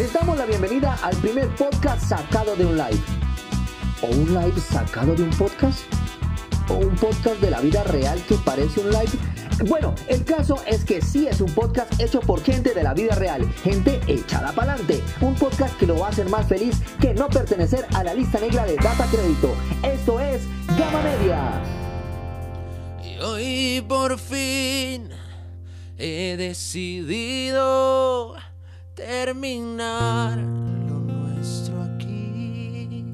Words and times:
Les 0.00 0.10
damos 0.14 0.38
la 0.38 0.46
bienvenida 0.46 0.98
al 1.02 1.14
primer 1.18 1.46
podcast 1.56 2.08
sacado 2.08 2.56
de 2.56 2.64
un 2.64 2.74
live. 2.74 3.02
¿O 4.00 4.06
un 4.06 4.32
live 4.32 4.58
sacado 4.58 5.14
de 5.14 5.24
un 5.24 5.28
podcast? 5.28 5.80
¿O 6.70 6.76
un 6.76 6.94
podcast 6.94 7.38
de 7.38 7.50
la 7.50 7.60
vida 7.60 7.84
real 7.84 8.18
que 8.26 8.36
parece 8.36 8.80
un 8.80 8.88
live? 8.88 9.10
Bueno, 9.68 9.94
el 10.08 10.24
caso 10.24 10.56
es 10.66 10.86
que 10.86 11.02
sí 11.02 11.26
es 11.28 11.42
un 11.42 11.52
podcast 11.52 12.00
hecho 12.00 12.20
por 12.20 12.42
gente 12.42 12.72
de 12.72 12.82
la 12.82 12.94
vida 12.94 13.14
real, 13.14 13.46
gente 13.62 14.00
echada 14.06 14.52
para 14.52 14.72
adelante. 14.72 15.02
Un 15.20 15.34
podcast 15.34 15.76
que 15.76 15.86
lo 15.86 15.98
va 15.98 16.06
a 16.06 16.08
hacer 16.08 16.30
más 16.30 16.46
feliz 16.46 16.80
que 16.98 17.12
no 17.12 17.28
pertenecer 17.28 17.84
a 17.92 18.02
la 18.02 18.14
lista 18.14 18.40
negra 18.40 18.64
de 18.64 18.76
Data 18.76 19.06
Crédito. 19.10 19.54
Esto 19.82 20.18
es 20.18 20.44
Gama 20.78 21.02
Media. 21.02 21.62
Y 23.04 23.18
hoy 23.18 23.84
por 23.86 24.18
fin 24.18 25.10
he 25.98 26.36
decidido 26.38 28.34
terminar 29.00 30.36
lo 30.36 31.00
nuestro 31.00 31.82
aquí. 31.82 33.06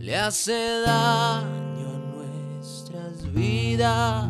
Le 0.00 0.16
hace 0.16 0.80
daño 0.84 1.94
a 1.94 1.98
nuestras 2.16 3.32
vidas 3.32 4.28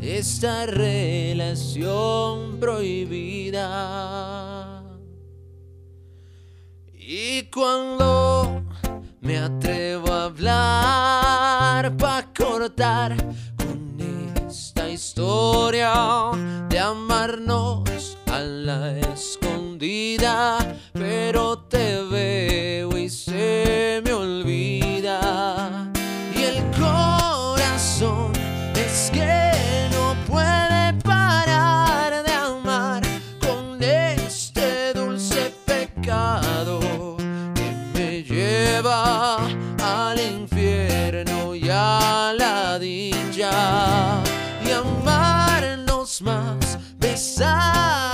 esta 0.00 0.66
relación 0.66 2.58
prohibida. 2.58 3.62
Y 6.92 7.44
cuando 7.44 8.64
me 9.20 9.38
atrevo 9.38 10.12
a 10.12 10.24
hablar 10.24 11.96
para 11.96 12.32
cortar 12.34 13.16
con 13.56 13.96
esta 14.48 14.90
historia 14.90 15.92
de 16.68 16.78
amarnos 16.80 18.18
a 18.26 18.40
la 18.40 18.98
pero 20.92 21.58
te 21.68 22.02
veo 22.04 22.96
y 22.96 23.10
se 23.10 24.00
me 24.04 24.12
olvida. 24.12 25.90
Y 26.34 26.42
el 26.42 26.64
corazón 26.70 28.32
es 28.74 29.10
que 29.12 29.52
no 29.92 30.16
puede 30.26 30.94
parar 31.02 32.24
de 32.24 32.32
amar 32.32 33.02
con 33.40 33.82
este 33.82 34.94
dulce 34.94 35.54
pecado 35.66 36.80
que 37.54 37.70
me 37.94 38.22
lleva 38.22 39.46
al 39.82 40.18
infierno 40.18 41.54
y 41.54 41.68
a 41.70 42.32
la 42.38 42.78
dicha 42.78 44.22
y 44.64 44.70
amarnos 44.70 46.22
más, 46.22 46.78
besar 46.98 48.13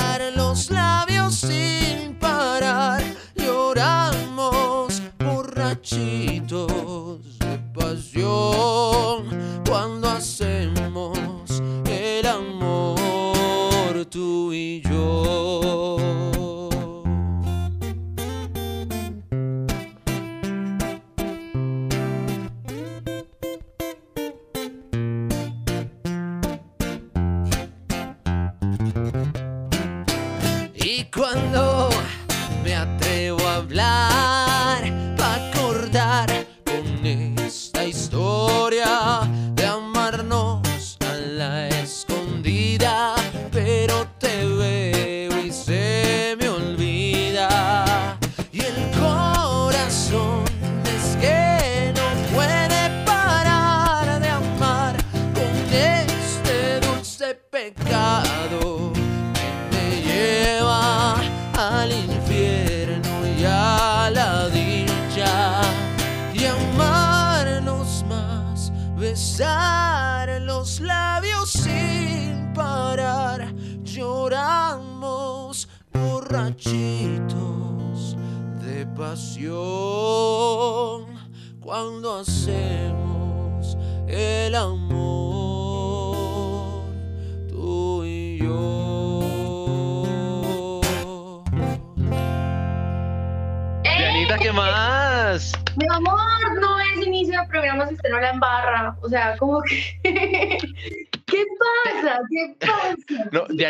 borrachitos 5.90 7.38
de 7.38 7.58
pasión 7.74 9.24
cuando 9.66 10.08
hacemos 10.08 11.18
el 11.86 12.26
amor 12.26 14.04
tú 14.06 14.52
y 14.52 14.82
yo. 14.82 15.49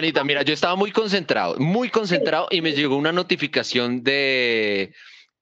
Dianita, 0.00 0.24
mira, 0.24 0.42
yo 0.42 0.54
estaba 0.54 0.76
muy 0.76 0.92
concentrado, 0.92 1.56
muy 1.58 1.90
concentrado 1.90 2.48
y 2.50 2.62
me 2.62 2.72
llegó 2.72 2.96
una 2.96 3.12
notificación 3.12 4.02
de 4.02 4.92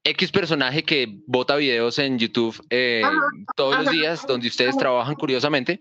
X 0.04 0.32
personaje 0.32 0.82
que 0.82 1.20
bota 1.26 1.56
videos 1.56 1.98
en 1.98 2.18
YouTube 2.18 2.60
eh, 2.70 3.02
Ajá, 3.04 3.16
todos 3.54 3.84
los 3.84 3.92
días, 3.92 4.26
donde 4.26 4.48
ustedes 4.48 4.70
ajá. 4.70 4.78
trabajan 4.78 5.14
curiosamente. 5.14 5.80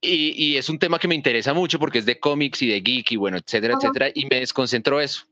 Y, 0.00 0.32
y 0.36 0.56
es 0.56 0.68
un 0.70 0.78
tema 0.78 0.98
que 0.98 1.08
me 1.08 1.14
interesa 1.14 1.52
mucho 1.52 1.78
porque 1.78 1.98
es 1.98 2.06
de 2.06 2.18
cómics 2.18 2.62
y 2.62 2.68
de 2.68 2.80
geek 2.80 3.12
y 3.12 3.16
bueno, 3.16 3.36
etcétera, 3.36 3.74
etcétera. 3.74 4.10
Y 4.14 4.24
me 4.26 4.40
desconcentró 4.40 5.00
eso. 5.00 5.26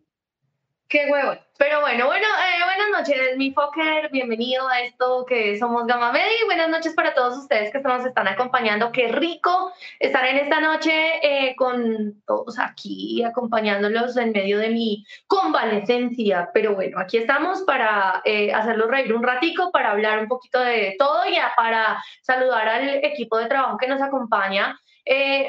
Qué 0.89 1.05
huevo. 1.11 1.37
Pero 1.59 1.83
bueno, 1.83 2.07
bueno, 2.07 2.27
eh, 2.27 2.65
buenas 2.65 3.01
noches, 3.01 3.37
mi 3.37 3.53
Fokker. 3.53 4.09
Bienvenido 4.11 4.67
a 4.69 4.81
esto 4.81 5.27
que 5.29 5.59
somos 5.59 5.87
Gama 5.87 6.13
Media 6.13 6.33
y 6.41 6.47
buenas 6.47 6.71
noches 6.71 6.95
para 6.95 7.13
todos 7.13 7.37
ustedes 7.37 7.71
que 7.71 7.81
nos 7.81 8.07
están 8.07 8.27
acompañando. 8.27 8.91
Qué 8.91 9.09
rico 9.09 9.71
estar 10.01 10.25
en 10.25 10.39
esta 10.39 10.63
noche 10.63 10.93
eh, 11.23 11.55
con 11.57 12.23
todos 12.27 12.59
aquí 12.59 13.23
acompañándolos 13.23 14.17
en 14.17 14.33
medio 14.33 14.59
de 14.59 14.71
mi 14.71 15.05
convalecencia. 15.27 16.49
Pero 16.55 16.75
bueno, 16.75 16.99
aquí 16.99 17.19
estamos 17.19 17.61
para 17.67 18.23
eh, 18.25 18.51
hacerlos 18.55 18.89
reír 18.89 19.13
un 19.13 19.23
ratico, 19.23 19.71
para 19.71 19.91
hablar 19.91 20.21
un 20.21 20.29
poquito 20.29 20.59
de 20.59 20.97
todo 20.99 21.29
y 21.29 21.37
para 21.55 22.03
saludar 22.23 22.67
al 22.67 23.05
equipo 23.05 23.37
de 23.37 23.45
trabajo 23.45 23.77
que 23.77 23.89
nos 23.89 24.01
acompaña. 24.01 24.81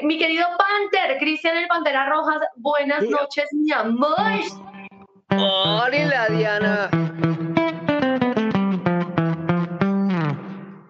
Mi 0.02 0.18
querido 0.18 0.46
Panther, 0.58 1.18
Cristian 1.18 1.56
el 1.56 1.68
Pantera 1.68 2.10
Rojas, 2.10 2.40
buenas 2.56 3.04
noches, 3.04 3.46
mi 3.52 3.72
amor. 3.72 4.79
¡Hola, 5.30 6.26
Diana! 6.28 6.90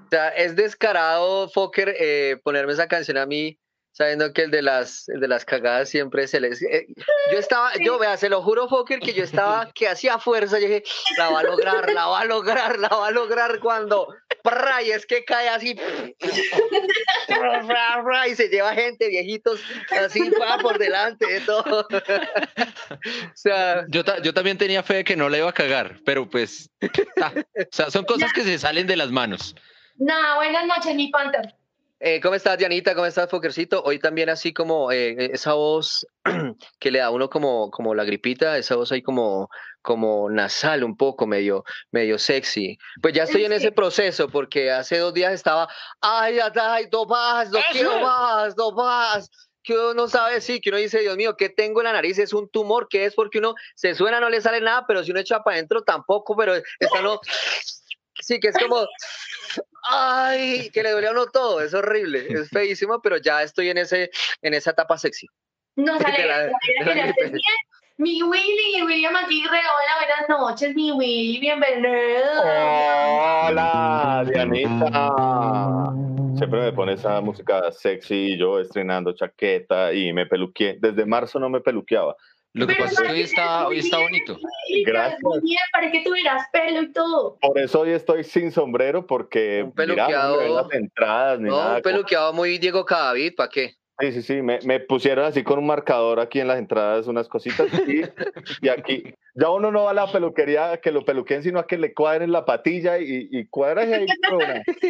O 0.05 0.09
sea, 0.11 0.29
es 0.31 0.57
descarado, 0.57 1.49
Fokker, 1.49 1.95
eh, 1.99 2.41
ponerme 2.43 2.73
esa 2.73 2.89
canción 2.89 3.17
a 3.19 3.27
mí, 3.27 3.59
sabiendo 3.93 4.33
que 4.33 4.43
el 4.43 4.51
de 4.51 4.63
las, 4.63 5.09
el 5.09 5.21
de 5.21 5.29
las 5.29 5.45
cagadas 5.45 5.89
siempre 5.89 6.27
se 6.29 6.41
les... 6.41 6.63
eh, 6.63 6.87
yo 7.33 7.39
estaba, 7.39 7.73
yo, 7.85 7.99
vea, 7.99 8.17
se 8.17 8.29
lo 8.29 8.43
juro, 8.43 8.69
Fokker, 8.69 9.01
que 9.01 9.13
yo 9.13 9.25
estaba, 9.25 9.71
que 9.75 9.89
hacía 9.89 10.19
fuerza, 10.19 10.59
yo 10.59 10.67
dije, 10.69 10.83
la 11.19 11.31
va 11.31 11.41
a 11.41 11.43
lograr, 11.43 11.91
la 11.93 12.07
va 12.07 12.21
a 12.21 12.25
lograr, 12.25 12.79
la 12.79 12.89
va 12.89 13.09
a 13.09 13.11
lograr 13.11 13.61
cuando... 13.61 14.09
¡prra! 14.43 14.83
Y 14.83 14.91
es 14.91 15.05
que 15.05 15.23
cae 15.23 15.51
así, 15.51 15.75
¡prra, 15.75 17.61
prra, 17.67 18.03
prra! 18.03 18.29
y 18.29 18.35
se 18.35 18.49
lleva 18.49 18.73
gente, 18.75 19.09
viejitos, 19.09 19.61
así 19.91 20.31
va 20.31 20.57
por 20.59 20.79
delante 20.79 21.27
de 21.27 21.41
todo. 21.43 21.87
o 22.91 22.97
sea, 23.35 23.85
Yo, 23.89 24.03
ta- 24.05 24.23
yo 24.23 24.33
también 24.33 24.57
tenía 24.57 24.83
fe 24.83 24.95
de 24.95 25.05
que 25.05 25.17
no 25.17 25.29
la 25.29 25.39
iba 25.39 25.51
a 25.51 25.53
cagar, 25.53 25.97
pero 26.07 26.29
pues, 26.29 26.71
o 26.83 26.89
sea, 27.71 27.91
son 27.91 28.05
cosas 28.05 28.33
que 28.33 28.43
se 28.43 28.59
salen 28.59 28.87
de 28.87 28.97
las 28.97 29.11
manos. 29.11 29.55
Nada, 29.97 30.37
buenas 30.37 30.67
noches, 30.67 30.95
mi 30.95 31.11
Panther. 31.11 31.55
Eh, 32.03 32.19
¿Cómo 32.23 32.35
estás, 32.35 32.57
Dianita? 32.57 32.95
¿Cómo 32.95 33.05
estás, 33.05 33.29
Fokercito? 33.29 33.83
Hoy 33.83 33.99
también 33.99 34.31
así 34.31 34.55
como 34.55 34.91
eh, 34.91 35.33
esa 35.35 35.53
voz 35.53 36.07
que 36.81 36.91
le 36.91 37.01
da 37.01 37.07
a 37.07 37.11
uno 37.11 37.29
como, 37.29 37.71
como 37.71 37.95
la 37.95 38.05
gripita, 38.05 38.57
esa 38.57 38.75
voz 38.77 38.91
ahí 38.91 39.03
como, 39.03 39.51
como 39.83 40.31
nasal 40.31 40.83
un 40.83 40.97
poco, 40.97 41.27
medio, 41.27 41.63
medio 41.91 42.19
sexy. 42.19 42.79
Pues 43.03 43.13
ya 43.13 43.25
estoy 43.25 43.45
en 43.45 43.53
ese 43.53 43.71
proceso 43.71 44.31
porque 44.31 44.71
hace 44.71 44.97
dos 44.97 45.13
días 45.13 45.35
estaba, 45.35 45.69
ay, 46.01 46.39
ay, 46.39 46.51
ay, 46.59 46.87
dos 46.91 47.07
más, 47.07 47.51
no 47.51 47.59
quiero 47.71 48.01
más, 48.01 48.57
dos 48.57 48.73
más. 48.73 49.31
que 49.63 49.75
uno 49.75 49.93
no 49.93 50.09
sabe, 50.09 50.41
sí, 50.41 50.59
que 50.63 50.71
uno 50.71 50.79
dice, 50.79 51.01
Dios 51.01 51.19
mío, 51.19 51.37
¿qué 51.37 51.51
tengo 51.51 51.81
en 51.81 51.85
la 51.85 51.93
nariz? 51.93 52.19
¿Es 52.19 52.33
un 52.33 52.49
tumor? 52.49 52.89
¿Qué 52.89 53.05
es? 53.05 53.15
Porque 53.15 53.41
uno 53.41 53.55
se 53.75 53.95
suena, 53.95 54.21
no 54.21 54.31
le 54.31 54.41
sale 54.41 54.63
nada, 54.63 54.87
pero 54.89 55.05
si 55.05 55.11
uno 55.11 55.21
echa 55.21 55.43
para 55.43 55.57
adentro 55.57 55.83
tampoco, 55.83 56.35
pero 56.35 56.55
está 56.55 57.03
no... 57.03 57.21
Sí, 58.21 58.39
que 58.41 58.49
es 58.49 58.59
como, 58.59 58.87
ay, 59.85 60.71
que 60.71 60.83
le 60.83 60.91
duele 60.93 61.09
a 61.09 61.13
uno 61.13 61.27
todo, 61.27 61.61
es 61.61 61.75
horrible, 61.75 62.27
es 62.31 62.51
feísimo, 62.51 63.01
pero 63.03 63.17
ya 63.17 63.43
estoy 63.43 63.71
en, 63.71 63.79
ese, 63.79 64.11
en 64.43 64.55
esa 64.55 64.71
etapa 64.71 64.99
sexy. 64.99 65.27
No 65.77 65.99
sale, 65.99 66.17
De 66.23 66.29
la- 66.29 66.35
sale 66.37 66.51
de 66.51 66.79
que 66.79 66.85
la 66.85 66.95
ya 66.97 67.05
estés 67.07 67.31
bien. 67.33 67.43
Mi 67.97 68.23
Willy, 68.23 68.83
William 68.83 69.15
Aguirre, 69.15 69.59
hola, 69.59 69.97
buenas 69.99 70.27
noches, 70.29 70.75
mi 70.75 70.91
Willy, 70.91 71.39
bienvenido. 71.39 72.41
Hola, 72.43 74.25
Dianita. 74.27 75.93
Siempre 76.39 76.61
me 76.61 76.73
pone 76.73 76.95
esa 76.95 77.21
música 77.21 77.71
sexy 77.73 78.33
y 78.33 78.39
yo 78.39 78.59
estrenando 78.59 79.13
chaqueta 79.13 79.93
y 79.93 80.15
me 80.15 80.25
peluqueé. 80.25 80.79
Desde 80.81 81.05
marzo 81.05 81.39
no 81.39 81.51
me 81.51 81.61
peluqueaba. 81.61 82.17
Lo 82.53 82.67
que 82.67 82.73
Pero 82.75 82.85
pasa 82.87 83.03
es 83.03 83.07
que 83.09 83.15
hoy 83.15 83.21
está, 83.23 83.67
hoy 83.69 83.79
está 83.79 83.99
bonito. 83.99 84.37
Gracias. 84.85 85.21
Muy 85.23 85.41
bien, 85.41 85.59
para 85.73 85.91
que 85.91 86.03
tuvieras 86.03 86.49
pelo 86.53 86.83
y 86.83 86.93
todo. 86.93 87.39
Por 87.41 87.59
eso 87.59 87.81
hoy 87.81 87.91
estoy 87.91 88.25
sin 88.25 88.51
sombrero 88.51 89.07
porque 89.07 89.63
Un 89.65 89.73
peluqueado. 89.73 90.57
las 90.57 90.73
entradas 90.73 91.39
ni 91.41 91.49
No, 91.49 91.57
nada. 91.57 91.77
un 91.77 91.83
peluqueado 91.83 92.33
muy 92.33 92.59
Diego 92.59 92.85
Cadavid, 92.85 93.35
¿para 93.37 93.49
qué? 93.51 93.75
Sí, 94.01 94.13
sí, 94.13 94.23
sí. 94.23 94.43
Me, 94.43 94.59
me 94.65 94.81
pusieron 94.81 95.27
así 95.27 95.45
con 95.45 95.59
un 95.59 95.67
marcador 95.67 96.19
aquí 96.21 96.41
en 96.41 96.49
las 96.49 96.59
entradas 96.59 97.07
unas 97.07 97.29
cositas 97.29 97.69
y, 97.87 98.03
y 98.63 98.69
aquí. 98.69 99.05
Ya 99.35 99.51
uno 99.51 99.71
no 99.71 99.85
va 99.85 99.91
a 99.93 99.95
la 99.95 100.11
peluquería 100.11 100.73
a 100.73 100.77
que 100.79 100.91
lo 100.91 101.05
peluquen, 101.05 101.43
sino 101.45 101.61
a 101.61 101.67
que 101.67 101.79
le 101.79 101.95
cuadren 101.95 102.33
la 102.33 102.45
patilla 102.45 102.99
y, 102.99 103.29
y 103.31 103.47
cuadra 103.47 103.83
ahí. 103.83 104.07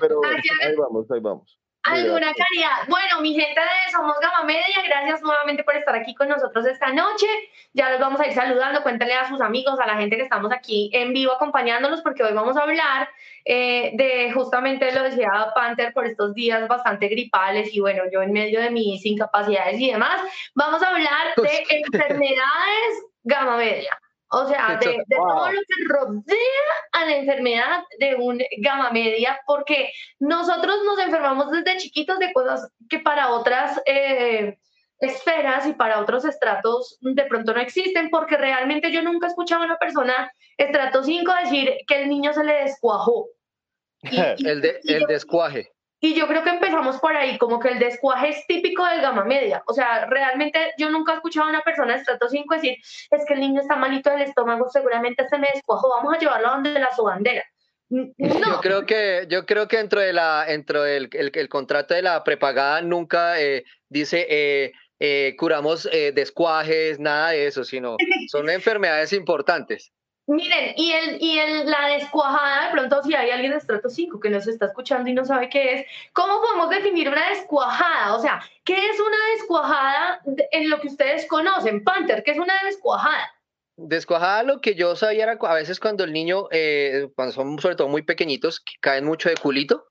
Pero 0.00 0.20
ahí 0.24 0.74
vamos, 0.76 1.10
ahí 1.10 1.20
vamos. 1.20 1.58
Alguna 1.90 2.32
caridad. 2.34 2.88
Bueno, 2.88 3.20
mi 3.20 3.34
gente 3.34 3.60
de 3.60 3.92
Somos 3.92 4.18
Gama 4.20 4.44
Media, 4.44 4.82
gracias 4.86 5.22
nuevamente 5.22 5.64
por 5.64 5.76
estar 5.76 5.94
aquí 5.94 6.14
con 6.14 6.28
nosotros 6.28 6.66
esta 6.66 6.92
noche. 6.92 7.26
Ya 7.72 7.90
los 7.90 8.00
vamos 8.00 8.20
a 8.20 8.26
ir 8.26 8.34
saludando. 8.34 8.82
Cuéntenle 8.82 9.14
a 9.14 9.28
sus 9.28 9.40
amigos, 9.40 9.78
a 9.80 9.86
la 9.86 9.96
gente 9.96 10.16
que 10.16 10.22
estamos 10.22 10.52
aquí 10.52 10.90
en 10.92 11.12
vivo 11.12 11.32
acompañándolos, 11.32 12.02
porque 12.02 12.22
hoy 12.22 12.32
vamos 12.32 12.56
a 12.56 12.62
hablar 12.62 13.08
eh, 13.44 13.92
de 13.94 14.32
justamente 14.32 14.92
lo 14.92 15.02
decía 15.02 15.30
Panther 15.54 15.92
por 15.92 16.06
estos 16.06 16.34
días 16.34 16.68
bastante 16.68 17.08
gripales 17.08 17.72
y 17.72 17.80
bueno, 17.80 18.02
yo 18.12 18.20
en 18.20 18.32
medio 18.32 18.60
de 18.60 18.70
mis 18.70 19.04
incapacidades 19.06 19.80
y 19.80 19.90
demás, 19.90 20.20
vamos 20.54 20.82
a 20.82 20.90
hablar 20.90 21.34
de 21.36 21.64
enfermedades 21.70 23.04
Gama 23.24 23.56
Media. 23.56 23.98
O 24.30 24.46
sea, 24.46 24.76
de, 24.80 24.86
de 25.06 25.16
todo 25.16 25.52
lo 25.52 25.60
que 25.60 25.84
rodea 25.88 26.62
a 26.92 27.06
la 27.06 27.16
enfermedad 27.16 27.82
de 27.98 28.14
un 28.16 28.38
gama 28.58 28.90
media, 28.90 29.40
porque 29.46 29.90
nosotros 30.18 30.76
nos 30.84 30.98
enfermamos 30.98 31.50
desde 31.50 31.78
chiquitos 31.78 32.18
de 32.18 32.32
cosas 32.34 32.70
que 32.90 32.98
para 32.98 33.30
otras 33.30 33.80
eh, 33.86 34.58
esferas 35.00 35.66
y 35.66 35.72
para 35.72 36.00
otros 36.00 36.24
estratos 36.26 36.98
de 37.00 37.24
pronto 37.24 37.54
no 37.54 37.60
existen, 37.60 38.10
porque 38.10 38.36
realmente 38.36 38.92
yo 38.92 39.02
nunca 39.02 39.26
he 39.26 39.30
escuchado 39.30 39.62
a 39.62 39.66
una 39.66 39.78
persona 39.78 40.30
estrato 40.58 41.02
5 41.02 41.32
decir 41.44 41.72
que 41.86 42.02
el 42.02 42.08
niño 42.10 42.32
se 42.34 42.44
le 42.44 42.52
descuajó. 42.64 43.28
Y, 44.02 44.16
y- 44.16 44.20
El, 44.46 44.60
de, 44.60 44.80
el 44.84 45.06
descuaje. 45.06 45.72
Y 46.00 46.14
yo 46.14 46.26
creo 46.28 46.42
que 46.44 46.50
empezamos 46.50 46.98
por 46.98 47.16
ahí, 47.16 47.38
como 47.38 47.58
que 47.58 47.68
el 47.68 47.78
descuaje 47.78 48.28
es 48.28 48.46
típico 48.46 48.84
del 48.86 49.00
gama 49.00 49.24
media. 49.24 49.62
O 49.66 49.72
sea, 49.72 50.06
realmente 50.06 50.72
yo 50.78 50.90
nunca 50.90 51.12
he 51.12 51.16
escuchado 51.16 51.46
a 51.46 51.50
una 51.50 51.62
persona 51.62 51.94
de 51.94 51.98
estrato 52.00 52.28
5 52.28 52.54
decir, 52.54 52.76
es 53.10 53.24
que 53.26 53.34
el 53.34 53.40
niño 53.40 53.60
está 53.60 53.76
malito 53.76 54.10
del 54.10 54.22
estómago, 54.22 54.68
seguramente 54.68 55.26
se 55.28 55.38
me 55.38 55.48
descuajó, 55.52 55.88
vamos 55.96 56.14
a 56.14 56.18
llevarlo 56.18 56.48
a 56.48 56.50
donde 56.52 56.78
la 56.78 56.94
sobandera. 56.94 57.44
N- 57.90 58.12
Yo 58.18 58.38
No, 58.38 58.60
creo 58.60 58.86
que, 58.86 59.26
yo 59.28 59.44
creo 59.46 59.66
que 59.66 59.78
dentro 59.78 60.00
de 60.00 60.12
la, 60.12 60.44
dentro 60.46 60.82
del 60.82 61.08
el, 61.12 61.32
el 61.34 61.48
contrato 61.48 61.94
de 61.94 62.02
la 62.02 62.22
prepagada 62.22 62.80
nunca 62.82 63.40
eh, 63.40 63.64
dice 63.88 64.26
eh, 64.28 64.72
eh, 65.00 65.34
curamos 65.38 65.88
eh, 65.90 66.12
descuajes, 66.12 66.98
nada 67.00 67.30
de 67.30 67.46
eso, 67.46 67.64
sino 67.64 67.96
son 68.30 68.50
enfermedades 68.50 69.12
importantes. 69.12 69.90
Miren, 70.28 70.74
y, 70.76 70.92
el, 70.92 71.22
y 71.22 71.38
el, 71.38 71.70
la 71.70 71.88
descuajada, 71.88 72.66
de 72.66 72.72
pronto 72.72 73.02
si 73.02 73.14
hay 73.14 73.30
alguien 73.30 73.52
de 73.52 73.58
estrato 73.58 73.88
5 73.88 74.20
que 74.20 74.30
nos 74.30 74.46
está 74.46 74.66
escuchando 74.66 75.08
y 75.10 75.14
no 75.14 75.24
sabe 75.24 75.48
qué 75.48 75.72
es, 75.74 75.86
¿cómo 76.12 76.40
podemos 76.40 76.70
definir 76.70 77.08
una 77.08 77.28
descuajada? 77.30 78.14
O 78.14 78.20
sea, 78.20 78.40
¿qué 78.64 78.74
es 78.74 79.00
una 79.00 79.16
descuajada 79.34 80.20
de- 80.24 80.48
en 80.52 80.70
lo 80.70 80.80
que 80.80 80.88
ustedes 80.88 81.26
conocen? 81.26 81.82
Panther, 81.82 82.22
¿qué 82.22 82.32
es 82.32 82.38
una 82.38 82.54
descuajada? 82.64 83.32
Descuajada 83.76 84.42
lo 84.42 84.60
que 84.60 84.74
yo 84.74 84.96
sabía 84.96 85.24
era 85.24 85.38
a 85.40 85.54
veces 85.54 85.78
cuando 85.80 86.04
el 86.04 86.12
niño, 86.12 86.48
eh, 86.50 87.08
cuando 87.14 87.32
son 87.32 87.58
sobre 87.60 87.76
todo 87.76 87.88
muy 87.88 88.02
pequeñitos, 88.02 88.60
que 88.60 88.74
caen 88.80 89.04
mucho 89.04 89.28
de 89.28 89.36
culito, 89.36 89.86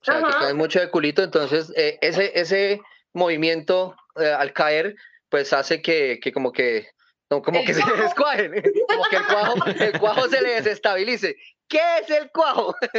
o 0.00 0.04
sea, 0.04 0.22
que 0.22 0.30
caen 0.38 0.56
mucho 0.56 0.80
de 0.80 0.90
culito, 0.90 1.22
entonces 1.22 1.72
eh, 1.76 1.98
ese, 2.00 2.32
ese 2.38 2.80
movimiento 3.12 3.94
eh, 4.20 4.32
al 4.32 4.52
caer, 4.52 4.96
pues 5.28 5.52
hace 5.52 5.82
que, 5.82 6.18
que 6.22 6.32
como 6.32 6.50
que, 6.52 6.88
no, 7.30 7.42
como 7.42 7.62
que 7.64 7.74
se 7.74 7.82
cuajo. 7.82 8.02
descuajen, 8.02 8.62
como 8.88 9.04
que 9.10 9.16
el 9.16 9.26
cuajo, 9.26 9.54
el 9.66 9.98
cuajo 10.00 10.28
se 10.28 10.40
le 10.40 10.50
desestabilice. 10.54 11.36
¿Qué 11.68 11.80
es 12.00 12.10
el 12.10 12.30
cuajo? 12.30 12.74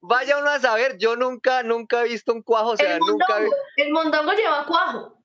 Vaya 0.00 0.38
uno 0.38 0.50
a 0.50 0.60
saber, 0.60 0.96
yo 0.98 1.16
nunca, 1.16 1.62
nunca 1.62 2.04
he 2.04 2.08
visto 2.08 2.32
un 2.32 2.42
cuajo, 2.42 2.70
o 2.70 2.76
sea, 2.76 2.94
el, 2.94 3.00
nunca 3.00 3.26
mondongo, 3.34 3.54
el 3.76 3.92
mondongo 3.92 4.32
lleva 4.32 4.66
cuajo. 4.66 5.18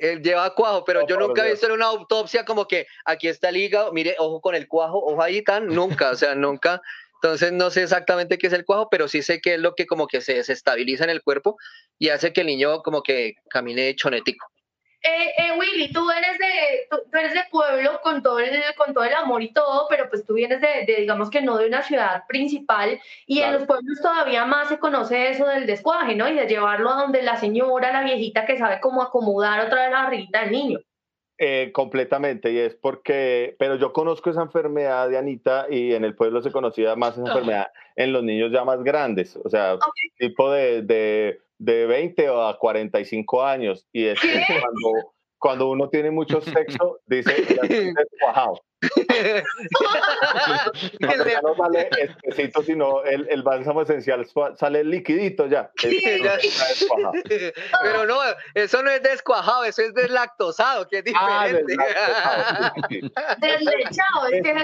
él 0.00 0.22
lleva 0.22 0.54
cuajo, 0.54 0.84
pero 0.84 1.04
Oh, 1.04 1.06
yo 1.06 1.16
nunca 1.18 1.46
he 1.46 1.50
visto 1.52 1.66
en 1.66 1.72
una 1.72 1.86
autopsia 1.86 2.44
como 2.44 2.66
que 2.66 2.86
aquí 3.04 3.28
está 3.28 3.50
el 3.50 3.56
hígado, 3.58 3.92
mire, 3.92 4.16
ojo 4.18 4.40
con 4.40 4.54
el 4.54 4.66
cuajo, 4.66 4.98
ojo 4.98 5.22
ahí 5.22 5.42
tan, 5.42 5.66
nunca, 5.68 6.10
o 6.10 6.14
sea, 6.16 6.34
nunca. 6.34 6.80
Entonces 7.22 7.52
no 7.52 7.70
sé 7.70 7.82
exactamente 7.84 8.36
qué 8.36 8.48
es 8.48 8.52
el 8.52 8.64
cuajo, 8.64 8.88
pero 8.90 9.08
sí 9.08 9.22
sé 9.22 9.40
que 9.40 9.54
es 9.54 9.60
lo 9.60 9.74
que 9.74 9.86
como 9.86 10.06
que 10.06 10.20
se 10.20 10.34
desestabiliza 10.34 11.04
en 11.04 11.10
el 11.10 11.22
cuerpo 11.22 11.56
y 11.98 12.10
hace 12.10 12.32
que 12.32 12.42
el 12.42 12.48
niño 12.48 12.82
como 12.82 13.02
que 13.02 13.34
camine 13.48 13.94
chonetico. 13.94 14.46
Eh, 15.08 15.32
eh, 15.38 15.52
Willy, 15.56 15.92
tú 15.92 16.10
eres 16.10 16.36
de 16.36 16.86
tú, 16.90 16.96
tú 17.12 17.18
eres 17.18 17.32
de 17.32 17.42
pueblo 17.48 18.00
con 18.02 18.24
todo 18.24 18.40
el 18.40 18.50
con 18.76 18.92
todo 18.92 19.04
el 19.04 19.14
amor 19.14 19.40
y 19.40 19.52
todo, 19.52 19.86
pero 19.88 20.08
pues 20.08 20.24
tú 20.26 20.34
vienes 20.34 20.60
de, 20.60 20.84
de, 20.84 20.96
digamos 21.00 21.30
que 21.30 21.42
no 21.42 21.56
de 21.58 21.68
una 21.68 21.82
ciudad 21.82 22.24
principal 22.26 22.98
y 23.24 23.38
en 23.40 23.52
los 23.52 23.66
pueblos 23.66 24.00
todavía 24.02 24.44
más 24.46 24.68
se 24.68 24.78
conoce 24.80 25.30
eso 25.30 25.46
del 25.46 25.66
descuaje, 25.66 26.16
¿no? 26.16 26.28
Y 26.28 26.34
de 26.34 26.48
llevarlo 26.48 26.90
a 26.90 27.02
donde 27.02 27.22
la 27.22 27.36
señora, 27.36 27.92
la 27.92 28.02
viejita 28.02 28.46
que 28.46 28.58
sabe 28.58 28.80
cómo 28.80 29.00
acomodar 29.00 29.64
otra 29.64 29.82
vez 29.82 29.92
la 29.92 30.02
barriguita 30.04 30.40
del 30.40 30.50
niño. 30.50 30.78
Eh, 31.38 31.70
completamente, 31.72 32.50
y 32.50 32.58
es 32.58 32.74
porque, 32.74 33.54
pero 33.58 33.76
yo 33.76 33.92
conozco 33.92 34.30
esa 34.30 34.40
enfermedad 34.40 35.08
de 35.10 35.18
Anita 35.18 35.66
y 35.68 35.92
en 35.92 36.04
el 36.04 36.16
pueblo 36.16 36.40
se 36.40 36.50
conocía 36.50 36.96
más 36.96 37.12
esa 37.12 37.26
Ah. 37.26 37.28
enfermedad 37.28 37.66
en 37.94 38.12
los 38.12 38.24
niños 38.24 38.50
ya 38.50 38.64
más 38.64 38.82
grandes, 38.82 39.36
o 39.44 39.48
sea, 39.50 39.76
tipo 40.18 40.50
de, 40.50 40.80
de, 40.82 41.40
de 41.58 41.86
20 41.86 42.28
o 42.30 42.46
a 42.46 42.58
45 42.58 43.44
años, 43.44 43.86
y 43.92 44.06
es 44.06 44.18
cuando, 44.20 45.12
cuando 45.38 45.70
uno 45.70 45.88
tiene 45.88 46.10
mucho 46.10 46.40
sexo, 46.42 47.00
dice, 47.06 47.34
ya 47.48 47.62
estoy 47.62 47.92
descuajado. 47.94 48.60
Cuando 51.00 51.24
ya 51.30 51.40
no 51.40 51.54
sale 51.56 51.88
espesito, 51.98 52.62
sino 52.62 53.02
el, 53.04 53.26
el 53.30 53.42
bálsamo 53.42 53.80
esencial 53.82 54.26
sale 54.56 54.84
liquidito 54.84 55.46
ya. 55.46 55.70
Es- 55.82 57.54
pero 57.82 58.04
no, 58.06 58.16
eso 58.54 58.82
no 58.82 58.90
es 58.90 59.02
descuajado, 59.02 59.64
eso 59.64 59.82
es 59.82 59.94
deslactosado, 59.94 60.86
que 60.88 60.98
es 60.98 61.04
Ah, 61.18 61.46
diferente. 61.48 61.74
sí. 62.90 63.00
Deslechado, 63.38 64.26
es 64.30 64.42
que 64.42 64.50
es. 64.50 64.56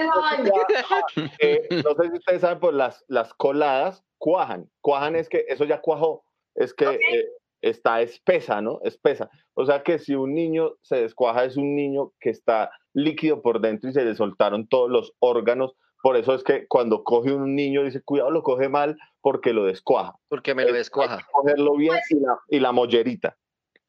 Ya, 0.45 1.25
eh, 1.39 1.67
no 1.83 1.95
sé 1.95 2.09
si 2.11 2.17
ustedes 2.17 2.41
saben, 2.41 2.59
pues 2.59 2.75
las, 2.75 3.03
las 3.07 3.33
coladas 3.33 4.03
cuajan. 4.19 4.69
Cuajan 4.81 5.15
es 5.15 5.27
que 5.27 5.45
eso 5.49 5.65
ya 5.65 5.81
cuajó, 5.81 6.23
es 6.55 6.73
que 6.73 6.85
eh, 6.85 7.27
está 7.61 8.01
espesa, 8.01 8.61
¿no? 8.61 8.79
Espesa. 8.83 9.29
O 9.53 9.65
sea 9.65 9.83
que 9.83 9.99
si 9.99 10.15
un 10.15 10.33
niño 10.33 10.73
se 10.81 10.97
descuaja, 10.97 11.45
es 11.45 11.57
un 11.57 11.75
niño 11.75 12.11
que 12.19 12.29
está 12.29 12.71
líquido 12.93 13.41
por 13.41 13.61
dentro 13.61 13.89
y 13.89 13.93
se 13.93 14.03
le 14.05 14.15
soltaron 14.15 14.67
todos 14.67 14.89
los 14.89 15.13
órganos. 15.19 15.73
Por 16.01 16.17
eso 16.17 16.33
es 16.35 16.43
que 16.43 16.67
cuando 16.67 17.03
coge 17.03 17.31
un 17.31 17.55
niño, 17.55 17.83
dice, 17.83 18.01
cuidado, 18.01 18.29
lo 18.31 18.43
coge 18.43 18.67
mal 18.67 18.97
porque 19.21 19.53
lo 19.53 19.63
descuaja. 19.65 20.15
Porque 20.27 20.53
me 20.53 20.63
lo 20.63 20.69
Es- 20.69 20.73
hay 20.73 20.79
descuaja. 20.79 21.17
que 21.19 21.23
cogerlo 21.31 21.75
bien 21.77 21.95
y 22.09 22.19
la, 22.19 22.39
y 22.49 22.59
la 22.59 22.71
mollerita. 22.73 23.37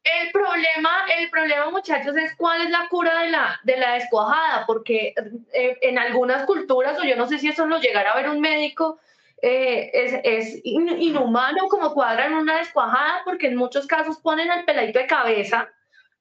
El 0.04 0.30
problema, 0.32 0.90
el 1.18 1.30
problema, 1.30 1.70
muchachos, 1.70 2.14
es 2.16 2.36
cuál 2.36 2.60
es 2.60 2.70
la 2.70 2.86
cura 2.90 3.22
de 3.22 3.30
la, 3.30 3.58
de 3.64 3.78
la 3.78 3.94
descuajada, 3.94 4.64
porque 4.66 5.14
eh, 5.54 5.78
en 5.80 5.98
algunas 5.98 6.44
culturas, 6.44 6.98
o 7.00 7.04
yo 7.04 7.16
no 7.16 7.26
sé 7.26 7.38
si 7.38 7.48
eso 7.48 7.64
lo 7.66 7.78
llegará 7.80 8.12
a 8.12 8.16
ver 8.16 8.28
un 8.28 8.38
médico, 8.40 8.98
eh, 9.42 9.90
es, 9.92 10.20
es 10.24 10.60
in- 10.64 10.96
inhumano 11.00 11.66
como 11.68 11.92
cuadran 11.92 12.34
una 12.34 12.58
descuajada, 12.58 13.22
porque 13.24 13.48
en 13.48 13.56
muchos 13.56 13.86
casos 13.86 14.18
ponen 14.20 14.50
al 14.50 14.64
peladito 14.64 14.98
de 14.98 15.06
cabeza, 15.06 15.68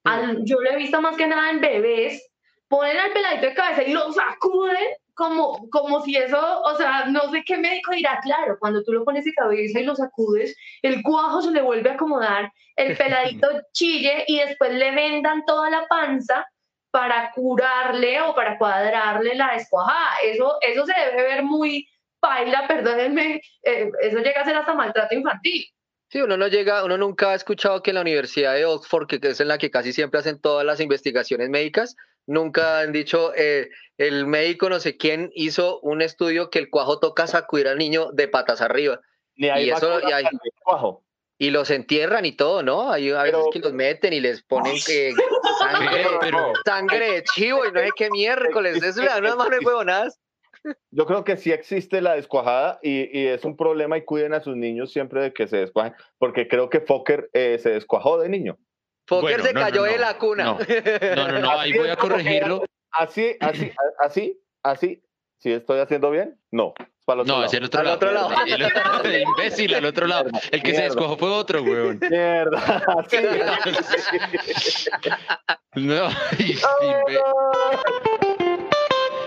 al- 0.03 0.43
yo 0.45 0.59
lo 0.61 0.71
he 0.71 0.75
visto 0.77 1.01
más 1.01 1.15
que 1.15 1.27
nada 1.27 1.49
en 1.49 1.61
bebés, 1.61 2.29
ponen 2.67 2.97
al 2.97 3.11
peladito 3.11 3.45
de 3.47 3.53
cabeza 3.53 3.83
y 3.83 3.93
lo 3.93 4.11
sacuden 4.11 4.77
como, 5.13 5.69
como 5.69 6.01
si 6.01 6.15
eso, 6.17 6.61
o 6.63 6.75
sea, 6.75 7.05
no 7.05 7.29
sé 7.29 7.43
qué 7.45 7.55
médico 7.57 7.91
dirá, 7.93 8.19
claro, 8.23 8.57
cuando 8.59 8.83
tú 8.83 8.91
lo 8.93 9.05
pones 9.05 9.23
de 9.25 9.33
cabeza 9.33 9.79
y 9.79 9.83
lo 9.83 9.95
sacudes, 9.95 10.55
el 10.81 11.03
cuajo 11.03 11.41
se 11.43 11.51
le 11.51 11.61
vuelve 11.61 11.91
a 11.91 11.93
acomodar, 11.93 12.51
el 12.75 12.97
peladito 12.97 13.47
chille 13.73 14.23
y 14.27 14.39
después 14.39 14.73
le 14.73 14.89
vendan 14.91 15.45
toda 15.45 15.69
la 15.69 15.85
panza 15.87 16.45
para 16.89 17.31
curarle 17.31 18.21
o 18.21 18.33
para 18.35 18.57
cuadrarle 18.57 19.35
la 19.35 19.53
descuajada. 19.53 20.15
Eso, 20.23 20.57
eso 20.61 20.85
se 20.85 20.93
debe 20.99 21.23
ver 21.23 21.43
muy 21.43 21.87
paila, 22.23 22.65
perdónenme, 22.67 23.41
eh, 23.63 23.91
eso 24.01 24.17
llega 24.19 24.41
a 24.41 24.45
ser 24.45 24.55
hasta 24.55 24.73
maltrato 24.73 25.13
infantil. 25.13 25.65
Sí, 26.09 26.21
uno 26.21 26.37
no 26.37 26.47
llega, 26.47 26.83
uno 26.85 26.97
nunca 26.97 27.31
ha 27.31 27.35
escuchado 27.35 27.81
que 27.83 27.91
en 27.91 27.95
la 27.95 28.01
Universidad 28.01 28.53
de 28.53 28.65
Oxford, 28.65 29.07
que 29.07 29.19
es 29.21 29.39
en 29.41 29.47
la 29.49 29.57
que 29.57 29.69
casi 29.71 29.91
siempre 29.93 30.19
hacen 30.19 30.39
todas 30.39 30.65
las 30.65 30.79
investigaciones 30.79 31.49
médicas, 31.49 31.95
nunca 32.27 32.79
han 32.79 32.91
dicho, 32.93 33.33
eh, 33.35 33.69
el 33.97 34.25
médico 34.27 34.69
no 34.69 34.79
sé 34.79 34.95
quién 34.95 35.31
hizo 35.33 35.79
un 35.81 36.01
estudio 36.01 36.49
que 36.49 36.59
el 36.59 36.69
cuajo 36.69 36.99
toca 36.99 37.27
sacudir 37.27 37.67
al 37.67 37.77
niño 37.77 38.11
de 38.13 38.27
patas 38.27 38.61
arriba. 38.61 39.01
Ni 39.35 39.49
hay 39.49 39.65
Y 39.65 39.71
eso- 39.71 39.99
y 40.07 40.11
hay- 40.11 40.25
cuajo. 40.63 41.03
Y 41.39 41.49
los 41.49 41.71
entierran 41.71 42.25
y 42.25 42.33
todo, 42.33 42.61
¿no? 42.63 42.91
Hay 42.91 43.09
a 43.09 43.23
veces 43.23 43.39
Pero- 43.39 43.49
que 43.51 43.59
los 43.59 43.73
meten 43.73 44.13
y 44.13 44.19
les 44.21 44.43
ponen 44.43 44.75
que 44.85 45.13
sangre, 45.59 45.89
Pero- 46.03 46.19
pero- 46.21 46.53
sangre 46.63 47.11
de 47.11 47.23
chivo 47.23 47.65
y 47.65 47.71
no 47.71 47.79
sé 47.81 47.89
qué 47.95 48.09
miércoles. 48.11 48.81
Eso 48.83 49.01
le 49.01 49.07
dan 49.09 49.23
unas 49.25 49.35
manos 49.49 49.59
de 49.59 49.65
huevonadas. 49.65 50.19
Yo 50.91 51.05
creo 51.05 51.23
que 51.23 51.37
sí 51.37 51.51
existe 51.51 52.01
la 52.01 52.15
descuajada 52.15 52.79
y, 52.81 53.17
y 53.19 53.27
es 53.27 53.43
un 53.43 53.57
problema 53.57 53.97
y 53.97 54.05
cuiden 54.05 54.33
a 54.33 54.41
sus 54.41 54.55
niños 54.55 54.91
siempre 54.91 55.21
de 55.21 55.33
que 55.33 55.47
se 55.47 55.57
descuajen, 55.57 55.93
porque 56.17 56.47
creo 56.47 56.69
que 56.69 56.79
Fokker 56.81 57.29
eh, 57.33 57.59
se 57.61 57.71
descuajó 57.71 58.17
de 58.19 58.29
niño. 58.29 58.57
Fokker 59.07 59.41
Bueno, 59.41 59.43
se 59.43 59.53
no, 59.53 59.59
cayó 59.59 59.81
no, 59.85 59.91
de 59.91 59.97
la 59.97 60.17
cuna. 60.17 60.43
no. 60.45 60.57
No, 61.15 61.27
no, 61.31 61.39
no, 61.39 61.51
ahí 61.59 61.73
voy 61.73 61.89
a 61.89 61.95
corregirlo. 61.97 62.63
Así, 62.91 63.35
así, 63.41 63.71
así, 63.99 64.39
así. 64.63 65.03
¿Sí 65.39 65.51
estoy 65.51 65.81
haciendo 65.81 66.09
bien? 66.09 66.39
No. 66.51 66.73
para 67.05 67.15
el 67.15 67.19
otro 67.23 67.33
No, 67.33 67.39
lado. 67.41 67.45
hacia 67.47 67.57
el 67.59 67.65
otro 67.65 67.79
Al 67.81 67.85
lado. 67.85 67.95
otro 67.97 68.11
lado. 68.13 68.29
El, 68.45 68.61
el- 68.61 68.71
el 69.15 69.21
imbécil 69.23 69.75
al 69.75 69.83
otro 69.83 70.07
lado. 70.07 70.29
El 70.51 70.63
que 70.63 70.73
se 70.73 70.83
descojó 70.83 71.17
fue 71.17 71.29
otro, 71.29 71.61
weón. 71.63 71.99
Mierda. 72.09 72.61
No, 75.75 76.07
imbe- 76.37 77.19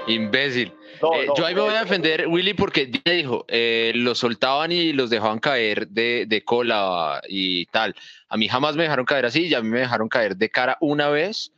imbécil. 0.07 0.73
No, 1.03 1.15
Eh, 1.15 1.27
no, 1.27 1.37
yo 1.37 1.47
ahí 1.47 1.55
me 1.55 1.61
voy 1.61 1.75
a 1.75 1.81
eh, 1.81 1.85
defender, 1.85 2.27
Willy, 2.29 2.55
porque 2.55 2.91
ya 2.91 3.13
dijo, 3.13 3.45
eh, 3.49 3.93
los 3.95 4.19
soltaban 4.19 4.73
y 4.73 4.93
los 4.93 5.11
dejaban 5.11 5.39
caer 5.39 5.89
de, 5.89 6.25
de 6.27 6.45
cola 6.45 7.23
y 7.29 7.67
tal. 7.67 7.95
A 8.29 8.37
mí 8.37 8.49
jamás 8.49 8.77
me 8.77 8.85
dejaron 8.85 9.05
caer 9.05 9.27
así 9.27 9.47
y 9.47 9.55
a 9.55 9.63
mí 9.63 9.69
me 9.69 9.81
dejaron 9.81 10.09
caer 10.09 10.37
de 10.37 10.51
cara 10.51 10.77
una 10.81 11.09
vez 11.09 11.53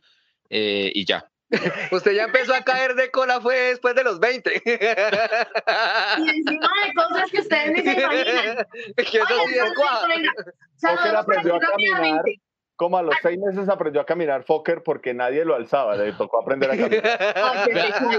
eh, 0.49 0.91
y 0.93 1.05
ya. 1.05 1.29
Usted 1.91 2.11
ya 2.11 2.25
empezó 2.25 2.53
a 2.53 2.61
caer 2.61 2.93
de 2.95 3.09
cola 3.09 3.41
fue 3.41 3.55
después 3.55 3.95
de 3.95 4.03
los 4.03 4.19
20. 4.19 4.61
Y 4.65 6.29
encima 6.29 6.69
de 6.85 6.93
cosas 6.93 7.31
que 7.31 7.41
ustedes 7.41 7.71
ni 7.71 7.81
se 7.81 7.99
imaginan. 7.99 8.67
que 8.95 9.17
eso 9.17 9.25
Oye, 9.43 9.53
sí 9.53 9.59
es 9.59 9.75
guau. 9.75 10.01
Fokker 10.01 10.31
saludos 10.75 11.25
por 11.25 11.37
aprendió 11.37 11.55
a 11.55 11.59
caminar. 11.59 12.23
Como 12.79 12.97
a 12.97 13.01
los 13.03 13.13
seis 13.21 13.37
meses 13.37 13.67
aprendió 13.67 13.99
a 13.99 14.05
caminar 14.05 14.43
Fokker 14.43 14.83
porque 14.83 15.13
nadie 15.13 15.43
lo 15.43 15.53
alzaba, 15.53 15.97
le 15.97 16.13
tocó 16.13 16.41
aprender 16.41 16.71
a 16.71 16.77
caminar. 16.77 17.35
Ay, 17.35 17.59
qué 17.65 17.73
rico. 17.73 18.09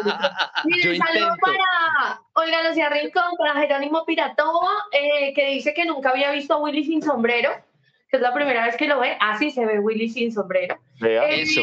Miren, 0.64 0.92
Yo 0.98 1.02
saludo 1.02 1.28
intento. 1.28 1.36
para 1.40 2.20
Olga 2.34 2.68
Lucía 2.68 2.90
Rincón, 2.90 3.36
para 3.38 3.54
Jerónimo 3.58 4.04
Piratoa, 4.04 4.84
eh, 4.92 5.32
que 5.32 5.46
dice 5.46 5.72
que 5.72 5.86
nunca 5.86 6.10
había 6.10 6.30
visto 6.30 6.52
a 6.52 6.58
Willy 6.58 6.84
sin 6.84 7.00
sombrero, 7.00 7.50
que 8.10 8.18
es 8.18 8.22
la 8.22 8.34
primera 8.34 8.66
vez 8.66 8.76
que 8.76 8.86
lo 8.86 9.00
ve. 9.00 9.16
Así 9.18 9.50
se 9.50 9.64
ve 9.64 9.78
Willy 9.78 10.10
sin 10.10 10.30
sombrero. 10.30 10.78
Vea. 11.00 11.24
Eh, 11.30 11.40
Eso. 11.40 11.62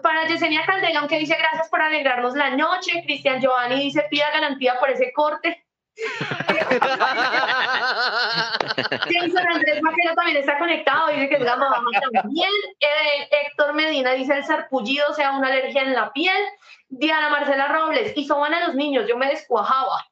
Para 0.00 0.28
Yesenia 0.28 0.64
Calderón, 0.64 1.08
que 1.08 1.18
dice 1.18 1.34
gracias 1.36 1.68
por 1.68 1.82
alegrarnos 1.82 2.36
la 2.36 2.50
noche. 2.50 3.02
Cristian 3.04 3.40
Giovanni 3.40 3.74
dice 3.82 4.06
pida 4.08 4.30
garantía 4.30 4.78
por 4.78 4.88
ese 4.88 5.12
corte. 5.12 5.64
Jason 9.10 9.46
Andrés 9.52 9.80
Vaquero 9.82 10.14
también 10.14 10.38
está 10.38 10.58
conectado, 10.58 11.08
dice 11.08 11.28
que 11.28 11.36
es 11.36 11.44
gama 11.44 11.68
baja 11.68 12.00
también. 12.12 12.50
Eh, 12.80 13.28
Héctor 13.30 13.74
Medina 13.74 14.12
dice 14.12 14.36
el 14.36 14.44
sarpullido 14.44 15.12
sea 15.14 15.32
una 15.32 15.48
alergia 15.48 15.82
en 15.82 15.94
la 15.94 16.12
piel. 16.12 16.42
Diana 16.88 17.28
Marcela 17.28 17.68
Robles, 17.68 18.12
y 18.16 18.26
soban 18.26 18.52
a 18.52 18.66
los 18.66 18.74
niños, 18.74 19.06
yo 19.08 19.16
me 19.16 19.28
descuajaba. 19.28 20.06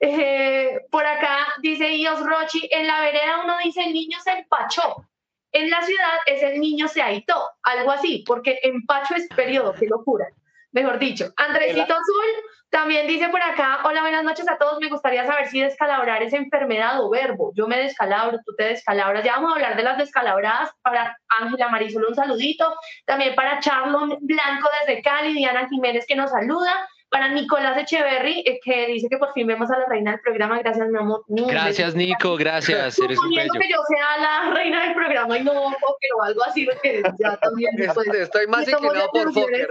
Eh, 0.00 0.80
por 0.90 1.06
acá 1.06 1.46
dice 1.60 1.96
Ios 1.96 2.20
Rochi, 2.20 2.68
en 2.72 2.86
la 2.86 3.00
vereda 3.00 3.42
uno 3.44 3.56
dice 3.62 3.84
el 3.84 3.92
niño 3.92 4.18
se 4.20 4.32
empachó. 4.32 5.06
En 5.52 5.68
la 5.68 5.82
ciudad 5.82 6.14
es 6.26 6.42
el 6.42 6.58
niño 6.58 6.88
se 6.88 7.02
aitó, 7.02 7.50
algo 7.62 7.90
así, 7.90 8.24
porque 8.26 8.58
empacho 8.62 9.14
es 9.14 9.28
periodo, 9.28 9.74
qué 9.74 9.86
locura. 9.86 10.26
Mejor 10.72 10.98
dicho, 10.98 11.30
Andresito 11.36 11.92
Azul 11.92 12.44
también 12.72 13.06
dice 13.06 13.28
por 13.28 13.42
acá, 13.42 13.80
hola, 13.84 14.00
buenas 14.00 14.24
noches 14.24 14.48
a 14.48 14.56
todos, 14.56 14.78
me 14.80 14.88
gustaría 14.88 15.26
saber 15.26 15.46
si 15.48 15.60
descalabrar 15.60 16.22
es 16.22 16.32
enfermedad 16.32 17.04
o 17.04 17.10
verbo. 17.10 17.52
Yo 17.54 17.68
me 17.68 17.76
descalabro, 17.76 18.38
tú 18.46 18.54
te 18.56 18.64
descalabras. 18.64 19.22
Ya 19.22 19.34
vamos 19.34 19.52
a 19.52 19.54
hablar 19.56 19.76
de 19.76 19.82
las 19.82 19.98
descalabradas. 19.98 20.70
Para 20.80 21.14
Ángela 21.38 21.68
Marisol 21.68 22.06
un 22.06 22.14
saludito. 22.14 22.74
También 23.04 23.34
para 23.34 23.60
Charlon 23.60 24.16
Blanco 24.22 24.70
desde 24.80 25.02
Cali, 25.02 25.34
Diana 25.34 25.68
Jiménez 25.68 26.06
que 26.08 26.16
nos 26.16 26.30
saluda. 26.30 26.88
Para 27.12 27.28
Nicolás 27.28 27.76
Echeverry, 27.76 28.42
eh, 28.46 28.58
que 28.64 28.86
dice 28.86 29.06
que 29.10 29.18
por 29.18 29.32
fin 29.34 29.46
vemos 29.46 29.70
a 29.70 29.78
la 29.78 29.86
reina 29.86 30.12
del 30.12 30.20
programa. 30.20 30.58
Gracias, 30.60 30.88
mi 30.88 30.98
amor. 30.98 31.22
Gracias, 31.28 31.94
Nico, 31.94 32.36
gracias. 32.36 32.98
Eres 32.98 33.18
un 33.18 33.24
Suponiendo 33.24 33.52
bello. 33.52 33.60
que 33.60 33.68
yo 33.68 33.82
sea 33.86 34.16
la 34.18 34.54
reina 34.54 34.82
del 34.84 34.94
programa 34.94 35.36
y 35.38 35.44
no 35.44 35.52
Fokker 35.52 36.10
o 36.18 36.22
algo 36.22 36.42
así, 36.44 36.64
porque 36.64 37.02
ya 37.18 37.36
también 37.36 37.70
después. 37.76 38.08
Estoy 38.08 38.46
más 38.46 38.66
inclinado 38.66 39.10
por 39.12 39.32
Fokker. 39.32 39.68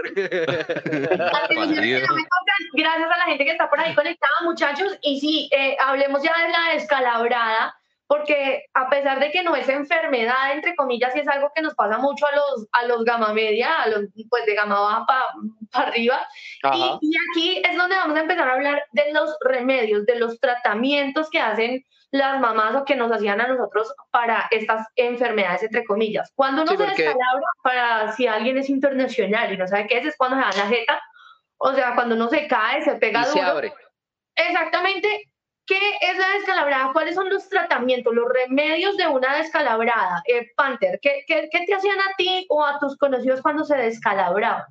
Gracias 2.74 3.10
a 3.10 3.18
la 3.18 3.24
gente 3.26 3.44
que 3.44 3.50
está 3.50 3.68
por 3.68 3.80
ahí 3.80 3.94
conectada, 3.94 4.32
muchachos. 4.44 4.96
Y 5.02 5.20
sí, 5.20 5.48
eh, 5.52 5.76
hablemos 5.80 6.22
ya 6.22 6.32
de 6.46 6.48
la 6.52 6.74
descalabrada, 6.74 7.74
porque 8.12 8.64
a 8.74 8.90
pesar 8.90 9.20
de 9.20 9.30
que 9.30 9.42
no 9.42 9.56
es 9.56 9.66
enfermedad, 9.70 10.52
entre 10.52 10.76
comillas, 10.76 11.14
sí 11.14 11.20
es 11.20 11.28
algo 11.28 11.50
que 11.54 11.62
nos 11.62 11.74
pasa 11.74 11.96
mucho 11.96 12.26
a 12.26 12.36
los, 12.36 12.66
a 12.72 12.84
los 12.84 13.04
gama 13.04 13.32
media, 13.32 13.80
a 13.82 13.88
los 13.88 14.02
pues 14.28 14.44
de 14.44 14.54
gama 14.54 14.78
baja 14.80 15.06
para 15.06 15.86
arriba. 15.88 16.20
Ajá. 16.62 16.98
Y, 17.00 17.08
y 17.10 17.12
aquí 17.30 17.62
es 17.66 17.74
donde 17.76 17.96
vamos 17.96 18.18
a 18.18 18.20
empezar 18.20 18.46
a 18.48 18.52
hablar 18.52 18.84
de 18.92 19.12
los 19.14 19.34
remedios, 19.40 20.04
de 20.04 20.16
los 20.16 20.38
tratamientos 20.40 21.30
que 21.30 21.40
hacen 21.40 21.82
las 22.10 22.38
mamás 22.38 22.74
o 22.76 22.84
que 22.84 22.96
nos 22.96 23.10
hacían 23.10 23.40
a 23.40 23.48
nosotros 23.48 23.94
para 24.10 24.46
estas 24.50 24.86
enfermedades, 24.96 25.62
entre 25.62 25.84
comillas. 25.86 26.30
Cuando 26.34 26.62
uno 26.62 26.72
Sí, 26.72 26.76
se 26.76 26.84
porque- 26.84 27.02
descalabra, 27.04 27.46
para 27.62 28.12
si 28.12 28.26
alguien 28.26 28.58
es 28.58 28.68
internacional 28.68 29.50
y 29.52 29.56
no 29.56 29.66
sabe 29.66 29.86
qué 29.86 29.98
es, 29.98 30.06
es 30.06 30.16
cuando 30.18 30.36
se 30.36 30.42
da 30.58 30.64
la 30.64 30.68
jeta, 30.68 31.00
o 31.56 31.72
sea, 31.72 31.94
cuando 31.94 32.14
uno 32.16 32.28
se 32.28 32.46
cae, 32.46 32.82
se 32.82 32.96
pega 32.96 33.22
Y 33.22 33.24
se 33.24 33.38
duro. 33.40 33.52
abre. 33.52 33.72
Exactamente. 34.34 35.31
¿Qué 35.66 35.78
es 36.00 36.18
la 36.18 36.28
descalabrada? 36.38 36.92
¿Cuáles 36.92 37.14
son 37.14 37.30
los 37.30 37.48
tratamientos, 37.48 38.14
los 38.14 38.28
remedios 38.28 38.96
de 38.96 39.06
una 39.06 39.36
descalabrada? 39.36 40.22
Eh, 40.26 40.50
Panther, 40.56 40.98
¿qué, 41.00 41.24
qué, 41.26 41.48
qué 41.50 41.64
te 41.66 41.74
hacían 41.74 41.98
a 42.00 42.14
ti 42.16 42.46
o 42.48 42.64
a 42.64 42.78
tus 42.78 42.96
conocidos 42.96 43.40
cuando 43.40 43.64
se 43.64 43.76
descalabraban? 43.76 44.64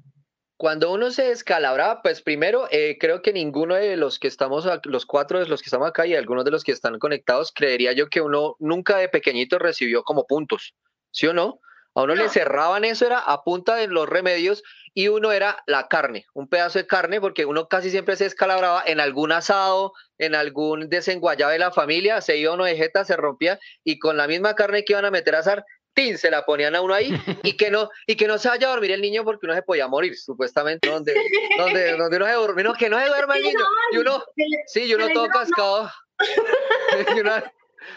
Cuando 0.61 0.91
uno 0.91 1.09
se 1.09 1.23
descalabra, 1.23 2.03
pues 2.03 2.21
primero, 2.21 2.67
eh, 2.69 2.97
creo 2.99 3.23
que 3.23 3.33
ninguno 3.33 3.73
de 3.73 3.97
los 3.97 4.19
que 4.19 4.27
estamos, 4.27 4.69
los 4.83 5.07
cuatro 5.07 5.39
de 5.39 5.47
los 5.47 5.59
que 5.59 5.65
estamos 5.65 5.87
acá 5.87 6.05
y 6.05 6.13
algunos 6.13 6.45
de 6.45 6.51
los 6.51 6.63
que 6.63 6.71
están 6.71 6.99
conectados, 6.99 7.51
creería 7.51 7.93
yo 7.93 8.09
que 8.09 8.21
uno 8.21 8.57
nunca 8.59 8.97
de 8.97 9.09
pequeñito 9.09 9.57
recibió 9.57 10.03
como 10.03 10.27
puntos, 10.27 10.75
¿sí 11.09 11.25
o 11.25 11.33
no? 11.33 11.61
A 11.93 12.03
uno 12.03 12.15
le 12.15 12.29
cerraban 12.29 12.85
eso, 12.85 13.05
era 13.05 13.19
a 13.19 13.43
punta 13.43 13.75
de 13.75 13.87
los 13.87 14.07
remedios 14.07 14.63
y 14.93 15.07
uno 15.07 15.31
era 15.31 15.61
la 15.67 15.87
carne, 15.87 16.25
un 16.33 16.47
pedazo 16.47 16.79
de 16.79 16.87
carne, 16.87 17.19
porque 17.19 17.45
uno 17.45 17.67
casi 17.67 17.89
siempre 17.89 18.15
se 18.15 18.25
descalabraba 18.25 18.83
en 18.85 18.99
algún 18.99 19.31
asado, 19.31 19.93
en 20.17 20.35
algún 20.35 20.89
desenguayado 20.89 21.51
de 21.51 21.59
la 21.59 21.71
familia, 21.71 22.21
se 22.21 22.37
iba 22.37 22.53
uno 22.53 22.65
de 22.65 22.75
jeta, 22.75 23.05
se 23.05 23.17
rompía 23.17 23.59
y 23.83 23.99
con 23.99 24.17
la 24.17 24.27
misma 24.27 24.55
carne 24.55 24.83
que 24.83 24.93
iban 24.93 25.05
a 25.05 25.11
meter 25.11 25.35
a 25.35 25.39
asar, 25.39 25.65
¡tin! 25.93 26.17
se 26.17 26.31
la 26.31 26.45
ponían 26.45 26.75
a 26.75 26.81
uno 26.81 26.93
ahí 26.93 27.13
y 27.43 27.57
que 27.57 27.71
no 27.71 27.89
y 28.07 28.15
que 28.15 28.27
no 28.27 28.37
se 28.37 28.49
vaya 28.49 28.67
a 28.67 28.71
dormir 28.71 28.91
el 28.91 29.01
niño 29.01 29.23
porque 29.23 29.45
uno 29.45 29.55
se 29.55 29.63
podía 29.63 29.87
morir, 29.87 30.17
supuestamente, 30.17 30.89
donde, 30.89 31.13
donde, 31.57 31.91
donde 31.97 32.17
uno 32.17 32.25
se 32.25 32.33
duerme, 32.33 32.63
no, 32.63 32.73
que 32.73 32.89
no 32.89 32.99
se 32.99 33.07
duerma 33.07 33.35
el 33.35 33.43
niño, 33.43 33.65
y 33.91 33.97
uno, 33.97 34.23
sí, 34.67 34.83
y 34.83 34.93
uno 34.93 35.09
todo 35.13 35.27
cascado, 35.27 35.91
y 37.15 37.19
uno, 37.19 37.33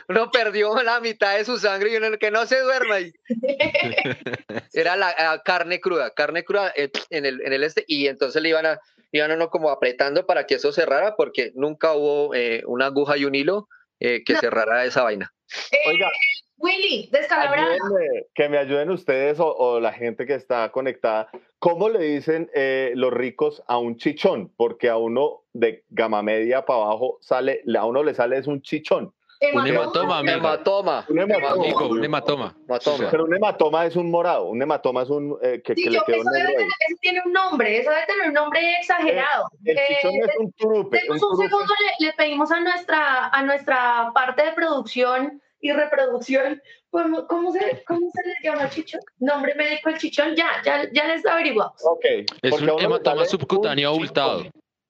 uno 0.08 0.30
perdió 0.30 0.74
la 0.82 1.00
mitad 1.00 1.36
de 1.36 1.44
su 1.44 1.58
sangre 1.58 1.92
y 1.92 1.96
uno 1.96 2.16
que 2.18 2.30
no 2.30 2.46
se 2.46 2.60
duerma 2.60 2.96
ahí. 2.96 3.12
Era 4.72 4.96
la 4.96 5.42
carne 5.44 5.80
cruda, 5.80 6.10
carne 6.10 6.44
cruda 6.44 6.72
eh, 6.76 6.90
en 7.10 7.26
el, 7.26 7.40
en 7.42 7.52
el 7.52 7.64
este, 7.64 7.84
y 7.86 8.06
entonces 8.08 8.42
le 8.42 8.48
iban 8.50 8.66
a, 8.66 8.80
iban 9.12 9.30
a 9.30 9.34
uno 9.34 9.50
como 9.50 9.70
apretando 9.70 10.26
para 10.26 10.46
que 10.46 10.56
eso 10.56 10.72
cerrara, 10.72 11.16
porque 11.16 11.52
nunca 11.54 11.94
hubo 11.94 12.34
eh, 12.34 12.62
una 12.66 12.86
aguja 12.86 13.16
y 13.16 13.24
un 13.24 13.34
hilo 13.34 13.68
eh, 14.00 14.22
que 14.24 14.34
No. 14.34 14.40
cerrara 14.40 14.84
esa 14.84 15.02
vaina. 15.02 15.32
Eh, 15.70 15.78
Oiga, 15.88 16.10
Willy, 16.56 17.08
descalabrada. 17.12 17.74
ayúdenme, 17.74 18.26
que 18.34 18.48
me 18.48 18.58
ayuden 18.58 18.90
ustedes 18.90 19.38
o, 19.38 19.54
o 19.54 19.80
la 19.80 19.92
gente 19.92 20.26
que 20.26 20.34
está 20.34 20.70
conectada. 20.72 21.28
¿Cómo 21.58 21.88
le 21.88 21.98
dicen 22.00 22.50
eh, 22.54 22.92
los 22.96 23.12
ricos 23.12 23.62
a 23.66 23.78
un 23.78 23.96
chichón? 23.96 24.52
Porque 24.56 24.88
a 24.88 24.96
uno 24.96 25.44
de 25.52 25.84
gama 25.90 26.22
media 26.22 26.64
para 26.64 26.80
abajo 26.82 27.18
sale, 27.20 27.62
a 27.78 27.84
uno 27.84 28.02
le 28.02 28.14
sale 28.14 28.38
es 28.38 28.46
un 28.46 28.62
chichón. 28.62 29.14
Un 29.52 29.66
hematoma, 29.66 30.18
amigo. 30.18 30.36
Hematoma. 30.38 31.04
Un 31.08 31.18
hematoma. 31.20 31.50
Amigo, 31.52 31.86
un 31.88 32.04
hematoma. 32.04 32.56
Hematoma. 32.68 33.10
Pero 33.10 33.24
un 33.24 33.34
hematoma 33.36 33.86
es 33.86 33.96
un 33.96 34.10
morado, 34.10 34.46
un 34.46 34.62
hematoma 34.62 35.02
es 35.02 35.10
un 35.10 35.36
eh, 35.42 35.60
que, 35.64 35.74
Sí, 35.74 35.84
que 35.84 35.90
le 35.90 35.96
yo- 35.96 36.04
quedó 36.04 36.16
eso, 36.16 36.30
debe 36.32 36.46
tener, 36.54 36.66
eso 36.88 36.96
tiene 37.00 37.22
un 37.26 37.32
nombre, 37.32 37.78
eso 37.78 37.90
debe 37.90 38.06
tener 38.06 38.28
un 38.28 38.34
nombre 38.34 38.60
exagerado. 38.80 39.48
El 39.64 39.78
Eh, 39.78 39.82
chichón 39.88 40.12
es 40.14 40.36
un. 40.38 40.90
Denos 40.90 41.22
un 41.22 41.28
un 41.30 41.36
segundo, 41.48 41.74
le, 41.98 42.06
le 42.06 42.12
pedimos 42.14 42.50
a 42.52 42.60
nuestra, 42.60 43.28
a 43.28 43.42
nuestra 43.42 44.10
parte 44.14 44.44
de 44.44 44.52
producción 44.52 45.40
y 45.60 45.72
reproducción, 45.72 46.60
¿cómo, 46.90 47.26
cómo 47.26 47.50
se, 47.50 47.82
¿cómo 47.86 48.00
se 48.12 48.28
les 48.28 48.36
llama 48.42 48.68
chichón? 48.68 49.00
Nombre 49.18 49.54
médico 49.54 49.88
el 49.88 49.98
chichón, 49.98 50.34
ya, 50.36 50.46
ya, 50.64 50.88
ya 50.92 51.06
les 51.06 51.24
averiguamos. 51.24 51.82
Ok. 51.84 52.04
Es 52.42 52.50
porque 52.50 52.70
un 52.70 52.80
hematoma 52.80 53.24
subcutáneo 53.24 53.90
un 53.90 53.96
abultado. 53.96 54.42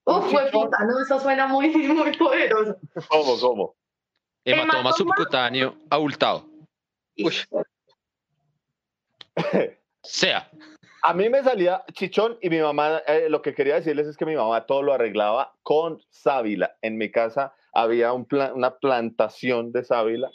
Uf, 0.06 0.30
fue 0.30 0.50
puta, 0.50 0.76
no, 0.84 1.00
eso 1.00 1.18
suena 1.20 1.46
muy, 1.46 1.68
muy 1.70 2.16
poderoso. 2.16 2.76
¿Cómo, 3.08 3.38
cómo? 3.40 3.74
Hematoma 4.44 4.80
Hematoma. 4.80 4.92
subcutáneo 4.96 5.76
abultado. 5.90 6.46
Uy. 7.18 7.32
Sea. 10.02 10.48
A 11.02 11.12
mí 11.12 11.28
me 11.28 11.42
salía 11.42 11.82
chichón 11.92 12.38
y 12.40 12.48
mi 12.48 12.60
mamá, 12.60 13.02
eh, 13.06 13.26
lo 13.28 13.42
que 13.42 13.54
quería 13.54 13.74
decirles 13.74 14.06
es 14.06 14.16
que 14.16 14.24
mi 14.24 14.36
mamá 14.36 14.64
todo 14.66 14.82
lo 14.82 14.94
arreglaba 14.94 15.54
con 15.62 16.02
sábila. 16.10 16.76
En 16.82 16.96
mi 16.96 17.10
casa 17.10 17.54
había 17.74 18.12
un 18.12 18.24
pla- 18.24 18.52
una 18.54 18.76
plantación 18.78 19.70
de 19.72 19.84
sábila 19.84 20.30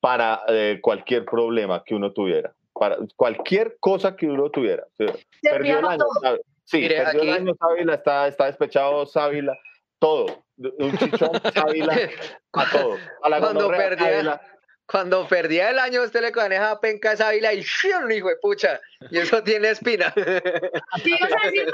para 0.00 0.42
eh, 0.48 0.78
cualquier 0.80 1.24
problema 1.26 1.82
que 1.84 1.94
uno 1.94 2.12
tuviera, 2.12 2.54
para 2.72 2.96
cualquier 3.16 3.76
cosa 3.80 4.16
que 4.16 4.26
uno 4.26 4.50
tuviera. 4.50 4.86
Perdió 5.42 5.78
el 5.80 5.86
año. 5.86 6.04
Sí, 6.64 6.78
Mire, 6.80 7.02
perdió 7.04 7.22
el 7.22 7.28
aquí- 7.30 7.38
año 7.42 7.54
Sábila, 7.58 7.94
está, 7.94 8.26
está 8.28 8.46
despechado 8.46 9.04
Sábila, 9.04 9.58
todo. 9.98 10.44
Un 10.56 10.98
chichón 10.98 11.30
Sábila 11.54 12.10
a 12.52 12.70
todo. 12.70 12.98
A 13.22 13.28
la 13.28 13.40
Cuando 13.40 13.62
gonorrea, 13.64 13.90
perdía-. 13.90 14.40
Cuando 14.86 15.26
perdía 15.26 15.70
el 15.70 15.78
año, 15.78 16.02
usted 16.02 16.20
le 16.20 16.30
maneja 16.30 16.78
penca 16.78 17.12
esa 17.12 17.30
vila 17.30 17.52
y 17.54 17.62
¡shium! 17.62 18.10
hijo 18.10 18.28
de 18.28 18.36
pucha. 18.36 18.80
Y 19.10 19.18
eso 19.18 19.42
tiene 19.44 19.70
espina. 19.70 20.12
¿Qué 20.14 20.42
ibas 21.04 21.32
a 21.32 21.46
decir? 21.46 21.66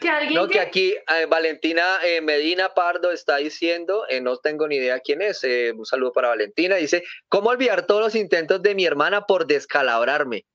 Que 0.00 0.08
alguien 0.08 0.34
No, 0.34 0.46
que... 0.46 0.54
que 0.54 0.60
aquí 0.60 0.94
eh, 0.94 1.26
Valentina 1.26 1.98
eh, 2.02 2.22
Medina 2.22 2.72
Pardo 2.72 3.12
está 3.12 3.36
diciendo, 3.36 4.06
eh, 4.08 4.22
no 4.22 4.38
tengo 4.38 4.66
ni 4.66 4.76
idea 4.76 5.00
quién 5.00 5.20
es, 5.20 5.44
eh, 5.44 5.72
un 5.76 5.84
saludo 5.84 6.12
para 6.12 6.28
Valentina, 6.28 6.76
dice, 6.76 7.04
¿cómo 7.28 7.50
olvidar 7.50 7.86
todos 7.86 8.00
los 8.00 8.14
intentos 8.14 8.62
de 8.62 8.74
mi 8.74 8.86
hermana 8.86 9.26
por 9.26 9.46
descalabrarme? 9.46 10.46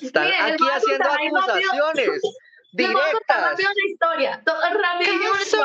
Están 0.00 0.26
Miren, 0.26 0.40
aquí 0.40 0.64
a 0.70 0.76
haciendo 0.76 1.08
contar 1.08 1.60
rápido. 2.72 2.88
Les 2.88 2.92
voy 2.92 3.02
a 3.02 3.12
contar 3.12 3.38
directas. 3.38 3.50
rápido 3.50 3.70
la 3.74 3.90
historia. 3.90 4.42
Todo, 4.44 4.56
a 4.64 4.70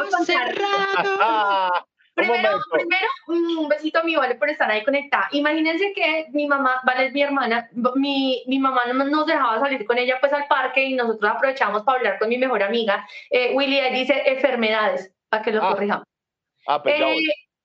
Caso 0.09 0.25
cerrado. 0.25 1.71
Primero, 2.13 2.57
primero, 2.71 3.07
mm, 3.27 3.59
un 3.59 3.69
besito 3.69 3.99
a 3.99 4.03
mi 4.03 4.15
Vale 4.15 4.33
por 4.35 4.49
estar 4.49 4.71
ahí 4.71 4.83
conectada. 4.83 5.27
Imagínense 5.33 5.93
que 5.93 6.25
mi 6.31 6.47
mamá, 6.47 6.81
Vale 6.83 7.05
es 7.07 7.13
mi 7.13 7.21
hermana, 7.21 7.69
mi, 7.95 8.43
mi 8.47 8.57
mamá 8.57 8.85
no 8.91 9.03
nos 9.05 9.27
dejaba 9.27 9.59
salir 9.59 9.85
con 9.85 9.99
ella 9.99 10.17
pues 10.19 10.33
al 10.33 10.47
parque 10.47 10.83
y 10.83 10.93
nosotros 10.95 11.29
aprovechamos 11.31 11.83
para 11.83 11.99
hablar 11.99 12.17
con 12.17 12.29
mi 12.29 12.37
mejor 12.39 12.63
amiga. 12.63 13.07
Eh, 13.29 13.51
Willy 13.53 13.79
ahí 13.79 13.93
dice 13.99 14.23
enfermedades, 14.25 15.13
para 15.29 15.43
que 15.43 15.51
lo 15.51 15.63
Ah, 15.63 15.69
corrijamos. 15.73 16.05
Ah, 16.65 16.81
pues 16.81 16.95
Eh, 16.99 17.17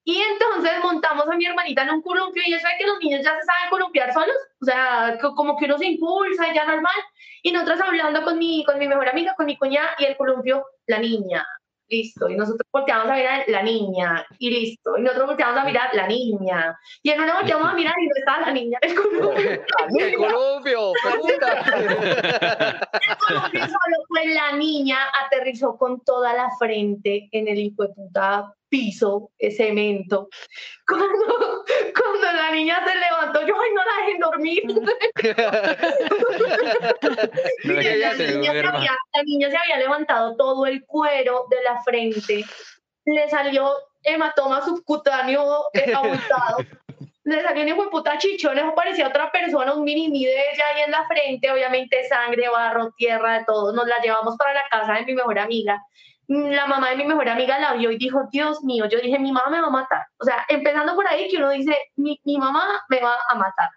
y 0.04 0.20
entonces 0.20 0.72
montamos 0.82 1.26
a 1.28 1.34
mi 1.36 1.46
hermanita 1.46 1.82
en 1.84 1.90
un 1.90 2.02
columpio 2.02 2.42
y 2.44 2.52
eso 2.52 2.66
es 2.68 2.74
que 2.78 2.86
los 2.86 2.98
niños 2.98 3.22
ya 3.24 3.30
se 3.38 3.46
saben 3.46 3.70
columpiar 3.70 4.12
solos, 4.12 4.36
o 4.60 4.64
sea, 4.66 5.16
co- 5.18 5.34
como 5.34 5.56
que 5.56 5.64
uno 5.64 5.78
se 5.78 5.86
impulsa 5.86 6.48
y 6.48 6.54
ya 6.54 6.66
normal. 6.66 6.92
Y 7.42 7.50
nosotros 7.50 7.80
hablando 7.80 8.22
con 8.22 8.38
mi, 8.38 8.64
con 8.64 8.78
mi 8.78 8.86
mejor 8.86 9.08
amiga, 9.08 9.34
con 9.36 9.46
mi 9.46 9.56
cuñada 9.56 9.90
y 9.98 10.04
el 10.04 10.16
columpio, 10.16 10.64
la 10.86 10.98
niña, 10.98 11.44
listo. 11.88 12.28
Y 12.28 12.36
nosotros 12.36 12.66
volteamos 12.72 13.10
a 13.10 13.14
mirar 13.14 13.44
la 13.48 13.62
niña 13.62 14.26
y 14.38 14.50
listo. 14.50 14.96
Y 14.96 15.02
nosotros 15.02 15.28
volteamos 15.28 15.58
a 15.58 15.64
mirar 15.64 15.90
la 15.94 16.06
niña. 16.06 16.78
Y 17.02 17.10
en 17.10 17.20
una 17.20 17.34
volteamos 17.34 17.68
a 17.68 17.74
mirar 17.74 17.94
y 18.00 18.06
no 18.06 18.14
estaba 18.16 18.40
la 18.46 18.52
niña, 18.52 18.78
el 18.80 18.94
columpio. 18.94 19.50
El 19.98 20.16
columpio. 20.16 20.92
El 20.94 21.10
columpio 23.26 23.60
solo 23.60 23.96
fue 24.08 24.26
la 24.26 24.52
niña, 24.52 24.98
aterrizó 25.24 25.76
con 25.76 26.00
toda 26.00 26.32
la 26.34 26.48
frente 26.58 27.28
en 27.32 27.48
el 27.48 27.58
hijo 27.58 27.82
de 27.82 27.88
puta 27.88 28.54
piso, 28.72 29.30
cemento. 29.54 30.28
Cuando, 30.88 31.06
cuando 31.94 32.32
la 32.32 32.50
niña 32.50 32.82
se 32.84 32.94
levantó, 32.94 33.46
yo, 33.46 33.54
ay, 33.60 33.70
no 33.72 33.84
la 33.84 33.96
dejen 34.00 34.18
dormir. 34.20 34.62
No 37.64 37.74
dejen 37.74 38.00
la, 38.00 38.14
niña 38.14 38.52
se 38.52 38.66
había, 38.66 38.96
la 39.14 39.22
niña 39.22 39.50
se 39.50 39.56
había 39.56 39.78
levantado 39.78 40.36
todo 40.36 40.66
el 40.66 40.84
cuero 40.84 41.46
de 41.50 41.62
la 41.62 41.80
frente, 41.82 42.44
le 43.04 43.28
salió 43.28 43.70
hematoma 44.02 44.64
subcutáneo 44.64 45.66
abultado, 45.94 46.58
le 47.24 47.42
salió 47.42 47.76
un 47.76 47.90
puta 47.90 48.18
chichón, 48.18 48.58
eso 48.58 48.74
parecía 48.74 49.08
otra 49.08 49.30
persona, 49.30 49.74
un 49.74 49.84
mini 49.84 50.24
de 50.24 50.50
ella 50.52 50.64
ahí 50.74 50.82
en 50.82 50.90
la 50.90 51.06
frente, 51.06 51.50
obviamente 51.50 52.06
sangre, 52.08 52.48
barro, 52.48 52.90
tierra, 52.96 53.38
de 53.38 53.44
todo. 53.44 53.72
Nos 53.72 53.86
la 53.86 53.98
llevamos 54.00 54.36
para 54.36 54.54
la 54.54 54.64
casa 54.68 54.94
de 54.94 55.04
mi 55.04 55.14
mejor 55.14 55.38
amiga. 55.38 55.80
La 56.28 56.66
mamá 56.66 56.90
de 56.90 56.96
mi 56.96 57.04
mejor 57.04 57.28
amiga 57.28 57.58
la 57.58 57.74
vio 57.74 57.90
y 57.90 57.98
dijo, 57.98 58.22
Dios 58.30 58.62
mío, 58.62 58.86
yo 58.86 59.00
dije, 59.00 59.18
mi 59.18 59.32
mamá 59.32 59.50
me 59.50 59.60
va 59.60 59.66
a 59.66 59.70
matar. 59.70 60.06
O 60.18 60.24
sea, 60.24 60.44
empezando 60.48 60.94
por 60.94 61.06
ahí 61.06 61.28
que 61.28 61.36
uno 61.36 61.50
dice, 61.50 61.76
mi, 61.96 62.20
mi 62.24 62.38
mamá 62.38 62.64
me 62.88 63.00
va 63.00 63.16
a 63.28 63.34
matar. 63.34 63.68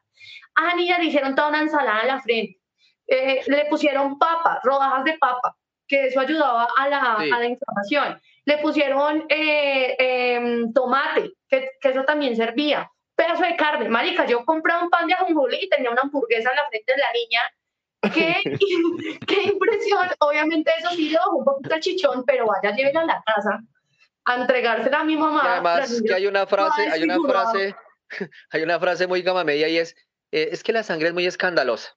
A 0.55 0.65
la 0.65 0.75
niña 0.75 0.97
le 0.97 1.05
hicieron 1.05 1.35
toda 1.35 1.49
una 1.49 1.61
ensalada 1.61 2.01
en 2.01 2.07
la 2.07 2.21
frente. 2.21 2.59
Eh, 3.07 3.41
le 3.47 3.65
pusieron 3.65 4.17
papa, 4.17 4.59
rodajas 4.63 5.03
de 5.03 5.17
papa, 5.17 5.55
que 5.87 6.07
eso 6.07 6.19
ayudaba 6.19 6.67
a 6.77 6.89
la, 6.89 7.17
Sí. 7.19 7.31
a 7.31 7.39
la 7.39 7.45
inflamación. 7.45 8.21
Le 8.45 8.57
pusieron 8.59 9.25
eh, 9.29 9.95
em, 9.99 10.71
tomate, 10.73 11.33
que, 11.49 11.69
que 11.81 11.89
eso 11.89 12.03
también 12.03 12.35
servía. 12.35 12.89
Pedazo 13.15 13.43
de 13.43 13.55
carne, 13.55 13.89
marica, 13.89 14.25
yo 14.25 14.43
compré 14.45 14.73
un 14.81 14.89
pan 14.89 15.07
de 15.07 15.13
ajonjolí 15.13 15.57
y 15.61 15.69
tenía 15.69 15.89
una 15.89 16.01
hamburguesa 16.01 16.49
en 16.51 16.55
la 16.55 16.67
frente 16.67 16.91
de 16.93 16.97
la 16.99 17.11
niña. 17.13 17.41
Qué, 18.13 18.57
qué 19.27 19.43
impresión. 19.43 20.07
Obviamente 20.19 20.71
eso 20.79 20.89
sí 20.91 21.09
le 21.09 21.17
bajó 21.17 21.37
un 21.37 21.45
poquito 21.45 21.79
chichón, 21.79 22.23
pero 22.25 22.45
vaya, 22.47 22.75
llévela 22.75 23.01
a 23.01 23.05
la 23.05 23.23
casa 23.25 23.61
a 24.25 24.35
entregársela 24.35 25.01
a 25.01 25.03
mi 25.03 25.15
mamá. 25.15 25.41
Y 25.43 25.47
además 25.47 26.01
que 26.05 26.13
hay 26.13 26.27
una 26.27 26.47
frase, 26.47 26.81
Ay, 26.81 26.89
hay 26.93 27.03
una 27.03 27.19
frase, 27.21 27.75
hay 28.51 28.63
una 28.63 28.79
frase 28.79 29.07
muy 29.07 29.21
gama 29.21 29.43
media 29.43 29.67
y 29.69 29.77
es, 29.77 29.95
eh, 30.31 30.49
es 30.51 30.63
que 30.63 30.73
la 30.73 30.83
sangre 30.83 31.09
es 31.09 31.13
muy 31.13 31.25
escandalosa. 31.25 31.95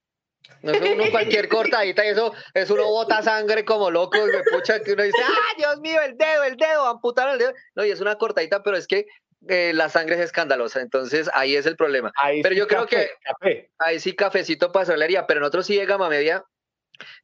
No 0.63 0.73
es 0.73 0.81
uno 0.81 1.05
cualquier 1.11 1.49
cortadita 1.49 2.05
y 2.05 2.09
eso, 2.09 2.33
es 2.55 2.71
uno 2.71 2.85
bota 2.85 3.23
sangre 3.23 3.65
como 3.65 3.91
loco, 3.91 4.25
de 4.27 4.43
pucha, 4.51 4.81
que 4.83 4.93
uno 4.93 5.03
dice, 5.03 5.19
¡ah, 5.23 5.55
Dios 5.57 5.81
mío, 5.81 6.01
el 6.03 6.17
dedo, 6.17 6.45
el 6.45 6.57
dedo, 6.57 6.87
amputaron 6.87 7.35
el 7.35 7.39
dedo! 7.39 7.53
No, 7.75 7.85
y 7.85 7.91
es 7.91 8.01
una 8.01 8.17
cortadita, 8.17 8.63
pero 8.63 8.77
es 8.77 8.87
que 8.87 9.07
eh, 9.47 9.73
la 9.75 9.89
sangre 9.89 10.17
es 10.17 10.23
escandalosa, 10.23 10.81
entonces 10.81 11.31
ahí 11.35 11.55
es 11.55 11.67
el 11.67 11.77
problema. 11.77 12.11
Ahí 12.21 12.43
pero 12.43 12.55
sí, 12.55 12.59
yo 12.59 12.67
creo 12.67 12.83
café, 12.87 12.97
que- 12.97 13.11
café. 13.25 13.71
Ahí 13.79 14.01
sí, 14.01 14.15
cafecito 14.17 14.73
para 14.73 14.87
solería, 14.87 15.27
pero 15.27 15.41
nosotros 15.41 15.67
sí 15.67 15.77
de 15.77 15.87
gama 15.87 16.09
media, 16.09 16.43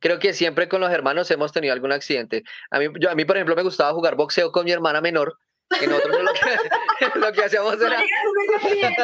creo 0.01 0.19
que 0.21 0.33
siempre 0.33 0.69
con 0.69 0.81
los 0.81 0.93
hermanos 0.93 1.29
hemos 1.33 1.53
tenido 1.53 1.73
algún 1.75 1.91
accidente. 1.93 2.45
A 2.71 2.79
mí, 2.79 2.87
yo, 3.01 3.11
a 3.11 3.15
mí 3.15 3.25
por 3.25 3.37
ejemplo, 3.37 3.57
me 3.57 3.63
gustaba 3.63 3.93
jugar 3.93 4.15
boxeo 4.15 4.53
con 4.53 4.65
mi 4.65 4.71
hermana 4.73 5.01
menor, 5.01 5.37
y 5.83 5.87
nosotros 5.87 6.23
lo 6.23 6.33
que, 6.33 6.39
lo 7.19 7.33
que 7.33 7.45
hacíamos 7.45 7.75
era... 7.81 7.99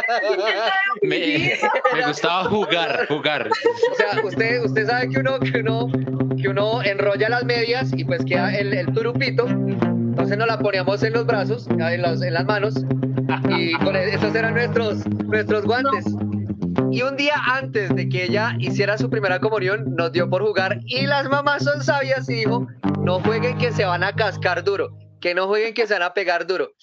Me, 1.03 1.59
me 1.95 2.07
gustaba 2.07 2.45
jugar, 2.45 3.07
jugar. 3.09 3.49
O 3.91 3.95
sea, 3.95 4.21
usted, 4.23 4.63
usted 4.63 4.87
sabe 4.87 5.09
que 5.09 5.19
uno, 5.19 5.39
que 5.41 5.59
uno, 5.61 5.89
que 6.41 6.49
uno 6.49 6.83
enrolla 6.83 7.29
las 7.29 7.45
medias 7.45 7.91
y 7.97 8.05
pues 8.05 8.25
queda 8.25 8.55
el, 8.57 8.73
el 8.75 8.93
turupito. 8.93 9.47
Entonces 10.21 10.37
nos 10.37 10.49
la 10.49 10.59
poníamos 10.59 11.03
en 11.03 11.15
los 11.15 11.25
brazos, 11.25 11.67
en, 11.67 12.03
las 12.03 12.45
manos, 12.45 12.75
y 13.49 13.73
con 13.79 13.97
e- 13.97 14.15
esos 14.15 14.35
eran 14.35 14.53
nuestros, 14.53 15.07
nuestros 15.07 15.65
guantes. 15.65 16.05
Y 16.93 17.01
un 17.01 17.17
día 17.17 17.33
antes 17.47 17.95
de 17.95 18.07
que 18.07 18.25
ella 18.25 18.55
hiciera 18.59 18.99
su 18.99 19.09
primera 19.09 19.41
comunión, 19.41 19.97
nos 19.97 20.13
dio 20.13 20.29
por 20.29 20.43
jugar 20.43 20.79
y 20.85 21.07
las 21.07 21.27
mamás 21.31 21.65
son 21.65 21.83
sabias 21.83 22.29
y 22.29 22.35
dijo, 22.35 22.69
no 23.01 23.21
jueguen 23.21 23.57
que 23.57 23.73
se 23.73 23.87
van 23.87 24.05
a 24.05 24.15
cascar 24.15 24.63
duro, 24.63 24.91
que 25.23 25.35
no 25.35 25.49
jueguen 25.49 25.73
que 25.73 25.87
se 25.87 25.95
van 25.95 26.03
a 26.03 26.13
pegar 26.13 26.47
duro. 26.47 26.75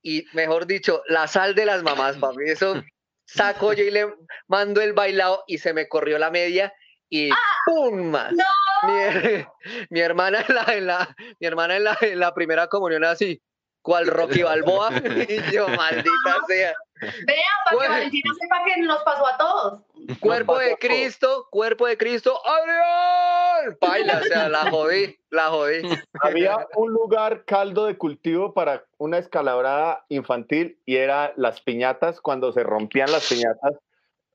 Y 0.00 0.24
mejor 0.32 0.68
dicho, 0.68 1.02
la 1.08 1.26
sal 1.26 1.56
de 1.56 1.66
las 1.66 1.82
mamás, 1.82 2.18
papi, 2.18 2.44
eso 2.46 2.84
saco 3.24 3.72
yo 3.72 3.82
y 3.82 3.90
le 3.90 4.06
mando 4.46 4.80
el 4.80 4.92
bailado 4.92 5.42
y 5.48 5.58
se 5.58 5.74
me 5.74 5.88
corrió 5.88 6.18
la 6.20 6.30
media 6.30 6.72
y 7.10 7.30
¡pum! 7.66 8.10
ma! 8.10 8.30
¡No! 8.32 8.44
Mi, 8.82 9.44
mi 9.90 10.00
hermana 10.00 10.44
en 10.48 10.54
la, 10.54 10.62
en 10.74 10.86
la- 10.86 11.16
mi 11.40 11.46
hermana 11.46 11.76
en 11.76 11.84
la, 11.84 11.98
en 12.00 12.20
la 12.20 12.34
primera 12.34 12.66
comunión 12.68 13.04
así, 13.04 13.40
cual 13.82 14.06
Rocky 14.06 14.42
Balboa, 14.42 14.90
y 15.28 15.52
yo, 15.52 15.68
maldita 15.68 16.36
sea. 16.48 16.74
Vea, 17.00 17.36
para 17.66 17.78
que. 17.82 17.88
Valentina 17.88 18.32
sepa 18.40 18.64
que 18.64 18.80
nos 18.80 19.02
pasó 19.02 19.26
a 19.26 19.36
todos. 19.36 19.80
Cuerpo 20.18 20.58
de. 20.58 20.76
Cristo, 20.78 21.46
cuerpo 21.50 21.86
de 21.86 21.98
Cristo, 21.98 22.40
¡Adrián! 22.46 23.76
Paila, 23.80 24.18
o 24.18 24.24
sea, 24.24 24.48
la 24.48 24.70
jodí, 24.70 25.18
la 25.30 25.48
jodí. 25.48 25.82
Había 26.22 26.66
un 26.74 26.92
lugar 26.92 27.44
caldo 27.44 27.86
de 27.86 27.98
cultivo 27.98 28.54
para 28.54 28.84
una 28.98 29.18
escalabrada 29.18 30.04
infantil 30.08 30.80
y 30.86 30.96
era 30.96 31.32
las 31.36 31.60
piñatas, 31.60 32.20
cuando 32.20 32.52
se 32.52 32.62
rompían 32.62 33.10
las 33.12 33.28
piñatas 33.28 33.72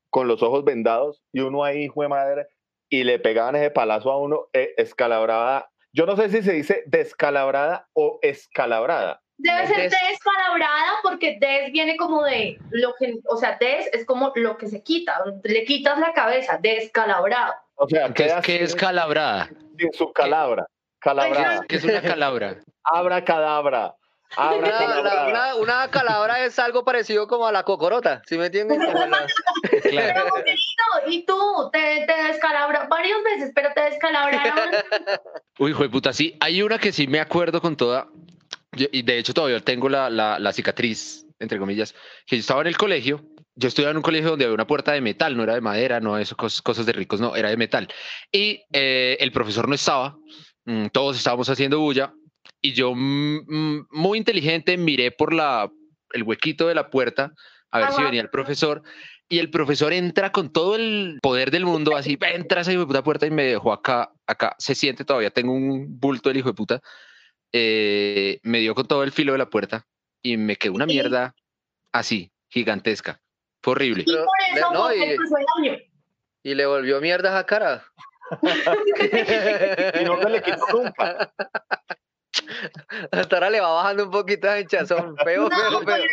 con 0.09 0.27
los 0.27 0.43
ojos 0.43 0.63
vendados 0.65 1.21
y 1.31 1.39
uno 1.39 1.63
ahí, 1.63 1.83
hijo 1.85 2.01
de 2.01 2.09
madre, 2.09 2.47
y 2.91 3.03
le 3.05 3.17
pegaban 3.19 3.55
ese 3.55 3.71
palazo 3.71 4.11
a 4.11 4.17
uno, 4.19 4.49
eh, 4.53 4.73
escalabrada. 4.77 5.71
Yo 5.93 6.05
no 6.05 6.15
sé 6.17 6.29
si 6.29 6.43
se 6.43 6.51
dice 6.51 6.83
descalabrada 6.85 7.87
o 7.93 8.19
escalabrada. 8.21 9.21
Debe 9.37 9.65
ser 9.65 9.77
Des- 9.89 9.93
descalabrada 10.09 10.91
porque 11.01 11.37
des 11.39 11.71
viene 11.71 11.95
como 11.97 12.23
de 12.23 12.59
lo 12.69 12.93
que, 12.99 13.15
o 13.27 13.37
sea, 13.37 13.57
des 13.59 13.87
es 13.93 14.05
como 14.05 14.31
lo 14.35 14.57
que 14.57 14.67
se 14.67 14.83
quita, 14.83 15.23
le 15.43 15.63
quitas 15.65 15.97
la 15.99 16.13
cabeza, 16.13 16.59
descalabrado. 16.61 17.53
O 17.75 17.87
sea, 17.87 18.13
¿Qué 18.13 18.25
es, 18.25 18.33
qué 18.43 18.55
es 18.63 18.71
sin- 18.71 18.79
su 19.93 20.13
calabra. 20.13 20.67
Calabrada. 20.99 21.61
¿Qué 21.67 21.77
es 21.77 21.83
una 21.83 22.01
calabra? 22.01 22.57
Abra 22.83 23.23
cadabra. 23.23 23.95
Abra 24.37 24.57
Una, 24.57 24.69
la- 24.69 24.77
cadabra. 24.77 25.27
una, 25.27 25.55
una 25.55 25.87
calabra 25.89 26.45
es 26.45 26.57
algo 26.59 26.83
parecido 26.85 27.27
como 27.27 27.47
a 27.47 27.51
la 27.51 27.63
cocorota, 27.63 28.21
¿sí 28.25 28.37
me 28.37 28.45
entienden? 28.47 28.79
La- 28.79 29.27
Claro. 29.81 30.25
Y 31.07 31.25
tú, 31.25 31.69
te, 31.71 32.05
te 32.05 32.23
descalabra 32.23 32.87
varias 32.89 33.17
veces, 33.23 33.51
pero 33.53 33.69
te 33.73 33.81
descalabraron. 33.81 34.69
Uy, 35.59 35.71
hijo 35.71 35.83
de 35.83 35.89
puta, 35.89 36.13
sí. 36.13 36.35
Hay 36.39 36.61
una 36.61 36.77
que 36.79 36.91
sí 36.91 37.07
me 37.07 37.19
acuerdo 37.19 37.61
con 37.61 37.75
toda. 37.75 38.07
yo- 38.73 38.87
y 38.91 39.01
de 39.01 39.17
hecho 39.17 39.33
todavía 39.33 39.59
tengo 39.59 39.89
la, 39.89 40.09
la, 40.09 40.39
la 40.39 40.53
cicatriz, 40.53 41.25
entre 41.39 41.59
comillas, 41.59 41.93
que 42.25 42.37
yo 42.37 42.39
estaba 42.41 42.61
en 42.61 42.67
el 42.67 42.77
colegio. 42.77 43.21
yo 43.55 43.67
estudiaba 43.67 43.91
en 43.91 43.97
un 43.97 44.03
colegio 44.03 44.29
donde 44.31 44.45
había 44.45 44.55
una 44.55 44.65
puerta 44.67 44.93
de 44.93 45.01
metal, 45.01 45.35
no 45.35 45.43
era 45.43 45.53
de 45.55 45.61
madera, 45.61 45.99
no 45.99 46.17
eso, 46.17 46.35
cosas, 46.37 46.61
cosas 46.61 46.85
de 46.85 46.93
ricos, 46.93 47.19
no, 47.19 47.35
era 47.35 47.49
de 47.49 47.57
metal. 47.57 47.87
Y 48.31 48.63
eh, 48.71 49.17
el 49.19 49.31
profesor 49.31 49.67
no 49.67 49.75
estaba, 49.75 50.15
mm, 50.65 50.87
todos 50.87 51.17
estábamos 51.17 51.49
haciendo 51.49 51.79
bulla, 51.79 52.13
y 52.61 52.73
yo, 52.73 52.93
mm, 52.95 53.45
mm, 53.47 53.87
muy 53.91 54.17
inteligente, 54.17 54.77
miré 54.77 55.11
por 55.11 55.33
la, 55.33 55.69
el 56.13 56.23
huequito 56.23 56.67
de 56.67 56.75
la 56.75 56.89
puerta 56.89 57.33
a 57.71 57.79
ver 57.79 57.87
si 57.89 57.95
Ajá. 57.95 58.05
venía 58.05 58.21
el 58.21 58.29
profesor. 58.29 58.83
Y 59.29 59.39
el 59.39 59.49
profesor 59.49 59.93
entra 59.93 60.33
con 60.33 60.51
todo 60.51 60.75
el 60.75 61.17
poder 61.21 61.51
del 61.51 61.63
mundo, 61.65 61.95
así, 61.95 62.17
entra 62.21 62.59
a 62.59 62.61
esa 62.63 62.71
hijo 62.73 62.81
de 62.81 62.87
puta 62.87 63.01
puerta 63.03 63.25
y 63.25 63.31
me 63.31 63.43
dejó 63.45 63.71
acá, 63.71 64.11
acá, 64.27 64.55
se 64.59 64.75
siente 64.75 65.05
todavía, 65.05 65.31
tengo 65.31 65.53
un 65.53 65.97
bulto 65.99 66.27
del 66.29 66.39
hijo 66.39 66.49
de 66.49 66.53
puta. 66.53 66.81
eh, 67.53 68.39
me 68.43 68.59
dio 68.59 68.75
con 68.75 68.87
todo 68.87 69.03
el 69.03 69.11
filo 69.13 69.31
de 69.31 69.37
la 69.37 69.49
puerta 69.49 69.85
y 70.21 70.35
me 70.37 70.55
quedó 70.57 70.73
una 70.73 70.85
mierda 70.85 71.33
así, 71.93 72.29
gigantesca. 72.49 73.21
Fue 73.63 73.71
horrible. 73.71 74.03
Y 74.05 74.11
por 74.11 74.25
le- 74.53 74.59
eso 74.59 74.73
no, 74.73 74.93
y-. 74.93 75.89
Y 76.43 76.55
le 76.55 76.65
volvió 76.65 76.99
mierda 76.99 77.37
a 77.39 77.45
cara. 77.45 77.85
Y 80.01 80.03
no 80.05 80.17
le 80.29 80.41
quitó 80.41 80.65
nunca. 80.73 81.33
Hasta 83.11 83.35
ahora 83.35 83.49
le 83.49 83.59
va 83.59 83.73
bajando 83.73 84.05
un 84.05 84.11
poquito 84.11 84.47
de 84.47 84.61
hinchazón. 84.61 85.15
Feo, 85.23 85.49
No, 85.49 85.49
feo, 85.49 85.81
feo. 85.81 86.03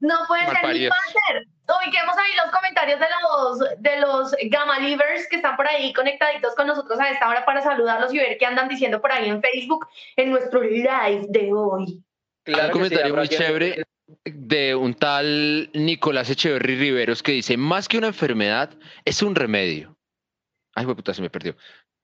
no 0.00 0.18
puede 0.26 0.44
ser 0.46 0.74
mi. 0.74 0.88
Panther. 0.88 1.46
Ubiquemos 1.66 2.14
ahí 2.18 2.32
los 2.36 2.54
comentarios 2.54 3.00
de 3.00 3.06
los, 3.22 3.58
de 3.80 4.00
los 4.00 4.36
Gamma 4.50 4.78
Livers 4.78 5.26
que 5.28 5.36
están 5.36 5.56
por 5.56 5.66
ahí 5.66 5.94
conectaditos 5.94 6.54
con 6.54 6.66
nosotros 6.66 7.00
a 7.00 7.08
esta 7.08 7.28
hora 7.28 7.44
para 7.46 7.62
saludarlos 7.62 8.12
y 8.12 8.18
ver 8.18 8.36
qué 8.38 8.44
andan 8.44 8.68
diciendo 8.68 9.00
por 9.00 9.10
ahí 9.12 9.30
en 9.30 9.40
Facebook 9.40 9.88
en 10.16 10.30
nuestro 10.30 10.62
live 10.62 11.24
de 11.28 11.52
hoy. 11.54 12.02
Claro 12.44 12.66
un 12.66 12.68
sí, 12.68 12.72
comentario 12.72 13.06
habrá 13.06 13.22
muy 13.22 13.28
chévere 13.28 13.84
de 14.24 14.74
un 14.74 14.92
tal 14.92 15.70
Nicolás 15.72 16.28
Echeverry 16.28 16.76
Riveros 16.76 17.22
que 17.22 17.32
dice, 17.32 17.56
más 17.56 17.88
que 17.88 17.96
una 17.96 18.08
enfermedad, 18.08 18.70
es 19.06 19.22
un 19.22 19.34
remedio. 19.34 19.96
Ay, 20.74 20.84
puta, 20.84 21.14
se 21.14 21.22
me 21.22 21.30
perdió. 21.30 21.56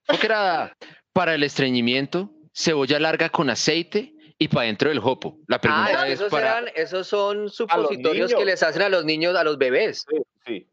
Porque 0.07 0.27
era 0.27 0.73
para 1.13 1.35
el 1.35 1.43
estreñimiento, 1.43 2.31
cebolla 2.53 2.99
larga 2.99 3.29
con 3.29 3.51
aceite 3.51 4.15
y 4.39 4.49
para 4.49 4.67
dentro 4.67 4.89
del 4.89 5.01
jopo. 5.01 5.39
La 5.47 5.61
pregunta 5.61 6.01
Ah, 6.03 6.09
es 6.09 6.15
esos, 6.15 6.31
para... 6.31 6.59
eran, 6.59 6.73
esos 6.75 7.07
son 7.07 7.49
supositorios 7.51 8.33
que 8.35 8.45
les 8.45 8.63
hacen 8.63 8.83
a 8.83 8.89
los 8.89 9.05
niños, 9.05 9.37
a 9.37 9.45
los 9.45 9.59
bebés. 9.59 10.05
Sí, 10.09 10.17
sí. 10.47 10.67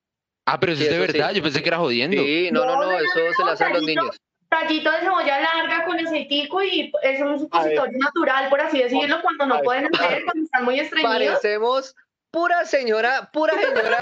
Ah, 0.45 0.59
pero 0.59 0.71
eso 0.73 0.81
Sí, 0.81 0.85
es 0.87 0.91
de 0.91 1.03
eso 1.03 1.11
sí. 1.11 1.17
verdad, 1.17 1.33
yo 1.33 1.43
pensé 1.43 1.61
que 1.61 1.67
era 1.69 1.77
jodiendo. 1.77 2.21
Sí, 2.23 2.49
no, 2.51 2.65
no, 2.65 2.75
No, 2.75 2.91
no, 2.91 2.97
eso 2.97 3.07
se 3.37 3.43
le 3.45 3.51
hacen 3.51 3.67
a 3.67 3.73
los 3.73 3.83
niños. 3.83 4.17
Tallito 4.49 4.89
de 4.89 4.99
cebolla 4.99 5.41
larga 5.41 5.83
con 5.85 5.99
aceitico 5.99 6.63
y 6.63 6.89
es 7.03 7.21
un 7.21 7.37
supositorio 7.37 7.97
natural, 7.99 8.49
por 8.49 8.61
así 8.61 8.81
decirlo, 8.81 9.21
cuando 9.21 9.45
no 9.45 9.59
pueden 9.59 9.93
hacer, 9.93 10.23
cuando 10.23 10.45
están 10.45 10.63
muy 10.63 10.79
estreñidos. 10.79 11.13
Parecemos 11.13 11.95
pura 12.38 12.65
señora, 12.65 13.30
pura 13.34 13.54
señora. 13.54 13.97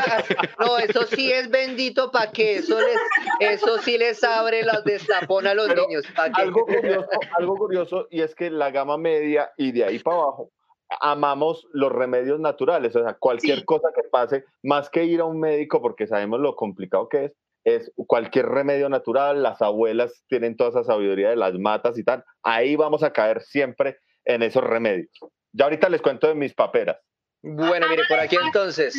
No, 0.59 0.77
eso 0.77 1.03
sí 1.05 1.31
es 1.31 1.49
bendito 1.49 2.11
para 2.11 2.31
que 2.31 2.57
eso 2.57 2.77
les, 2.79 2.99
eso 3.39 3.77
sí 3.77 3.97
les 3.97 4.21
abre 4.25 4.63
los 4.63 4.83
destapón 4.83 5.47
a 5.47 5.53
los 5.53 5.67
Pero 5.69 5.87
niños. 5.87 6.03
Algo 6.33 6.65
curioso, 6.65 7.07
algo 7.37 7.55
curioso, 7.55 8.07
y 8.11 8.21
es 8.21 8.35
que 8.35 8.49
la 8.49 8.71
gama 8.71 8.97
media 8.97 9.51
y 9.55 9.71
de 9.71 9.85
ahí 9.85 9.99
para 9.99 10.17
abajo, 10.17 10.51
amamos 10.99 11.65
los 11.71 11.91
remedios 11.93 12.39
naturales. 12.41 12.93
O 12.97 13.03
sea, 13.03 13.13
cualquier 13.13 13.59
Sí. 13.59 13.65
cosa 13.65 13.87
que 13.95 14.03
pase, 14.09 14.43
más 14.63 14.89
que 14.89 15.05
ir 15.05 15.21
a 15.21 15.25
un 15.25 15.39
médico, 15.39 15.81
porque 15.81 16.05
sabemos 16.05 16.41
lo 16.41 16.57
complicado 16.57 17.07
que 17.07 17.25
es, 17.25 17.33
es 17.63 17.91
cualquier 18.05 18.47
remedio 18.47 18.89
natural. 18.89 19.43
Las 19.43 19.61
abuelas 19.61 20.25
tienen 20.27 20.57
toda 20.57 20.71
esa 20.71 20.83
sabiduría 20.83 21.29
de 21.29 21.37
las 21.37 21.53
matas 21.53 21.97
y 21.97 22.03
tal. 22.03 22.25
Ahí 22.43 22.75
vamos 22.75 23.01
a 23.01 23.13
caer 23.13 23.41
siempre 23.41 23.97
en 24.25 24.43
esos 24.43 24.63
remedios. 24.63 25.09
Ya 25.53 25.65
ahorita 25.65 25.87
les 25.87 26.01
cuento 26.01 26.27
de 26.27 26.35
mis 26.35 26.53
paperas. 26.53 26.97
Bueno, 27.45 27.87
mire, 27.87 28.03
por 28.09 28.19
aquí 28.19 28.37
entonces. 28.43 28.95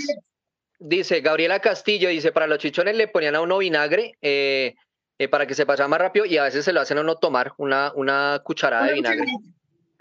Dice 0.78 1.20
Gabriela 1.20 1.60
Castillo, 1.60 2.08
dice, 2.10 2.32
para 2.32 2.46
los 2.46 2.58
chichones 2.58 2.96
le 2.96 3.08
ponían 3.08 3.34
a 3.34 3.40
uno 3.40 3.58
vinagre 3.58 4.12
eh, 4.20 4.74
eh, 5.18 5.28
para 5.28 5.46
que 5.46 5.54
se 5.54 5.64
pasara 5.64 5.88
más 5.88 5.98
rápido 5.98 6.26
y 6.26 6.36
a 6.36 6.44
veces 6.44 6.64
se 6.64 6.72
lo 6.72 6.80
hacen 6.80 6.98
a 6.98 7.00
uno 7.00 7.16
tomar 7.16 7.54
una, 7.56 7.92
una 7.94 8.40
cucharada 8.44 8.86
de 8.86 8.94
vinagre. 8.94 9.26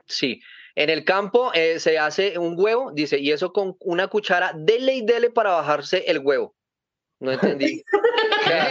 Sí. 0.06 0.42
En 0.76 0.90
el 0.90 1.06
campo 1.06 1.52
eh, 1.54 1.80
se 1.80 1.98
hace 1.98 2.38
un 2.38 2.56
huevo, 2.58 2.92
dice, 2.94 3.18
y 3.18 3.32
eso 3.32 3.54
con 3.54 3.78
una 3.80 4.08
cuchara, 4.08 4.52
dele 4.54 4.96
y 4.96 5.06
dele 5.06 5.30
para 5.30 5.52
bajarse 5.52 6.04
el 6.08 6.20
huevo. 6.20 6.55
No 7.26 7.32
entendí. 7.32 7.84
¿Qué? 8.46 8.62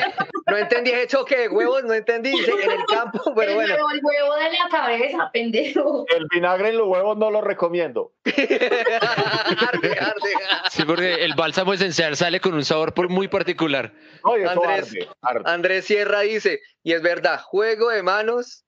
No 0.50 0.56
entendí 0.58 0.90
ese 0.90 1.06
choque 1.08 1.36
de 1.36 1.48
huevos, 1.48 1.84
no 1.84 1.94
entendí. 1.94 2.30
Dice, 2.30 2.52
en 2.52 2.70
el 2.70 2.84
campo, 2.86 3.20
pero 3.36 3.50
el, 3.50 3.54
bueno. 3.56 3.74
huevo, 3.74 3.90
el 3.90 4.00
huevo 4.02 4.34
de 4.36 4.50
la 4.52 4.68
cabeza, 4.70 5.30
pendejo. 5.32 6.06
El 6.14 6.26
vinagre 6.30 6.68
en 6.68 6.78
los 6.78 6.86
huevos 6.86 7.16
no 7.16 7.30
lo 7.30 7.40
recomiendo. 7.40 8.12
arde, 8.24 9.98
arde. 9.98 10.30
Sí, 10.70 10.84
porque 10.84 11.24
el 11.24 11.34
bálsamo 11.34 11.72
esencial 11.72 12.16
sale 12.16 12.40
con 12.40 12.54
un 12.54 12.64
sabor 12.64 12.92
muy 13.08 13.28
particular. 13.28 13.92
No, 14.24 14.36
y 14.38 14.42
eso 14.42 14.50
Andrés. 14.50 14.86
arde, 14.92 15.08
arde. 15.22 15.50
Andrés 15.50 15.84
Sierra 15.86 16.20
dice, 16.20 16.60
y 16.82 16.92
es 16.92 17.02
verdad, 17.02 17.40
juego 17.42 17.88
de 17.88 18.02
manos, 18.02 18.64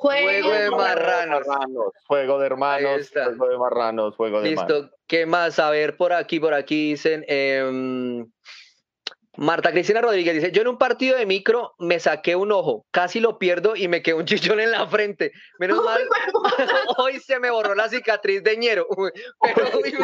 Juego 0.00 0.50
de 0.50 0.70
marranos. 0.70 1.46
Fuego 2.06 2.38
de 2.38 2.46
hermanos, 2.46 3.10
de 3.12 3.58
marranos, 3.58 4.16
fuego 4.16 4.40
de 4.40 4.54
marranos. 4.54 4.80
Listo. 4.80 4.96
¿Qué 5.06 5.26
más? 5.26 5.58
A 5.58 5.68
ver, 5.68 5.98
por 5.98 6.14
aquí, 6.14 6.40
por 6.40 6.54
aquí 6.54 6.92
dicen. 6.92 7.22
em, 7.28 8.26
Marta 9.36 9.70
Cristina 9.70 10.00
Rodríguez 10.00 10.34
dice: 10.34 10.50
Yo 10.52 10.62
en 10.62 10.68
un 10.68 10.78
partido 10.78 11.16
de 11.16 11.24
micro 11.24 11.74
me 11.78 12.00
saqué 12.00 12.34
un 12.36 12.50
ojo, 12.52 12.84
casi 12.90 13.20
lo 13.20 13.38
pierdo 13.38 13.76
y 13.76 13.86
me 13.88 14.02
quedó 14.02 14.16
un 14.18 14.24
chichón 14.56 14.60
en 14.60 14.72
la 14.72 14.86
frente. 14.88 15.32
Menos 15.58 15.84
mal, 15.84 16.02
hoy 16.98 17.20
se 17.20 17.38
me 17.38 17.50
borró 17.50 17.74
la 17.74 17.88
cicatriz 17.88 18.42
de 18.42 18.56
ñero. 18.56 18.86
Pero, 19.40 19.70
Uy, 19.78 19.94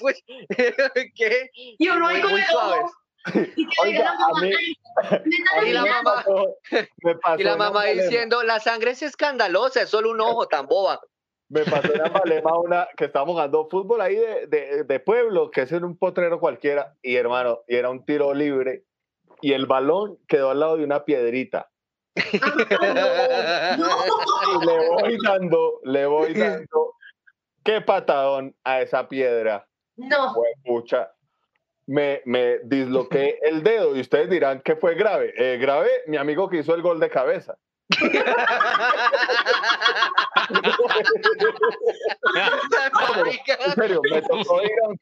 pues, 0.00 0.22
¿qué? 1.14 1.50
Y 1.78 1.88
uno 1.88 2.06
ahí 2.06 2.14
Muy- 2.14 2.22
con 2.22 2.30
muy 2.32 2.40
el 2.40 2.46
suaves. 2.46 2.80
ojo. 2.84 2.92
Y 3.56 3.66
que 3.66 3.82
Oiga, 3.82 3.98
diga 3.98 4.04
la 4.14 4.18
mamá, 4.20 4.40
mí- 4.40 4.52
"Ay, 4.54 5.20
neta, 5.24 5.66
Y 5.66 5.72
la 5.72 5.82
mira". 5.82 6.02
mamá, 6.02 6.24
Me 7.02 7.14
pasó 7.16 7.40
y 7.40 7.42
la 7.44 7.52
en 7.52 7.58
mamá 7.58 7.66
Ambalema. 7.80 8.02
diciendo: 8.02 8.42
La 8.44 8.60
sangre 8.60 8.92
es 8.92 9.02
escandalosa, 9.02 9.82
es 9.82 9.88
solo 9.90 10.10
un 10.12 10.20
ojo, 10.20 10.46
tan 10.46 10.66
boba. 10.66 11.00
Me 11.48 11.64
pasó 11.64 11.94
en 11.94 12.02
Ambalema 12.02 12.58
una 12.58 12.88
que 12.96 13.04
estábamos 13.04 13.34
jugando 13.34 13.68
fútbol 13.68 14.00
ahí 14.00 14.16
de, 14.16 14.46
de, 14.48 14.84
de 14.84 15.00
pueblo, 15.00 15.50
que 15.50 15.62
es 15.62 15.72
en 15.72 15.84
un 15.84 15.96
potrero 15.96 16.40
cualquiera, 16.40 16.94
y 17.02 17.16
hermano, 17.16 17.60
y 17.68 17.76
era 17.76 17.90
un 17.90 18.04
tiro 18.04 18.34
libre, 18.34 18.84
y 19.40 19.52
el 19.52 19.66
balón 19.66 20.18
quedó 20.26 20.50
al 20.50 20.60
lado 20.60 20.76
de 20.76 20.84
una 20.84 21.04
piedrita. 21.04 21.70
Ah, 22.80 23.76
no, 23.78 23.86
no. 23.86 23.96
Y 24.62 24.66
le 24.66 24.88
voy 24.88 25.18
dando, 25.22 25.80
le 25.84 26.06
voy 26.06 26.34
dando, 26.34 26.94
qué 27.64 27.80
patadón 27.80 28.54
a 28.64 28.80
esa 28.80 29.08
piedra. 29.08 29.66
No, 29.96 30.34
pucha, 30.64 31.12
me, 31.86 32.22
me 32.24 32.58
disloqué 32.64 33.38
el 33.42 33.62
dedo 33.62 33.96
y 33.96 34.00
ustedes 34.00 34.28
dirán 34.30 34.60
que 34.60 34.76
fue 34.76 34.94
grave. 34.94 35.32
Eh, 35.36 35.58
grave, 35.58 35.90
mi 36.06 36.16
amigo 36.16 36.48
que 36.48 36.58
hizo 36.58 36.74
el 36.74 36.82
gol 36.82 37.00
de 37.00 37.10
cabeza. 37.10 37.56
En 43.64 43.72
serio, 43.74 44.00
me 44.10 44.22
tocó 44.22 44.62
ir 44.62 44.72
a 44.84 44.88
un 44.88 44.98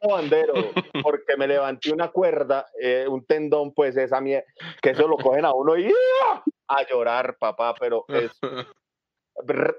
porque 1.02 1.36
me 1.36 1.46
levanté 1.46 1.92
una 1.92 2.08
cuerda, 2.08 2.66
eh, 2.80 3.06
un 3.08 3.24
tendón, 3.24 3.72
pues 3.74 3.96
esa 3.96 4.20
mierda, 4.20 4.46
que 4.82 4.90
eso 4.90 5.08
lo 5.08 5.16
cogen 5.16 5.44
a 5.44 5.52
uno 5.52 5.76
y 5.76 5.92
¡ah! 6.26 6.42
a 6.68 6.88
llorar, 6.88 7.36
papá, 7.38 7.74
pero 7.78 8.04
es 8.08 8.32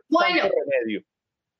Bueno. 0.09 0.43
remedio. 0.43 1.03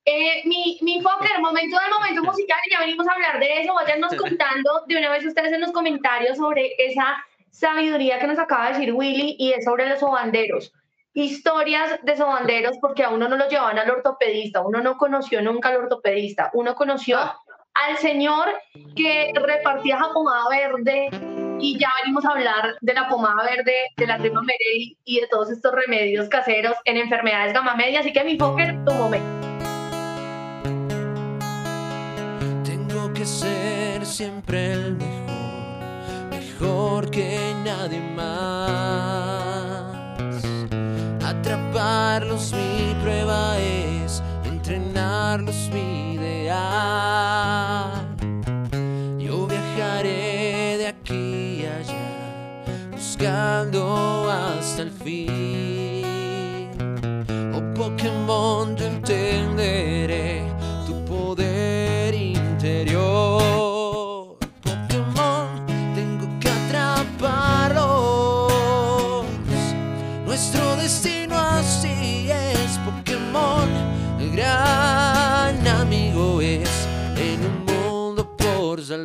Eh, 0.08 0.42
mi, 0.44 0.78
mi 0.82 1.02
Fokker, 1.02 1.40
momento 1.40 1.76
del 1.80 1.90
momento 1.90 2.22
musical, 2.22 2.58
y 2.66 2.70
ya 2.70 2.78
venimos 2.78 3.08
a 3.08 3.12
hablar 3.12 3.40
de 3.40 3.62
eso. 3.62 3.74
Váyanos 3.74 4.14
contando 4.14 4.84
de 4.86 4.98
una 4.98 5.10
vez 5.10 5.24
ustedes 5.26 5.52
en 5.52 5.60
los 5.60 5.72
comentarios 5.72 6.36
sobre 6.36 6.74
esa 6.78 7.16
sabiduría 7.50 8.20
que 8.20 8.28
nos 8.28 8.38
acaba 8.38 8.66
de 8.66 8.74
decir 8.74 8.92
Willy 8.92 9.34
y 9.38 9.52
es 9.52 9.64
sobre 9.64 9.88
los 9.88 9.98
sobanderos. 9.98 10.72
Historias 11.16 11.98
de 12.02 12.14
sobanderos, 12.14 12.76
porque 12.78 13.02
a 13.02 13.08
uno 13.08 13.26
no 13.26 13.38
lo 13.38 13.48
llevaban 13.48 13.78
al 13.78 13.90
ortopedista, 13.90 14.60
uno 14.60 14.82
no 14.82 14.98
conoció 14.98 15.40
nunca 15.40 15.70
al 15.70 15.76
ortopedista, 15.76 16.50
uno 16.52 16.74
conoció 16.74 17.18
al 17.72 17.96
señor 17.96 18.50
que 18.94 19.32
repartía 19.34 19.96
esa 19.96 20.12
pomada 20.12 20.46
verde 20.50 21.08
y 21.58 21.78
ya 21.78 21.88
venimos 22.02 22.22
a 22.26 22.32
hablar 22.32 22.76
de 22.82 22.92
la 22.92 23.08
pomada 23.08 23.44
verde, 23.44 23.72
de 23.96 24.06
la 24.06 24.18
crema 24.18 24.42
Merelli 24.42 24.98
y 25.06 25.20
de 25.20 25.26
todos 25.28 25.50
estos 25.50 25.72
remedios 25.72 26.28
caseros 26.28 26.76
en 26.84 26.98
enfermedades 26.98 27.54
gama 27.54 27.74
media. 27.74 28.00
Así 28.00 28.12
que 28.12 28.22
mi 28.22 28.36
Fokker, 28.36 28.76
tu 28.84 28.92
momento. 28.92 29.26
Tengo 32.62 33.10
que 33.14 33.24
ser 33.24 34.04
siempre 34.04 34.72
el 34.72 34.96
mejor, 34.96 36.28
mejor 36.30 37.10
que 37.10 37.54
nadie 37.64 38.00
más. 38.00 38.85
Entrenarlos 45.36 45.70
mi 45.70 45.95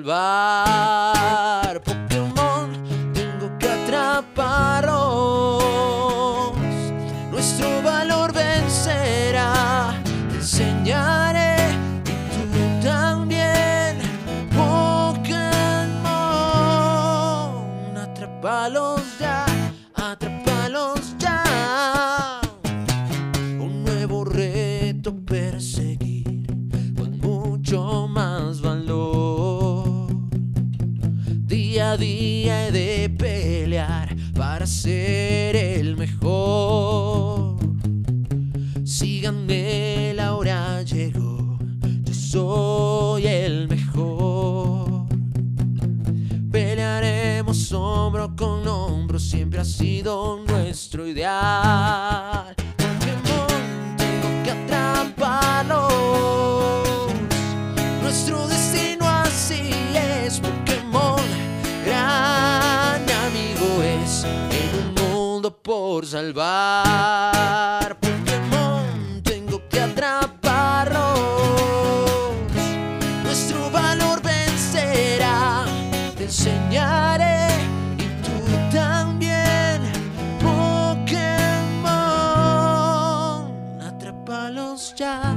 salvar. 0.02 1.01
Salvar. 66.32 67.98
Pokémon, 68.00 69.22
tengo 69.24 69.62
que 69.70 69.80
atraparlos. 69.82 71.20
Nuestro 73.24 73.70
valor 73.70 74.22
vencerá. 74.22 75.66
Te 76.18 76.24
enseñaré 76.26 77.48
y 77.98 78.06
tú 78.24 78.32
también. 78.72 79.82
Pokémon, 80.40 81.12
atrápalos 83.82 84.94
ya, 84.96 85.36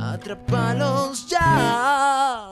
atrápalos 0.00 1.26
ya. 1.28 2.46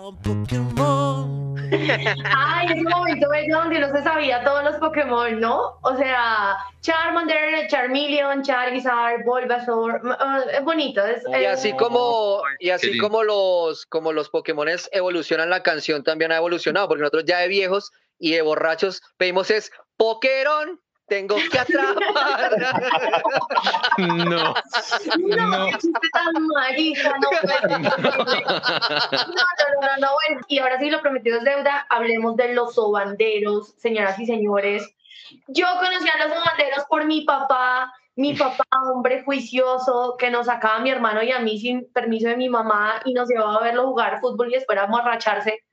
Ay, 2.25 2.67
ese 2.71 2.83
momento 2.83 3.29
bello 3.31 3.57
donde 3.57 3.81
no 3.81 3.93
se 3.93 4.03
sabía 4.03 4.43
todos 4.45 4.65
los 4.65 4.77
Pokémon, 4.77 5.41
¿no? 5.41 5.79
O 5.83 5.97
sea, 5.97 6.57
Charmander, 6.81 7.67
Charmeleon, 7.69 8.43
Charizard, 8.43 9.25
Bulbasaur, 9.25 10.01
eh, 10.05 10.57
es 10.59 10.65
bonito. 10.65 11.05
Es, 11.05 11.23
Y 11.41 11.45
así 11.45 11.73
como, 11.75 12.43
y 12.59 12.71
así 12.71 12.99
como 12.99 13.23
los, 13.23 13.87
como 13.87 14.13
los 14.13 14.31
Pokémones 14.31 14.89
evolucionan, 14.93 15.51
la 15.51 15.63
canción 15.63 16.03
también 16.03 16.33
ha 16.33 16.37
evolucionado, 16.37 16.89
porque 16.89 17.03
nosotros 17.03 17.25
ya 17.27 17.39
de 17.39 17.49
viejos 17.49 17.91
y 18.19 18.33
de 18.33 18.43
borrachos 18.43 19.03
pedimos 19.17 19.51
es 19.51 19.71
Pokéron, 19.97 20.81
tengo 21.07 21.37
que 21.51 21.59
atrapar. 21.59 22.51
No. 23.99 24.55
No, 25.19 25.47
No. 25.47 25.67
tan 26.13 26.47
marica, 26.47 27.15
no. 27.21 27.31
No, 27.79 27.91
no, 28.09 29.81
no, 29.81 29.97
no, 29.99 30.09
bueno. 30.29 30.41
Y 30.49 30.59
ahora 30.59 30.79
sí, 30.79 30.91
lo 30.91 31.01
prometido 31.01 31.39
es 31.39 31.45
deuda. 31.45 31.87
Hablemos 31.91 32.37
de 32.37 32.55
los 32.55 32.75
sobanderos, 32.75 33.75
señoras 33.77 34.19
y 34.19 34.27
señores. 34.27 34.95
Yo 35.49 35.67
conocí 35.81 36.09
a 36.09 36.25
los 36.27 36.37
sobanderos 36.37 36.85
por 36.89 37.05
mi 37.05 37.23
papá. 37.25 37.93
Mi 38.17 38.35
papá, 38.35 38.65
hombre 38.95 39.25
juicioso, 39.25 40.15
que 40.17 40.31
nos 40.31 40.47
sacaba 40.47 40.77
a 40.77 40.81
mi 40.81 40.91
hermano 40.91 41.21
y 41.25 41.33
a 41.33 41.41
mí 41.41 41.59
sin 41.59 41.91
permiso 41.93 42.29
de 42.29 42.37
mi 42.37 42.49
mamá 42.49 43.01
y 43.05 43.13
nos 43.13 43.29
llevaba 43.29 43.57
a 43.57 43.63
verlo 43.65 43.89
jugar 43.89 44.21
fútbol 44.21 44.51
y 44.51 44.55
después 44.55 44.79
a 44.79 44.85
emborracharse. 44.85 45.64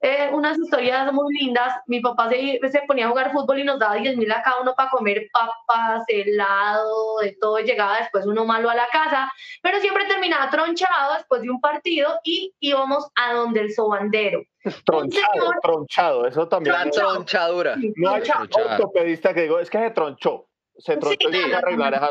Eh, 0.00 0.28
unas 0.32 0.58
historias 0.58 1.10
muy 1.12 1.34
lindas. 1.34 1.74
Mi 1.86 2.00
papá 2.00 2.28
se, 2.28 2.60
se 2.70 2.82
ponía 2.86 3.06
a 3.06 3.08
jugar 3.08 3.32
fútbol 3.32 3.58
y 3.60 3.64
nos 3.64 3.78
daba 3.78 3.94
10 3.94 4.16
mil 4.18 4.30
a 4.30 4.42
cada 4.42 4.60
uno 4.60 4.74
para 4.74 4.90
comer 4.90 5.28
papas, 5.32 6.04
helado, 6.08 7.18
de 7.18 7.36
todo. 7.40 7.58
Llegaba 7.60 7.98
después 7.98 8.26
uno 8.26 8.44
malo 8.44 8.68
a 8.68 8.74
la 8.74 8.86
casa, 8.88 9.32
pero 9.62 9.80
siempre 9.80 10.04
terminaba 10.06 10.50
tronchado 10.50 11.14
después 11.14 11.40
de 11.42 11.50
un 11.50 11.60
partido 11.60 12.20
y 12.24 12.54
íbamos 12.60 13.10
a 13.14 13.32
donde 13.32 13.60
el 13.60 13.72
sobandero. 13.74 14.42
Tronchado, 14.84 15.32
señor- 15.32 15.60
tronchado, 15.62 16.26
eso 16.26 16.46
también. 16.48 16.74
La 16.76 16.90
tronchadura. 16.90 17.76
No 17.96 18.10
hay 18.10 18.22
ortopedista 18.52 19.32
que 19.32 19.42
digo, 19.42 19.58
es 19.58 19.70
que 19.70 19.78
se 19.78 19.90
tronchó. 19.90 20.48
Se 20.76 20.96
tronchó 20.98 21.30
y 21.30 21.32
Sí, 21.34 21.44
que 21.48 21.54
arreglar 21.54 21.94
esa. 21.94 22.10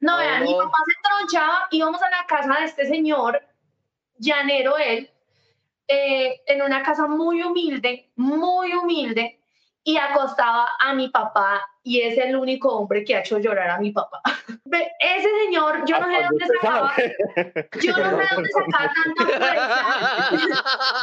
No, 0.00 0.12
No, 0.12 0.18
vean, 0.18 0.42
mi 0.44 0.52
papá 0.54 0.78
se 0.84 1.08
tronchaba, 1.08 1.66
íbamos 1.70 2.02
a 2.02 2.10
la 2.10 2.26
casa 2.26 2.58
de 2.60 2.66
este 2.66 2.86
señor, 2.86 3.40
llanero 4.18 4.76
él, 4.76 5.10
eh, 5.90 6.42
en 6.46 6.62
una 6.62 6.82
casa 6.82 7.06
muy 7.06 7.42
humilde, 7.42 8.10
muy 8.16 8.72
humilde, 8.74 9.40
y 9.82 9.96
acostaba 9.96 10.68
a 10.78 10.92
mi 10.94 11.08
papá, 11.08 11.66
y 11.82 12.02
es 12.02 12.18
el 12.18 12.36
único 12.36 12.68
hombre 12.76 13.02
que 13.02 13.16
ha 13.16 13.20
hecho 13.20 13.38
llorar 13.38 13.70
a 13.70 13.78
mi 13.78 13.90
papá. 13.92 14.20
Ese 15.00 15.28
señor, 15.44 15.84
yo 15.86 15.98
no 15.98 16.06
sé 16.06 16.12
de 16.12 16.22
dónde 16.24 16.46
sacaba, 16.46 16.92
yo 16.96 17.92
no 17.96 18.10
sé 18.10 18.16
de 18.16 18.28
dónde 18.34 18.50
sacaba 18.52 18.92
tanta 18.94 19.24
fuerza, 19.24 20.28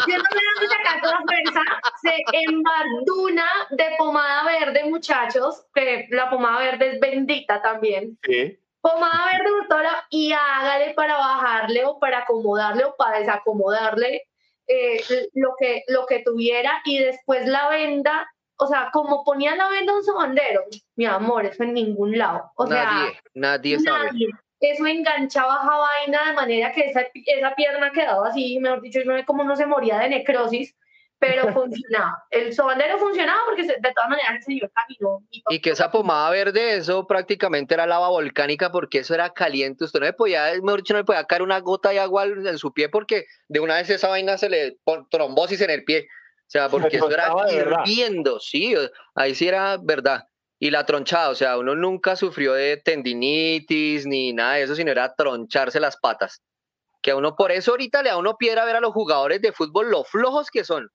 yo 0.07 0.17
no 0.17 0.23
sé 0.23 0.37
de 0.37 0.45
dónde 0.53 0.67
sacaba 0.69 1.01
toda 1.01 1.19
fuerza, 1.27 1.61
se 2.01 2.23
embarduna 2.31 3.45
de 3.71 3.95
pomada 3.97 4.43
verde, 4.45 4.83
muchachos, 4.85 5.65
que 5.73 6.07
la 6.11 6.29
pomada 6.29 6.59
verde 6.59 6.93
es 6.93 6.99
bendita 6.99 7.61
también, 7.61 8.17
Sí. 8.23 8.57
pomada 8.79 9.25
verde 9.33 9.49
doctora 9.59 10.05
y 10.11 10.31
hágale 10.31 10.93
para 10.93 11.17
bajarle 11.17 11.83
o 11.85 11.99
para 11.99 12.19
acomodarle 12.19 12.85
o 12.85 12.95
para 12.95 13.19
desacomodarle 13.19 14.21
eh, 14.67 15.01
lo, 15.33 15.55
que, 15.59 15.83
lo 15.87 16.05
que 16.05 16.19
tuviera 16.19 16.81
y 16.85 16.99
después 16.99 17.47
la 17.47 17.69
venda, 17.69 18.29
o 18.57 18.67
sea, 18.67 18.89
como 18.91 19.23
ponía 19.23 19.55
la 19.55 19.69
venda 19.69 19.95
un 19.95 20.03
sobandero, 20.03 20.63
mi 20.95 21.05
amor, 21.05 21.45
eso 21.45 21.63
en 21.63 21.73
ningún 21.73 22.17
lado. 22.17 22.51
O 22.55 22.67
sea, 22.67 22.83
nadie, 22.83 23.19
nadie 23.33 23.79
sabe. 23.79 24.05
nadie. 24.07 24.29
Eso 24.59 24.87
enganchaba 24.87 25.61
esa 25.61 25.77
vaina 25.77 26.25
de 26.29 26.33
manera 26.33 26.71
que 26.71 26.81
esa, 26.81 27.05
esa 27.13 27.55
pierna 27.55 27.91
quedaba 27.91 28.27
así, 28.27 28.59
mejor 28.59 28.81
dicho, 28.81 28.99
yo 29.01 29.11
cómo 29.25 29.43
no 29.43 29.55
se 29.55 29.67
moría 29.67 29.99
de 29.99 30.09
necrosis, 30.09 30.75
pero 31.19 31.51
funcionaba. 31.53 32.23
El 32.29 32.53
sobandero 32.53 32.97
funcionaba 32.99 33.39
porque 33.45 33.63
se- 33.63 33.77
de 33.79 33.93
todas 33.93 34.09
maneras 34.09 34.31
el 34.35 34.43
señor 34.43 34.71
caminó. 34.71 35.23
Y 35.49 35.59
que 35.59 35.71
esa 35.71 35.89
pomada 35.89 36.29
verde, 36.29 36.75
eso 36.75 37.07
prácticamente 37.07 37.73
era 37.73 37.87
lava 37.87 38.09
volcánica 38.09 38.71
porque 38.71 38.99
eso 38.99 39.13
era 39.13 39.31
caliente. 39.31 39.85
Usted 39.85 39.99
no 39.99 40.05
le 40.05 40.13
podía, 40.13 40.51
mejor 40.61 40.81
dicho, 40.81 40.93
no 40.93 40.99
le 40.99 41.05
podía 41.05 41.23
caer 41.25 41.41
una 41.41 41.59
gota 41.59 41.89
de 41.89 41.99
agua 41.99 42.25
en 42.25 42.57
su 42.57 42.71
pie 42.73 42.89
porque 42.89 43.25
de 43.47 43.59
una 43.59 43.75
vez 43.75 43.89
esa 43.89 44.09
vaina 44.09 44.37
se 44.37 44.49
le 44.49 44.77
pon 44.83 45.07
trombosis 45.09 45.61
en 45.61 45.71
el 45.71 45.83
pie. 45.83 46.07
O 46.41 46.49
sea, 46.49 46.69
porque 46.69 46.95
eso 46.97 47.11
era 47.11 47.33
hirviendo, 47.83 48.39
sí, 48.39 48.73
ahí 49.15 49.35
sí 49.35 49.47
era 49.47 49.77
verdad. 49.81 50.23
Y 50.59 50.71
la 50.71 50.85
tronchada, 50.85 51.29
o 51.29 51.35
sea, 51.35 51.57
uno 51.57 51.75
nunca 51.75 52.15
sufrió 52.15 52.53
de 52.53 52.77
tendinitis 52.77 54.05
ni 54.05 54.33
nada 54.33 54.53
de 54.53 54.63
eso, 54.63 54.75
sino 54.75 54.91
era 54.91 55.13
troncharse 55.13 55.79
las 55.79 55.97
patas. 55.97 56.41
Que 57.01 57.11
a 57.11 57.15
uno, 57.15 57.35
por 57.35 57.51
eso 57.51 57.71
ahorita 57.71 58.01
le 58.01 58.09
da 58.09 58.17
uno 58.17 58.37
piedra 58.37 58.65
ver 58.65 58.75
a 58.77 58.79
los 58.81 58.93
jugadores 58.93 59.41
de 59.41 59.51
fútbol 59.51 59.89
lo 59.91 60.03
flojos 60.03 60.49
que 60.49 60.63
son. 60.63 60.89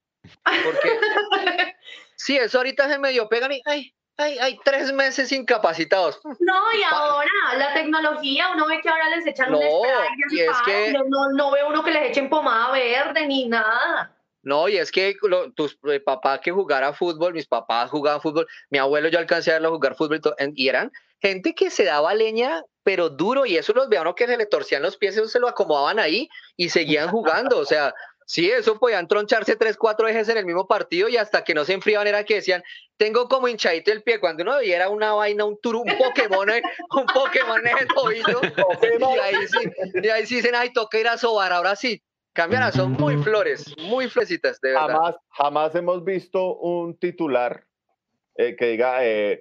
Porque 0.65 1.01
Sí, 2.17 2.37
eso 2.37 2.59
ahorita 2.59 2.89
se 2.89 2.99
medio 2.99 3.29
pegan 3.29 3.53
y 3.53 3.63
ay, 3.65 3.95
ay, 4.17 4.39
ay, 4.41 4.59
tres 4.65 4.93
meses 4.93 5.33
incapacitados. 5.33 6.21
No, 6.41 6.63
y 6.73 6.83
ahora 6.91 7.31
la 7.57 7.75
tecnología, 7.75 8.51
uno 8.55 8.67
ve 8.67 8.81
que 8.81 8.89
ahora 8.89 9.09
les 9.11 9.27
echan 9.27 9.53
un 9.55 9.61
No, 9.61 9.67
spray 9.67 10.09
y 10.31 10.41
es 10.41 10.63
que- 10.65 10.93
no, 10.93 11.31
no 11.33 11.51
ve 11.51 11.61
uno 11.65 11.83
que 11.83 11.91
les 11.91 12.11
echen 12.11 12.29
pomada 12.29 12.73
verde 12.73 13.27
ni 13.27 13.49
nada. 13.49 14.17
No, 14.45 14.69
y 14.69 14.77
es 14.77 14.91
que 14.91 15.17
lo- 15.23 15.53
tus 15.53 15.79
eh, 15.89 16.01
papás 16.01 16.41
que 16.41 16.51
jugara 16.51 16.93
fútbol, 16.93 17.33
mis 17.33 17.47
papás 17.47 17.91
jugaban 17.91 18.21
fútbol, 18.21 18.47
mi 18.71 18.79
abuelo 18.79 19.09
yo 19.09 19.19
alcancé 19.19 19.51
a 19.51 19.55
verlo 19.55 19.71
jugar 19.71 19.95
fútbol 19.95 20.21
y, 20.55 20.69
eran 20.69 20.91
gente 21.21 21.55
que 21.55 21.71
se 21.71 21.85
daba 21.85 22.13
leña, 22.15 22.63
pero 22.83 23.09
duro, 23.09 23.47
y 23.47 23.57
eso 23.57 23.73
los 23.73 23.89
veían 23.89 24.13
que 24.15 24.27
se 24.27 24.37
le 24.37 24.47
torcían 24.47 24.83
los 24.83 24.97
pies, 24.97 25.17
eso 25.17 25.29
se 25.29 25.39
lo 25.39 25.47
acomodaban 25.47 26.01
ahí 26.01 26.29
y 26.57 26.71
seguían 26.71 27.09
jugando, 27.09 27.59
o 27.59 27.65
sea, 27.65 27.95
sí, 28.27 28.51
eso 28.51 28.79
podían 28.79 29.09
troncharse 29.09 29.57
tres, 29.57 29.77
cuatro 29.77 30.09
ejes 30.09 30.29
en 30.29 30.39
el 30.39 30.47
mismo 30.47 30.67
partido 30.67 31.09
y 31.09 31.17
hasta 31.17 31.45
que 31.45 31.55
no 31.55 31.65
se 31.65 31.75
enfriaban 31.75 32.07
era 32.07 32.25
que 32.25 32.37
decían, 32.37 32.63
tengo 32.97 33.29
como 33.29 33.49
hinchadito 33.49 33.93
el 33.93 34.03
pie, 34.03 34.21
cuando 34.21 34.43
uno 34.43 34.57
veía 34.57 34.77
era 34.77 34.89
una 34.89 35.13
vaina, 35.13 35.45
un 35.45 35.61
turu, 35.61 35.83
un 35.83 35.97
Pokémon, 35.99 36.51
eh, 36.51 36.63
un 36.91 37.07
Pokémon 37.07 37.67
en 37.67 37.79
el 37.79 37.89
tobillo, 37.89 38.41
y 38.43 39.19
ahí 39.19 39.47
sí, 39.49 39.71
y 40.03 40.09
ahí 40.09 40.27
sí 40.27 40.37
dicen, 40.37 40.55
ay, 40.55 40.73
toca 40.73 40.99
ir 40.99 41.09
a 41.09 41.19
sobar, 41.19 41.53
ahora 41.53 41.77
sí, 41.77 42.03
cambiará, 42.33 42.73
son 42.73 42.93
muy 42.93 43.17
flores, 43.17 43.75
muy 43.79 44.09
florecitas, 44.09 44.61
de 44.61 44.71
verdad. 44.71 44.89
Jamás, 44.89 45.17
jamás 45.31 45.75
hemos 45.75 46.05
visto 46.05 46.57
un 46.57 46.99
titular 46.99 47.67
eh, 48.37 48.57
que 48.57 48.67
diga 48.67 49.05
eh, 49.05 49.41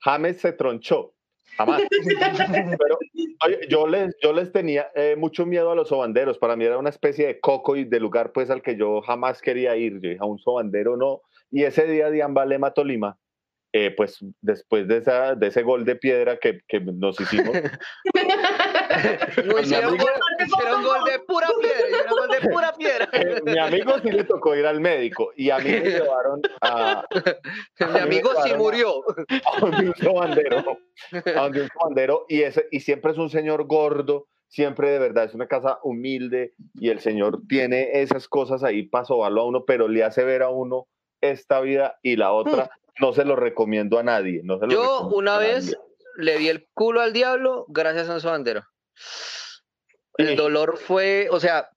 James 0.00 0.40
se 0.40 0.52
tronchó. 0.52 1.14
Jamás. 1.56 1.82
Pero 2.78 2.98
oye, 3.46 3.60
yo, 3.68 3.86
les, 3.86 4.16
yo 4.22 4.32
les 4.32 4.52
tenía 4.52 4.88
eh, 4.94 5.16
mucho 5.16 5.46
miedo 5.46 5.70
a 5.70 5.74
los 5.74 5.88
sobanderos. 5.88 6.38
Para 6.38 6.56
mí 6.56 6.64
era 6.64 6.78
una 6.78 6.90
especie 6.90 7.26
de 7.26 7.40
coco 7.40 7.76
y 7.76 7.84
de 7.84 8.00
lugar 8.00 8.32
pues 8.32 8.50
al 8.50 8.62
que 8.62 8.76
yo 8.76 9.00
jamás 9.02 9.42
quería 9.42 9.76
ir. 9.76 9.94
Yo 10.00 10.10
dije, 10.10 10.18
a 10.20 10.26
un 10.26 10.38
sobandero 10.38 10.96
no. 10.96 11.22
Y 11.50 11.64
ese 11.64 11.86
día 11.86 12.10
de 12.10 12.22
Ambalema, 12.22 12.72
Tolima, 12.72 13.18
eh, 13.74 13.90
pues 13.96 14.18
después 14.42 14.86
de, 14.86 14.98
esa, 14.98 15.34
de 15.34 15.46
ese 15.46 15.62
gol 15.62 15.86
de 15.86 15.96
piedra 15.96 16.36
que, 16.36 16.60
que 16.68 16.80
nos 16.80 17.18
hicimos, 17.18 17.54
hicieron, 19.62 19.96
gol, 19.96 20.10
hicieron 20.44 20.82
gol 20.84 21.04
de 21.04 21.18
pura 21.20 21.48
piedra, 21.60 21.88
hicieron 21.88 22.18
gol 22.18 22.28
de 22.28 22.48
pura 22.48 22.72
piedra. 22.72 23.08
eh, 23.12 23.40
mi 23.44 23.58
amigo 23.58 23.92
sí 24.02 24.10
le 24.10 24.24
tocó 24.24 24.54
ir 24.54 24.66
al 24.66 24.80
médico 24.80 25.32
y 25.36 25.50
a 25.50 25.58
mí 25.58 25.70
me 25.70 25.80
llevaron 25.80 26.42
a, 26.60 27.04
Mi 27.92 27.98
amigo 27.98 28.30
sí 28.44 28.54
murió. 28.54 29.02
a 29.28 29.60
donde 29.60 29.88
un 29.88 29.94
sobandero, 29.94 30.78
a 31.12 31.40
donde 31.42 31.62
un 31.62 31.68
sobandero 31.68 32.26
y, 32.28 32.42
ese, 32.42 32.66
y 32.70 32.80
siempre 32.80 33.12
es 33.12 33.18
un 33.18 33.30
señor 33.30 33.66
gordo, 33.66 34.28
siempre 34.48 34.90
de 34.90 34.98
verdad 34.98 35.24
es 35.24 35.34
una 35.34 35.46
casa 35.46 35.78
humilde 35.82 36.54
y 36.74 36.90
el 36.90 37.00
señor 37.00 37.40
tiene 37.48 38.02
esas 38.02 38.28
cosas 38.28 38.62
ahí 38.62 38.82
para 38.82 39.04
sobarlo 39.04 39.42
a 39.42 39.46
uno, 39.46 39.64
pero 39.64 39.88
le 39.88 40.04
hace 40.04 40.24
ver 40.24 40.42
a 40.42 40.50
uno 40.50 40.88
esta 41.20 41.60
vida 41.60 41.98
y 42.02 42.16
la 42.16 42.32
otra. 42.32 42.70
No 43.00 43.12
se 43.14 43.24
lo 43.24 43.36
recomiendo 43.36 43.98
a 43.98 44.02
nadie. 44.02 44.42
No 44.44 44.58
se 44.58 44.66
lo 44.66 44.72
Yo 44.72 45.08
una 45.14 45.38
vez 45.38 45.74
le 46.16 46.36
di 46.38 46.48
el 46.48 46.68
culo 46.74 47.00
al 47.00 47.12
diablo 47.12 47.64
gracias 47.68 48.10
a 48.10 48.14
un 48.14 48.20
sobandero. 48.20 48.64
El 50.18 50.36
dolor 50.36 50.78
fue, 50.78 51.28
o 51.30 51.40
sea, 51.40 51.70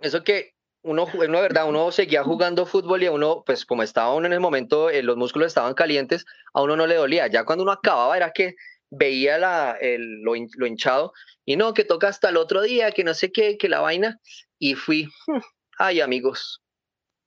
eso 0.00 0.22
que 0.22 0.54
uno, 0.82 1.06
de 1.06 1.26
verdad, 1.28 1.68
uno 1.68 1.90
seguía 1.90 2.22
jugando 2.22 2.66
fútbol 2.66 3.02
y 3.02 3.06
a 3.06 3.12
uno, 3.12 3.42
pues 3.44 3.64
como 3.64 3.82
estaba 3.82 4.14
uno 4.14 4.26
en 4.26 4.32
el 4.34 4.40
momento, 4.40 4.90
eh, 4.90 5.02
los 5.02 5.16
músculos 5.16 5.48
estaban 5.48 5.74
calientes, 5.74 6.24
a 6.52 6.62
uno 6.62 6.76
no 6.76 6.86
le 6.86 6.94
dolía. 6.96 7.26
Ya 7.26 7.44
cuando 7.44 7.62
uno 7.62 7.72
acababa 7.72 8.16
era 8.16 8.32
que 8.32 8.54
veía 8.90 9.38
la, 9.38 9.76
el- 9.80 10.20
lo, 10.22 10.32
lo 10.56 10.66
hinchado 10.66 11.12
y 11.44 11.56
no, 11.56 11.72
que 11.74 11.84
toca 11.84 12.08
hasta 12.08 12.28
el 12.28 12.36
otro 12.36 12.60
día, 12.62 12.92
que 12.92 13.02
no 13.02 13.14
sé 13.14 13.32
qué, 13.32 13.56
que 13.56 13.68
la 13.68 13.80
vaina. 13.80 14.20
Y 14.58 14.74
fui, 14.74 15.08
ay 15.78 16.00
amigos. 16.00 16.62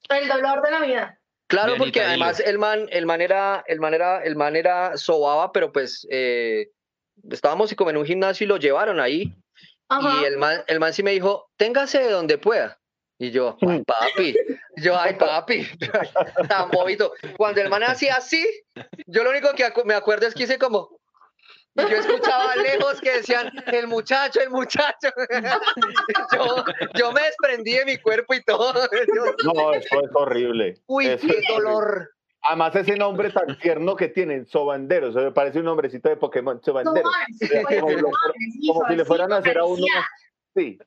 El 0.09 0.27
dolor 0.27 0.61
de 0.61 0.71
la 0.71 0.79
vida. 0.79 1.19
Claro, 1.47 1.73
porque 1.77 2.01
además 2.01 2.39
el 2.41 2.59
man, 2.59 2.87
el 2.91 3.05
man 3.05 3.21
era, 3.21 3.63
el 3.67 3.79
man 3.79 3.93
era, 3.93 4.23
el 4.23 4.35
man 4.35 4.55
era 4.55 4.97
sobaba, 4.97 5.51
pero 5.51 5.71
pues 5.71 6.05
eh, 6.11 6.67
estábamos 7.31 7.73
como 7.75 7.89
en 7.89 7.97
un 7.97 8.05
gimnasio 8.05 8.45
y 8.45 8.47
lo 8.47 8.57
llevaron 8.57 8.99
ahí. 8.99 9.33
Ajá. 9.89 10.21
Y 10.21 10.25
el 10.25 10.37
man, 10.37 10.63
el 10.67 10.79
man 10.79 10.93
sí 10.93 11.03
me 11.03 11.11
dijo, 11.11 11.49
téngase 11.57 11.99
de 11.99 12.11
donde 12.11 12.37
pueda. 12.37 12.79
Y 13.19 13.31
yo, 13.31 13.57
ay, 13.67 13.83
papi, 13.83 14.35
yo, 14.75 14.95
ay, 14.99 15.15
papi, 15.15 15.67
tan 16.49 16.69
bobito. 16.69 17.13
Cuando 17.35 17.61
el 17.61 17.69
man 17.69 17.81
hacía 17.83 18.17
así, 18.17 18.45
yo 19.07 19.23
lo 19.23 19.31
único 19.31 19.53
que 19.53 19.65
acu- 19.65 19.85
me 19.85 19.95
acuerdo 19.95 20.27
es 20.27 20.35
que 20.35 20.43
hice 20.43 20.59
como, 20.59 20.99
y 21.73 21.81
yo 21.81 21.97
escuchaba 21.97 22.55
lejos 22.57 23.01
que 23.01 23.17
decían, 23.17 23.51
el 23.67 23.87
muchacho, 23.87 24.39
el 24.41 24.49
muchacho. 24.51 25.09
yo, 26.33 26.63
yo 26.95 27.11
me 27.11 27.21
desprendí 27.21 27.73
de 27.73 27.85
mi 27.85 27.97
cuerpo 27.97 28.33
y 28.33 28.43
todo. 28.43 28.73
No, 29.43 29.73
eso 29.73 29.87
es 30.03 30.09
horrible. 30.13 30.75
Uy, 30.87 31.07
Eso 31.07 31.25
qué 31.27 31.33
es 31.39 31.49
horrible. 31.49 31.53
dolor. 31.55 32.09
Además, 32.47 32.75
ese 32.75 32.95
nombre 32.95 33.29
tan 33.31 33.57
tierno 33.59 33.95
que 33.95 34.07
tienen, 34.07 34.45
Sobandero, 34.45 35.09
eso 35.09 35.19
me 35.19 35.31
parece 35.31 35.59
un 35.59 35.65
nombrecito 35.65 36.07
de 36.09 36.15
Pokémon, 36.17 36.61
Sobandero. 36.63 37.09
Sí, 37.37 37.47
pues, 37.61 37.79
Como, 37.81 37.91
lo- 37.91 38.87
si 38.89 38.95
le 38.95 39.05
fueran 39.05 39.33
a 39.33 39.37
hacer 39.37 39.57
a 39.57 39.65
uno. 39.65 39.85
Sí. 40.55 40.77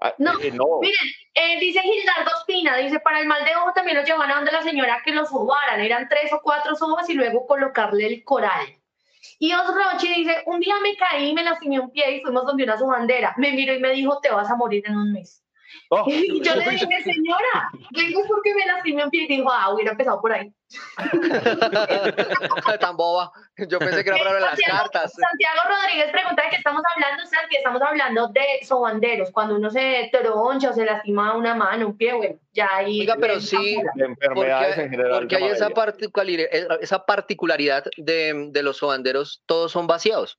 Ah, 0.00 0.14
No, 0.18 0.32
eh, 0.40 0.50
no. 0.50 0.64
Miren, 0.80 1.08
eh, 1.34 1.60
dice 1.60 1.80
Gildardo 1.80 2.30
Espina, 2.38 2.76
dice, 2.76 2.98
para 3.00 3.20
el 3.20 3.26
mal 3.26 3.44
de 3.44 3.54
ojo 3.56 3.72
también 3.72 3.96
los 3.96 4.06
llevaban 4.06 4.30
a 4.32 4.34
donde 4.36 4.50
la 4.52 4.62
señora 4.62 5.00
que 5.04 5.12
los 5.12 5.28
sobaran, 5.28 5.80
eran 5.80 6.08
tres 6.08 6.32
o 6.32 6.40
cuatro 6.42 6.74
sobas 6.74 7.08
y 7.08 7.14
luego 7.14 7.46
colocarle 7.46 8.06
el 8.06 8.24
coral. 8.24 8.66
Y 9.38 9.52
Osrochi 9.54 10.12
dice, 10.12 10.42
un 10.46 10.58
día 10.60 10.74
me 10.82 10.96
caí, 10.96 11.32
me 11.32 11.44
lastimé 11.44 11.78
un 11.78 11.90
pie 11.90 12.16
y 12.16 12.20
fuimos 12.20 12.44
donde 12.44 12.64
una 12.64 12.76
sobandera. 12.76 13.34
Me 13.38 13.52
miró 13.52 13.72
y 13.74 13.78
me 13.80 13.90
dijo, 13.92 14.18
te 14.20 14.30
vas 14.30 14.50
a 14.50 14.56
morir 14.56 14.82
en 14.86 14.96
un 14.96 15.12
mes. 15.12 15.42
Oh, 15.90 16.04
Y 16.06 16.40
yo 16.42 16.54
le 16.56 16.70
dije, 16.70 17.02
señora, 17.04 17.70
vengo 17.90 18.22
porque 18.28 18.54
me 18.54 18.64
lastimé 18.66 19.04
un 19.04 19.10
pie. 19.10 19.24
Y 19.24 19.36
dijo, 19.36 19.50
ah, 19.52 19.72
hubiera 19.74 19.92
empezado 19.92 20.20
por 20.20 20.32
ahí. 20.32 20.52
Tan 22.80 22.96
boba. 22.96 23.30
Yo 23.68 23.78
pensé 23.78 24.02
que 24.02 24.10
era 24.10 24.18
para 24.18 24.40
las 24.40 24.50
Santiago- 24.50 24.78
cartas. 24.78 25.12
Santiago 25.12 25.60
Rodríguez 25.68 26.10
pregunta 26.10 26.42
de 26.42 26.48
qué 26.50 26.56
estamos 26.56 26.82
hablando, 26.94 27.26
Santi, 27.26 27.56
estamos 27.56 27.82
hablando 27.82 28.28
de 28.28 28.64
sobanderos, 28.66 29.30
cuando 29.30 29.56
uno 29.56 29.70
se 29.70 30.10
troncha 30.12 30.70
o 30.70 30.72
se 30.72 30.84
lastima 30.84 31.34
una 31.36 31.54
mano, 31.54 31.86
un 31.88 31.96
pie, 31.96 32.14
bueno, 32.14 32.36
ya 32.52 32.68
ahí... 32.74 33.00
Oiga, 33.00 33.16
pero 33.20 33.40
sí, 33.40 33.80
de 33.94 34.04
enfermedades 34.04 34.68
Porque, 34.68 34.82
en 34.82 34.90
general. 34.90 35.18
porque 35.20 35.36
hay 35.36 35.44
esa, 35.44 35.70
particularidad, 35.70 36.48
esa 36.80 37.04
particularidad 37.04 37.84
de, 37.96 38.48
de 38.50 38.62
los 38.62 38.78
sobanderos, 38.78 39.42
todos 39.46 39.70
son 39.72 39.86
vaciados. 39.86 40.38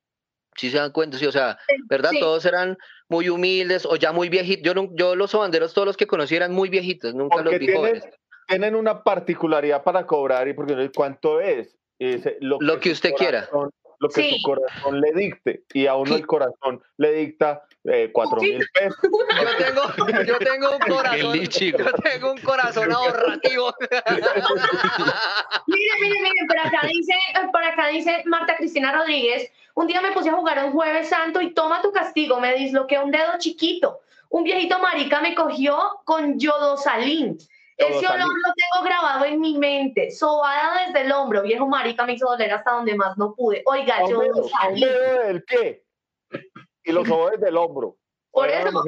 Si 0.55 0.69
se 0.69 0.77
dan 0.77 0.91
cuenta, 0.91 1.17
sí, 1.17 1.25
o 1.25 1.31
sea, 1.31 1.57
¿verdad? 1.87 2.11
Sí. 2.11 2.19
Todos 2.19 2.45
eran 2.45 2.77
muy 3.09 3.29
humildes 3.29 3.85
o 3.85 3.95
ya 3.95 4.11
muy 4.11 4.29
viejitos. 4.29 4.63
Yo, 4.63 4.73
no- 4.73 4.89
yo 4.93 5.15
los 5.15 5.31
sobanderos, 5.31 5.73
todos 5.73 5.85
los 5.85 5.97
que 5.97 6.07
conocí 6.07 6.35
eran 6.35 6.51
muy 6.53 6.69
viejitos, 6.69 7.13
nunca 7.13 7.35
Porque 7.37 7.49
los 7.51 7.59
vi 7.59 7.65
tienen, 7.65 7.81
jóvenes. 7.81 8.03
tienen 8.47 8.75
una 8.75 9.03
particularidad 9.03 9.83
para 9.83 10.05
cobrar 10.05 10.47
y 10.47 10.53
porque 10.53 10.75
no 10.75 10.91
cuánto 10.95 11.39
es. 11.39 11.75
Dice, 11.99 12.37
lo, 12.41 12.57
Lo 12.59 12.79
que 12.79 12.91
usted 12.91 13.13
quiera. 13.13 13.47
Lo 13.99 14.09
que 14.09 14.21
Sí. 14.23 14.37
su 14.41 14.41
corazón 14.43 14.99
le 14.99 15.13
dicte. 15.13 15.63
Y 15.73 15.87
a 15.87 15.95
uno 15.95 16.15
el 16.17 16.27
corazón 16.27 16.81
le 16.97 17.13
dicta 17.13 17.63
eh, 17.85 18.09
cuatro 18.11 18.39
Sí. 18.41 18.47
mil 18.53 18.65
pesos. 18.73 18.97
Yo 19.03 19.65
tengo, 19.65 20.23
yo 20.25 20.37
tengo 20.39 20.71
un 20.71 20.79
corazón, 20.93 21.39
yo 21.41 21.93
tengo 22.03 22.31
un 22.33 22.37
corazón 22.41 22.91
ahorrativo. 22.93 23.73
Mire, 25.67 25.91
mire, 26.01 26.15
mire, 26.21 26.45
por 26.47 26.59
acá 26.59 26.87
dice, 26.87 27.13
eh, 27.13 27.47
por 27.51 27.63
acá 27.63 27.87
dice 27.87 28.23
Marta 28.25 28.55
Cristina 28.57 28.91
Rodríguez, 28.93 29.51
un 29.75 29.87
día 29.87 30.01
me 30.01 30.11
puse 30.11 30.29
a 30.29 30.33
jugar 30.33 30.63
un 30.65 30.71
jueves 30.71 31.09
santo 31.09 31.41
y 31.41 31.53
toma 31.53 31.81
tu 31.81 31.91
castigo, 31.91 32.39
me 32.39 32.53
disloqué 32.53 32.99
un 32.99 33.11
dedo 33.11 33.37
chiquito. 33.39 34.01
Un 34.29 34.43
viejito 34.43 34.79
marica 34.79 35.21
me 35.21 35.35
cogió 35.35 35.77
con 36.05 36.39
yodosalín. 36.39 37.37
Ese 37.77 38.07
olor 38.07 38.27
lo 38.27 38.53
tengo 38.55 38.85
grabado 38.85 39.25
en 39.25 39.39
mi 39.39 39.57
mente. 39.57 40.11
Sobada 40.11 40.85
desde 40.85 41.01
el 41.01 41.11
hombro. 41.11 41.41
Viejo 41.41 41.67
marica 41.67 42.05
me 42.05 42.13
hizo 42.13 42.27
doler 42.27 42.51
hasta 42.51 42.71
donde 42.71 42.95
más 42.95 43.17
no 43.17 43.33
pude. 43.33 43.61
Oiga, 43.65 43.97
dedo 44.07 45.23
del 45.27 45.43
pie. 45.43 45.83
Y 46.83 46.91
los 46.91 47.09
ojos 47.09 47.39
del 47.39 47.57
hombro. 47.57 47.97
Por 48.31 48.49
eso, 48.49 48.83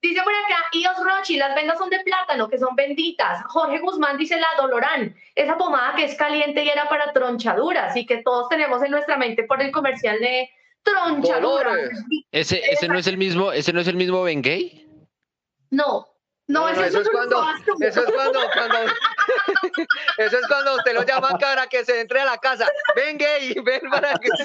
Dice 0.00 0.22
por 0.22 0.32
acá, 0.32 0.64
Ios 0.72 0.96
Rochi, 1.02 1.36
las 1.36 1.56
vendas 1.56 1.76
son 1.76 1.90
de 1.90 1.98
plátano, 2.00 2.48
que 2.48 2.56
son 2.58 2.76
benditas. 2.76 3.42
Jorge 3.48 3.80
Guzmán 3.80 4.16
dice 4.16 4.38
la 4.38 4.46
Dolorán, 4.56 5.12
esa 5.34 5.56
pomada 5.56 5.96
que 5.96 6.04
es 6.04 6.14
caliente 6.14 6.62
y 6.62 6.68
era 6.68 6.88
para 6.88 7.12
tronchaduras 7.12 7.96
y 7.96 8.06
que 8.06 8.22
todos 8.22 8.48
tenemos 8.48 8.80
en 8.84 8.92
nuestra 8.92 9.16
mente 9.16 9.42
por 9.42 9.60
el 9.60 9.72
comercial 9.72 10.20
de 10.20 10.48
tronchaduras. 10.84 11.90
Ese, 12.30 12.60
ese 12.70 12.86
no 12.86 12.96
es 12.96 13.08
el 13.08 13.16
mismo, 13.16 13.50
ese 13.50 13.72
no 13.72 13.80
es 13.80 13.88
el 13.88 13.96
mismo 13.96 14.22
Bengay. 14.22 14.86
No, 15.70 16.06
no, 16.46 16.60
No, 16.60 16.62
no, 16.66 16.68
ese 16.68 16.86
eso 16.86 17.00
es 17.00 17.10
cuando, 17.10 17.44
eso 17.80 18.04
es 18.04 18.12
cuando, 18.12 18.38
cuando, 18.54 18.78
eso 20.18 20.38
es 20.38 20.46
cuando 20.46 20.76
usted 20.76 20.94
lo 20.94 21.02
llaman 21.02 21.38
para 21.38 21.66
que 21.66 21.84
se 21.84 22.00
entre 22.00 22.20
a 22.20 22.24
la 22.24 22.38
casa. 22.38 22.68
Ven 22.94 23.18
gay, 23.18 23.52
ven 23.64 23.80
para 23.90 24.14
que. 24.14 24.28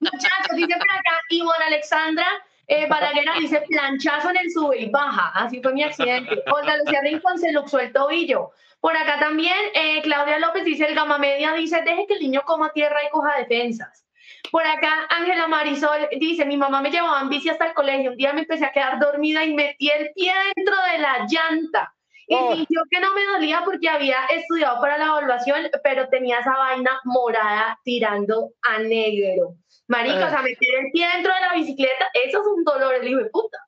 Muchachos, 0.00 0.54
dice 0.54 0.76
por 0.76 0.92
acá, 0.92 1.18
Ivonne 1.30 1.64
Alexandra 1.64 2.26
eh, 2.68 2.86
Balaguer 2.86 3.24
dice 3.40 3.62
planchazo 3.66 4.30
en 4.30 4.36
el 4.36 4.50
sube 4.50 4.78
y 4.78 4.90
baja. 4.90 5.32
Así 5.34 5.60
fue 5.62 5.72
mi 5.72 5.82
accidente. 5.82 6.42
Olga 6.52 6.76
Lucía 6.76 7.00
Rincón 7.02 7.38
se 7.38 7.52
luxó 7.52 7.80
el 7.80 7.92
tobillo. 7.92 8.50
Por 8.80 8.96
acá 8.96 9.18
también, 9.18 9.56
eh, 9.74 10.00
Claudia 10.02 10.38
López 10.38 10.64
dice, 10.64 10.86
el 10.86 10.94
gama 10.94 11.18
media 11.18 11.52
dice, 11.54 11.82
deje 11.82 12.06
que 12.06 12.14
el 12.14 12.20
niño 12.20 12.42
coma 12.44 12.70
tierra 12.72 13.02
y 13.04 13.10
coja 13.10 13.36
defensas. 13.38 14.04
Por 14.52 14.64
acá, 14.66 15.06
Ángela 15.10 15.48
Marisol 15.48 16.08
dice, 16.18 16.44
mi 16.44 16.56
mamá 16.56 16.80
me 16.80 16.90
llevaba 16.90 17.20
en 17.20 17.28
bici 17.28 17.48
hasta 17.48 17.66
el 17.66 17.74
colegio. 17.74 18.12
Un 18.12 18.16
día 18.16 18.32
me 18.32 18.42
empecé 18.42 18.66
a 18.66 18.72
quedar 18.72 19.00
dormida 19.00 19.44
y 19.44 19.54
metí 19.54 19.90
el 19.90 20.12
pie 20.14 20.32
dentro 20.54 20.76
de 20.92 20.98
la 20.98 21.26
llanta. 21.28 21.94
Y 22.26 22.34
Oh. 22.34 22.54
sintió 22.54 22.82
que 22.90 23.00
no 23.00 23.14
me 23.14 23.24
dolía 23.24 23.62
porque 23.64 23.88
había 23.88 24.18
estudiado 24.26 24.80
para 24.80 24.98
la 24.98 25.06
evaluación, 25.06 25.62
pero 25.82 26.08
tenía 26.08 26.40
esa 26.40 26.56
vaina 26.56 27.00
morada 27.04 27.78
tirando 27.82 28.50
a 28.62 28.78
negro. 28.78 29.54
Marica, 29.88 30.26
o 30.26 30.30
sea, 30.30 30.42
meter 30.42 30.68
el 30.84 30.92
pie 30.92 31.06
dentro 31.14 31.32
de 31.34 31.40
la 31.40 31.54
bicicleta, 31.54 32.08
eso 32.26 32.40
es 32.40 32.46
un 32.46 32.62
dolor, 32.64 32.94
el 32.94 33.08
hijo 33.08 33.18
de 33.18 33.30
puta. 33.30 33.58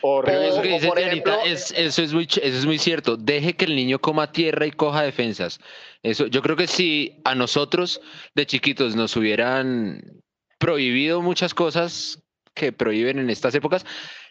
Pero 0.00 0.14
horrible. 0.14 0.48
eso 0.48 0.62
que 0.62 0.68
o 0.68 0.74
dice 0.74 0.88
por 0.88 0.98
Dianita, 0.98 1.34
ejemplo- 1.34 1.52
es, 1.52 1.70
eso, 1.72 2.02
es 2.02 2.12
muy, 2.14 2.24
eso 2.24 2.40
es 2.40 2.64
muy 2.66 2.78
cierto. 2.78 3.16
Deje 3.16 3.54
que 3.54 3.66
el 3.66 3.76
niño 3.76 3.98
coma 4.00 4.32
tierra 4.32 4.64
y 4.66 4.70
coja 4.70 5.02
defensas. 5.02 5.60
Eso, 6.02 6.26
yo 6.28 6.40
creo 6.40 6.56
que 6.56 6.66
si 6.66 7.20
a 7.24 7.34
nosotros 7.34 8.00
de 8.34 8.46
chiquitos 8.46 8.96
nos 8.96 9.14
hubieran 9.16 10.22
prohibido 10.58 11.20
muchas 11.20 11.52
cosas 11.52 12.22
que 12.54 12.72
prohíben 12.72 13.18
en 13.18 13.28
estas 13.28 13.54
épocas, 13.54 13.84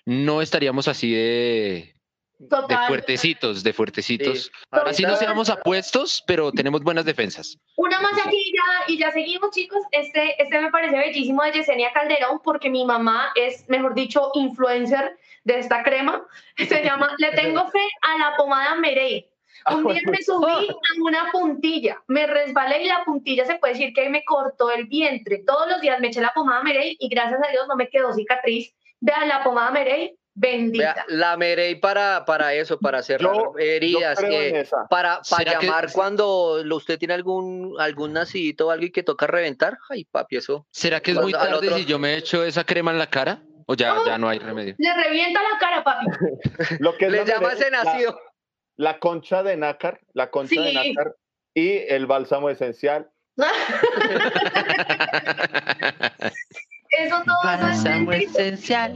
no 0.05 0.41
estaríamos 0.41 0.87
así 0.87 1.11
de, 1.13 1.95
de 2.41 2.77
fuertecitos, 2.87 3.63
de 3.63 3.73
fuertecitos. 3.73 4.43
Sí, 4.43 4.51
Así 4.71 5.03
no 5.03 5.15
seamos 5.15 5.49
apuestos, 5.49 6.23
pero 6.25 6.51
tenemos 6.51 6.81
buenas 6.81 7.05
defensas. 7.05 7.57
Una 7.77 8.01
más 8.01 8.13
aquí 8.25 8.35
y 8.35 8.53
ya, 8.53 8.93
y 8.93 8.97
ya 8.97 9.11
seguimos, 9.11 9.51
chicos. 9.51 9.79
Este, 9.91 10.41
este 10.41 10.59
me 10.59 10.71
parece 10.71 10.97
bellísimo 10.97 11.43
de 11.43 11.51
Yesenia 11.51 11.93
Calderón, 11.93 12.41
porque 12.43 12.69
mi 12.69 12.85
mamá 12.85 13.31
es, 13.35 13.67
mejor 13.69 13.93
dicho, 13.93 14.31
influencer 14.33 15.17
de 15.43 15.59
esta 15.59 15.83
crema. 15.83 16.25
Se 16.57 16.83
llama 16.83 17.15
Le 17.17 17.31
tengo 17.31 17.67
fe 17.69 17.87
a 18.01 18.17
la 18.17 18.35
pomada 18.37 18.75
Merey. 18.75 19.27
Un 19.69 19.93
día 19.93 20.01
me 20.07 20.17
subí 20.23 20.69
a 20.69 21.03
una 21.03 21.31
puntilla, 21.31 22.01
me 22.07 22.25
resbalé 22.25 22.83
y 22.83 22.87
la 22.87 23.03
puntilla 23.05 23.45
se 23.45 23.55
puede 23.55 23.73
decir 23.73 23.93
que 23.93 24.09
me 24.09 24.23
cortó 24.23 24.71
el 24.71 24.87
vientre. 24.87 25.43
Todos 25.45 25.69
los 25.69 25.81
días 25.81 25.99
me 25.99 26.07
eché 26.07 26.19
la 26.19 26.33
pomada 26.33 26.63
Merey 26.63 26.97
y 26.99 27.09
gracias 27.09 27.39
a 27.43 27.51
Dios 27.51 27.67
no 27.67 27.75
me 27.75 27.87
quedó 27.87 28.11
cicatriz. 28.11 28.73
Vean 29.01 29.27
la 29.27 29.43
pomada 29.43 29.69
Merey, 29.69 30.15
bendita. 30.33 30.93
Vea, 30.93 31.05
la 31.09 31.37
Merey 31.37 31.75
para, 31.75 32.23
para 32.25 32.53
eso, 32.53 32.79
para 32.79 33.01
cerrar 33.03 33.33
Yo- 33.35 33.53
heridas, 33.59 34.19
Yo 34.21 34.27
eh, 34.27 34.65
para, 34.89 35.21
para 35.29 35.43
¿Será 35.43 35.59
que- 35.59 35.65
llamar 35.67 35.91
cuando 35.91 36.61
usted 36.75 36.97
tiene 36.97 37.13
algún, 37.13 37.75
algún 37.79 38.13
nacidito 38.13 38.67
o 38.67 38.71
algo 38.71 38.85
y 38.85 38.91
que 38.91 39.03
toca 39.03 39.27
reventar. 39.27 39.77
Ay, 39.89 40.05
papi, 40.05 40.37
eso. 40.37 40.65
¿Será 40.71 40.99
que 41.01 41.11
es 41.11 41.17
muy 41.17 41.31
tarde 41.31 41.55
otro- 41.55 41.77
si 41.77 41.85
yo 41.85 41.99
me 41.99 42.15
echo 42.15 42.43
esa 42.43 42.63
crema 42.63 42.91
en 42.91 42.97
la 42.99 43.07
cara? 43.07 43.41
¿O 43.67 43.75
ya, 43.75 43.95
ya 44.05 44.17
no 44.17 44.27
hay 44.27 44.39
remedio? 44.39 44.75
Le 44.77 44.93
revienta 45.03 45.41
la 45.41 45.57
cara, 45.59 45.83
papi. 45.83 46.05
Lo 46.79 46.97
que 46.97 47.05
es 47.05 47.11
Le 47.11 47.19
la 47.19 47.25
llama 47.25 47.53
ese 47.53 47.69
nacido. 47.71 48.19
La, 48.75 48.97
concha 48.99 49.43
de 49.43 49.55
nácar, 49.57 49.99
la 50.13 50.29
concha 50.31 50.59
de 50.61 50.73
nácar 50.73 51.15
y 51.53 51.77
el 51.77 52.05
bálsamo 52.07 52.49
esencial. 52.49 53.09
Eso 56.89 57.23
todo 57.25 58.11
es 58.11 58.29
esencial. 58.35 58.95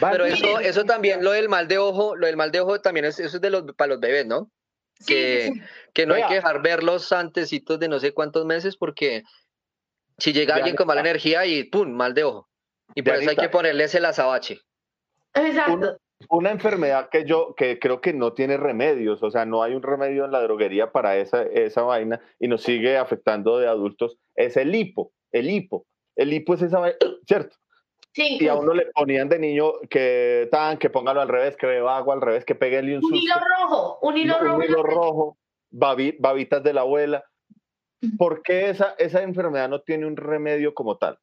Pero 0.00 0.26
eso, 0.26 0.60
eso 0.60 0.84
también, 0.84 1.24
lo 1.24 1.32
del 1.32 1.48
mal 1.48 1.68
de 1.68 1.78
ojo, 1.78 2.16
lo 2.16 2.26
del 2.26 2.36
mal 2.36 2.52
de 2.52 2.60
ojo 2.60 2.80
también 2.80 3.06
es, 3.06 3.18
eso 3.18 3.36
es 3.36 3.40
de 3.40 3.50
los, 3.50 3.64
para 3.76 3.88
los 3.88 4.00
bebés, 4.00 4.26
¿no? 4.26 4.50
Sí, 4.98 5.06
que, 5.06 5.50
sí, 5.54 5.60
que 5.92 6.06
no 6.06 6.14
hay 6.14 6.26
que 6.26 6.34
dejar 6.34 6.62
verlos 6.62 7.12
antecitos 7.12 7.78
de 7.78 7.88
no 7.88 7.98
sé 7.98 8.12
cuántos 8.12 8.46
meses 8.46 8.76
porque 8.76 9.24
si 10.18 10.32
llega 10.32 10.54
alguien 10.54 10.76
con 10.76 10.86
mala 10.86 11.00
energía 11.00 11.44
y 11.44 11.64
¡pum! 11.64 11.90
mal 11.90 12.14
de 12.14 12.24
ojo. 12.24 12.48
Y 12.94 13.02
por 13.02 13.14
eso 13.14 13.30
hay 13.30 13.36
que 13.36 13.48
ponerles 13.48 13.94
el 13.94 14.04
azabache. 14.04 14.60
Exacto. 15.34 15.98
Una 16.30 16.50
enfermedad 16.50 17.10
que 17.10 17.26
yo 17.26 17.54
que 17.54 17.78
creo 17.78 18.00
que 18.00 18.14
no 18.14 18.32
tiene 18.32 18.56
remedios, 18.56 19.22
o 19.22 19.30
sea, 19.30 19.44
no 19.44 19.62
hay 19.62 19.74
un 19.74 19.82
remedio 19.82 20.24
en 20.24 20.32
la 20.32 20.40
droguería 20.40 20.90
para 20.90 21.18
esa, 21.18 21.42
esa 21.42 21.82
vaina 21.82 22.22
y 22.38 22.48
nos 22.48 22.62
sigue 22.62 22.96
afectando 22.96 23.58
de 23.58 23.68
adultos, 23.68 24.16
es 24.34 24.56
el 24.56 24.74
hipo, 24.74 25.12
el 25.32 25.50
hipo. 25.50 25.86
El 26.14 26.32
hipo 26.32 26.54
es 26.54 26.62
esa 26.62 26.78
vaina, 26.78 26.96
¿cierto? 27.26 27.56
Sí. 28.16 28.38
Y 28.40 28.48
a 28.48 28.54
uno 28.54 28.72
le 28.72 28.86
ponían 28.94 29.28
de 29.28 29.38
niño 29.38 29.74
que 29.90 30.48
tan, 30.50 30.78
que 30.78 30.88
póngalo 30.88 31.20
al 31.20 31.28
revés, 31.28 31.54
que 31.54 31.66
beba 31.66 31.98
agua 31.98 32.14
al 32.14 32.22
revés, 32.22 32.46
que 32.46 32.54
peguele 32.54 32.92
un 32.96 33.04
Un 33.04 33.10
susto. 33.10 33.16
hilo 33.18 33.34
rojo, 33.60 33.98
un 34.00 34.16
hilo 34.16 34.38
un 34.38 34.46
rojo. 34.46 34.58
la 34.58 34.64
hilo 34.64 34.82
rojo, 34.82 35.38
babi- 35.70 36.16
babitas 36.18 36.62
de 36.62 36.72
la 36.72 36.80
abuela. 36.80 37.24
¿Por 38.16 38.42
qué 38.42 38.70
esa, 38.70 38.94
esa 38.96 39.22
enfermedad 39.22 39.68
no 39.68 39.82
tiene 39.82 40.06
un 40.06 40.16
remedio 40.16 40.72
como 40.72 40.96
tal? 40.96 41.18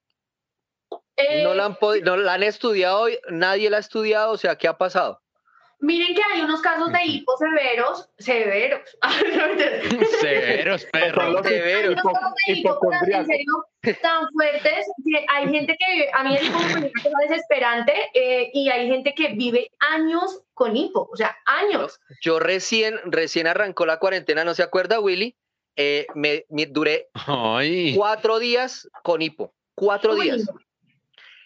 Eh, 1.17 1.41
No 1.43 1.55
la 1.55 1.65
han, 1.65 1.77
no 2.03 2.15
la 2.17 2.33
han 2.35 2.43
estudiado, 2.43 3.05
nadie 3.31 3.71
la 3.71 3.77
ha 3.77 3.79
estudiado, 3.79 4.31
o 4.31 4.37
sea, 4.37 4.55
¿qué 4.55 4.67
ha 4.67 4.77
pasado? 4.77 5.19
Miren 5.83 6.15
que 6.15 6.21
hay 6.31 6.39
unos 6.39 6.61
casos 6.61 6.93
de 6.93 7.05
hipo 7.05 7.35
severos, 7.35 8.09
severos. 8.17 8.79
Severos, 10.21 10.85
perro. 10.85 11.31
los 11.31 11.45
Severo. 11.45 11.89
Hay 11.89 11.93
unos 11.93 12.03
casos 12.03 12.33
de 13.05 13.25
serio, 13.25 13.65
tan 14.01 14.29
fuertes 14.31 14.85
que 15.03 15.25
hay 15.27 15.49
gente 15.49 15.75
que 15.77 16.09
a 16.13 16.23
mí 16.23 16.37
el 16.37 16.45
hipo 16.45 16.57
me 16.57 16.73
parece 16.73 16.87
una 16.87 17.03
cosa 17.03 17.17
desesperante 17.27 17.93
eh, 18.13 18.49
y 18.53 18.69
hay 18.69 18.87
gente 18.87 19.13
que 19.13 19.33
vive 19.33 19.71
años 19.79 20.43
con 20.53 20.77
hipo, 20.77 21.09
o 21.11 21.17
sea, 21.17 21.35
años. 21.45 21.99
Yo 22.21 22.39
recién, 22.39 22.97
recién 23.03 23.47
arrancó 23.47 23.85
la 23.85 23.99
cuarentena, 23.99 24.45
¿no 24.45 24.53
se 24.53 24.63
acuerda, 24.63 25.01
Willy? 25.01 25.35
Eh, 25.75 26.07
me, 26.15 26.45
me 26.47 26.65
duré 26.65 27.09
Ay. 27.13 27.93
cuatro 27.93 28.39
días 28.39 28.89
con 29.03 29.21
hipo. 29.21 29.53
Cuatro 29.75 30.13
Uy, 30.13 30.31
días. 30.31 30.45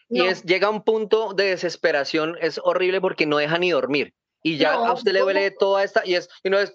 Y 0.09 0.21
es, 0.21 0.43
llega 0.43 0.69
un 0.69 0.83
punto 0.83 1.33
de 1.33 1.45
desesperación, 1.45 2.38
es 2.39 2.61
horrible 2.63 3.01
porque 3.01 3.25
no 3.25 3.38
deja 3.38 3.57
ni 3.57 3.71
dormir. 3.71 4.13
Y 4.48 4.58
ya 4.58 4.74
No, 4.74 4.86
a 4.86 4.93
usted 4.93 5.12
le 5.12 5.20
duele 5.20 5.52
toda 5.52 5.84
esta, 5.84 6.04
y 6.06 6.16
es, 6.16 6.30
y 6.41 6.50
no 6.50 6.58
es. 6.58 6.74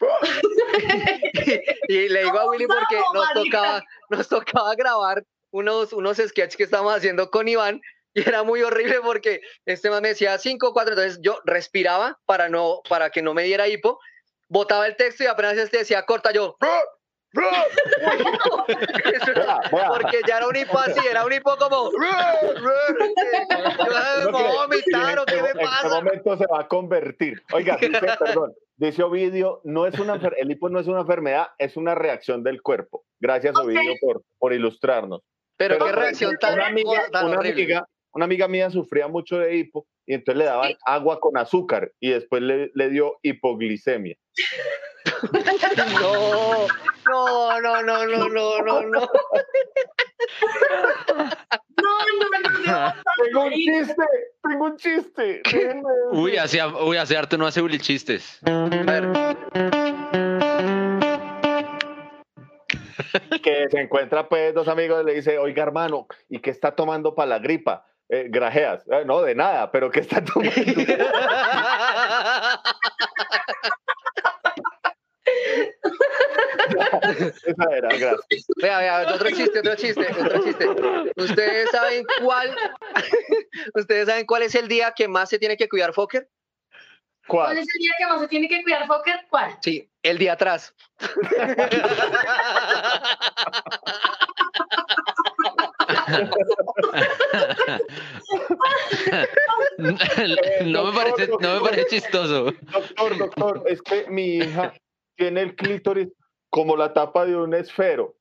y 1.88 2.08
le 2.08 2.22
digo 2.22 2.38
a 2.38 2.48
Willy 2.50 2.68
porque 2.68 3.00
no, 3.12 3.24
nos 3.24 3.32
tocaba, 3.32 3.82
nos 4.10 4.28
tocaba 4.28 4.74
grabar 4.76 5.24
unos, 5.50 5.92
unos 5.92 6.18
sketches 6.18 6.56
que 6.56 6.62
estábamos 6.62 6.94
haciendo 6.94 7.30
con 7.30 7.48
Iván. 7.48 7.80
Y 8.16 8.20
era 8.20 8.44
muy 8.44 8.62
horrible 8.62 9.00
porque 9.02 9.40
este 9.66 9.90
man 9.90 10.02
me 10.02 10.10
decía 10.10 10.38
5, 10.38 10.72
4, 10.72 10.92
entonces 10.92 11.18
yo 11.20 11.40
respiraba 11.44 12.16
para, 12.26 12.48
no, 12.48 12.80
para 12.88 13.10
que 13.10 13.22
no 13.22 13.34
me 13.34 13.42
diera 13.42 13.66
hipo, 13.66 13.98
botaba 14.48 14.86
el 14.86 14.94
texto 14.94 15.24
y 15.24 15.26
apenas 15.26 15.58
este 15.58 15.78
decía 15.78 16.06
corta, 16.06 16.30
yo. 16.30 16.56
Porque 19.90 20.20
ya 20.26 20.38
era 20.38 20.48
un 20.48 20.56
hipo 20.56 20.78
así, 20.78 21.00
era 21.08 21.24
un 21.24 21.32
hipo 21.32 21.56
como. 21.56 21.90
Yo, 21.90 21.98
¿Me 21.98 22.08
No 24.24 24.32
voy 24.32 24.42
a 24.42 24.42
creo. 24.46 24.52
vomitar 24.56 25.18
o 25.18 25.24
qué 25.24 25.42
me 25.42 25.48
¿En 25.50 25.58
qué 25.58 25.64
pasa? 25.64 25.88
momento 25.88 26.36
se 26.36 26.46
va 26.46 26.60
a 26.60 26.68
convertir? 26.68 27.42
Oiga, 27.52 27.76
dice, 27.80 28.00
perdón, 28.18 28.54
dice 28.76 29.02
Ovidio, 29.02 29.60
no 29.64 29.86
es 29.86 29.98
una, 29.98 30.20
el 30.36 30.50
hipo 30.50 30.68
no 30.68 30.80
es 30.80 30.86
una 30.86 31.00
enfermedad, 31.00 31.48
es 31.58 31.76
una 31.76 31.94
reacción 31.94 32.42
del 32.42 32.62
cuerpo. 32.62 33.04
Gracias, 33.20 33.54
Ok. 33.56 33.64
Ovidio, 33.64 33.94
por, 34.00 34.22
por 34.38 34.52
ilustrarnos. 34.52 35.22
Pero 35.56 35.76
Pero, 35.76 35.86
qué 35.86 35.92
reacción 35.92 36.36
tan, 36.40 36.54
una 36.54 36.66
amiga, 36.66 37.02
tan 37.12 37.26
una 37.26 37.38
horrible. 37.38 37.62
amiga, 37.62 37.88
una 38.12 38.24
amiga 38.24 38.48
mía 38.48 38.70
sufría 38.70 39.06
mucho 39.08 39.38
de 39.38 39.56
hipo 39.56 39.86
y 40.06 40.14
entonces 40.14 40.38
le 40.38 40.44
daban 40.46 40.68
Sí. 40.70 40.76
agua 40.84 41.20
con 41.20 41.36
azúcar 41.36 41.92
y 42.00 42.10
después 42.10 42.42
le, 42.42 42.70
le 42.74 42.88
dio 42.90 43.18
hipoglicemia. 43.22 44.16
No, 45.94 46.66
no, 47.06 47.60
no, 47.60 47.82
no, 47.82 48.06
no, 48.06 48.28
no, 48.28 48.62
no, 48.62 48.82
no. 48.82 49.00
No, 51.82 51.82
no, 51.82 52.40
no, 52.40 52.50
no. 52.66 52.92
Tengo 53.24 53.42
un 53.44 53.52
chiste, 53.52 54.04
tengo 54.42 54.64
un 54.64 54.76
chiste. 54.76 55.42
Uy, 56.12 56.36
hace, 56.36 56.64
uy, 56.64 56.96
hace 56.96 57.16
harto 57.16 57.36
no 57.36 57.46
hace 57.46 57.60
Willy 57.62 57.78
chistes. 57.78 58.38
A 58.46 58.68
ver, 58.68 59.12
que 63.42 63.68
se 63.70 63.80
encuentra 63.80 64.28
pues 64.28 64.54
dos 64.54 64.68
amigos 64.68 65.02
y 65.02 65.06
le 65.06 65.14
dice, 65.14 65.38
oiga 65.38 65.62
hermano, 65.62 66.06
¿y 66.28 66.40
qué 66.40 66.50
está 66.50 66.74
tomando 66.74 67.14
para 67.14 67.28
la 67.28 67.38
gripa? 67.38 67.86
Eh, 68.08 68.26
grajeas. 68.28 68.82
"Eh, 68.90 69.04
no, 69.06 69.22
de 69.22 69.34
nada, 69.34 69.70
pero 69.70 69.90
¿qué 69.90 70.00
está 70.00 70.22
tomando? 70.24 70.52
Esa 77.02 77.76
era, 77.76 77.88
gracias. 77.88 78.46
Vea, 78.56 78.78
vea, 78.78 79.14
otro 79.14 79.30
chiste, 79.30 79.58
otro 79.58 79.74
chiste, 79.76 80.06
otro 80.12 80.44
chiste. 80.44 80.66
¿Ustedes 81.16 81.70
saben 81.70 82.04
cuál? 82.22 82.54
¿Ustedes 83.74 84.06
saben 84.06 84.26
cuál 84.26 84.42
es 84.42 84.54
el 84.54 84.68
día 84.68 84.92
que 84.94 85.08
más 85.08 85.28
se 85.28 85.38
tiene 85.38 85.56
que 85.56 85.68
cuidar 85.68 85.92
Fokker? 85.92 86.28
¿Cuál 87.26 87.46
¿Cuál? 87.46 87.58
es 87.58 87.66
el 87.74 87.80
día 87.80 87.92
que 87.98 88.06
más 88.06 88.20
se 88.20 88.28
tiene 88.28 88.48
que 88.48 88.62
cuidar, 88.62 88.86
Fokker? 88.86 89.26
¿Cuál? 89.30 89.56
Sí, 89.62 89.88
el 90.02 90.18
día 90.18 90.34
atrás. 90.34 90.74
no, 100.64 100.84
me 100.84 100.92
parece, 100.92 101.28
no 101.40 101.54
me 101.54 101.60
parece 101.60 101.86
chistoso. 101.86 102.52
Doctor, 102.72 103.18
doctor, 103.18 103.62
es 103.66 103.80
que 103.82 104.06
mi 104.08 104.36
hija 104.36 104.74
tiene 105.16 105.42
el 105.42 105.54
clítoris 105.56 106.08
como 106.54 106.76
la 106.76 106.92
tapa 106.92 107.26
de 107.26 107.34
un 107.34 107.52
esfero. 107.52 108.14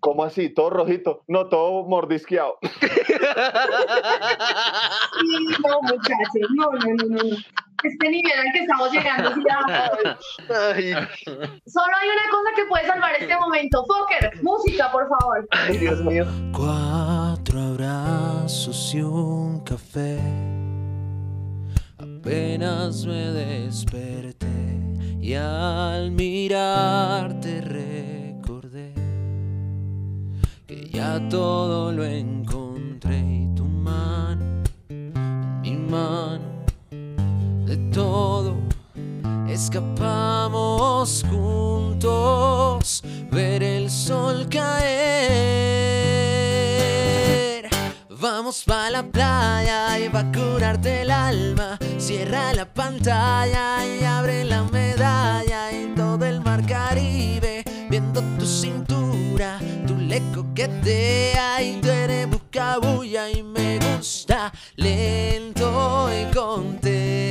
¿Cómo 0.00 0.24
así? 0.24 0.48
Todo 0.48 0.70
rojito. 0.70 1.24
No, 1.28 1.50
todo 1.50 1.84
mordisqueado. 1.86 2.58
Sí, 5.20 5.46
no, 5.66 5.82
muchachos, 5.82 6.48
no, 6.54 6.70
no, 6.70 6.94
no, 6.94 7.16
no. 7.16 7.36
Este 7.84 8.08
nivel 8.08 8.32
al 8.32 8.52
que 8.52 8.60
estamos 8.60 8.92
llegando, 8.92 9.30
ya. 9.46 9.90
Ay, 10.74 10.92
Solo 11.66 11.92
hay 12.00 12.08
una 12.08 12.30
cosa 12.30 12.50
que 12.56 12.64
puede 12.66 12.86
salvar 12.86 13.12
este 13.18 13.36
momento. 13.36 13.84
Fokker, 13.84 14.42
música, 14.42 14.90
por 14.90 15.08
favor. 15.08 15.46
ay, 15.50 15.76
Dios 15.78 16.00
mío. 16.00 16.24
Cuatro 16.52 17.60
abrazos 17.60 18.94
y 18.94 19.02
un 19.02 19.60
café. 19.64 20.18
Apenas 21.98 23.04
me 23.04 23.32
desperté 23.32 24.67
y 25.28 25.34
al 25.34 26.10
mirarte 26.10 27.60
recordé 27.60 28.94
que 30.66 30.88
ya 30.90 31.20
todo 31.28 31.92
lo 31.92 32.02
encontré 32.02 33.18
y 33.18 33.54
tu 33.54 33.66
mano, 33.66 34.62
mi 35.60 35.72
mano, 35.72 36.64
de 37.66 37.76
todo 37.92 38.56
escapamos 39.50 41.26
juntos, 41.28 43.02
ver 43.30 43.62
el 43.62 43.90
sol 43.90 44.46
caer. 44.48 46.07
Vamos 48.48 48.64
pa' 48.64 48.88
la 48.88 49.02
playa 49.02 49.98
y 49.98 50.08
va 50.08 50.20
a 50.20 50.32
curarte 50.32 51.02
el 51.02 51.10
alma. 51.10 51.78
Cierra 51.98 52.54
la 52.54 52.64
pantalla 52.64 53.84
y 53.84 54.02
abre 54.02 54.42
la 54.42 54.62
medalla 54.62 55.70
en 55.70 55.94
todo 55.94 56.24
el 56.24 56.40
mar 56.40 56.64
Caribe. 56.64 57.62
Viendo 57.90 58.22
tu 58.38 58.46
cintura, 58.46 59.58
tu 59.86 59.98
le 59.98 60.22
coquetea 60.34 61.62
y 61.62 61.78
tú 61.82 61.90
eres 61.90 62.30
bucabulla 62.30 63.28
y 63.28 63.42
me 63.42 63.78
gusta 63.80 64.50
lento 64.76 66.08
y 66.10 66.34
contento. 66.34 67.27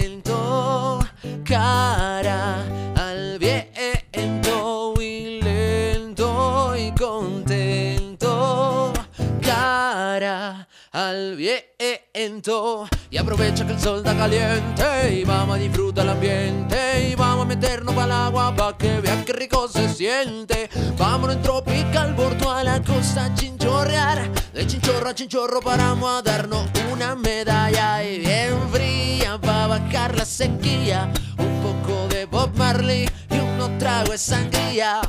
Al 10.97 11.35
viento 11.35 12.89
y 13.11 13.17
aprovecha 13.17 13.67
que 13.67 13.73
el 13.73 13.79
sol 13.79 13.99
está 13.99 14.17
caliente 14.17 15.13
y 15.13 15.23
vamos 15.23 15.55
a 15.55 15.59
disfrutar 15.59 16.05
el 16.05 16.11
ambiente 16.11 17.09
y 17.11 17.13
vamos 17.13 17.45
a 17.45 17.47
meternos 17.47 17.93
para 17.93 18.05
el 18.05 18.11
agua 18.13 18.55
para 18.55 18.75
que 18.77 18.99
vean 18.99 19.23
qué 19.23 19.33
rico 19.33 19.67
se 19.67 19.87
siente. 19.89 20.67
Vámonos 20.97 21.35
en 21.35 21.43
tropical 21.43 22.15
bordo 22.15 22.51
a 22.51 22.63
la 22.63 22.81
costa 22.81 23.31
chinchorrear, 23.35 24.31
de 24.53 24.65
chinchorro 24.65 25.09
a 25.09 25.13
chinchorro 25.13 25.59
paramos 25.61 26.09
a 26.09 26.23
darnos 26.23 26.65
una 26.91 27.15
medalla 27.15 28.03
y 28.03 28.17
bien 28.17 28.57
fría 28.71 29.37
para 29.39 29.67
bajar 29.67 30.15
la 30.15 30.25
sequía, 30.25 31.11
un 31.37 31.61
poco 31.61 32.07
de 32.07 32.25
Bob 32.25 32.57
Marley 32.57 33.07
y 33.29 33.35
unos 33.35 33.77
tragos 33.77 34.09
de 34.09 34.17
sangría 34.17 35.01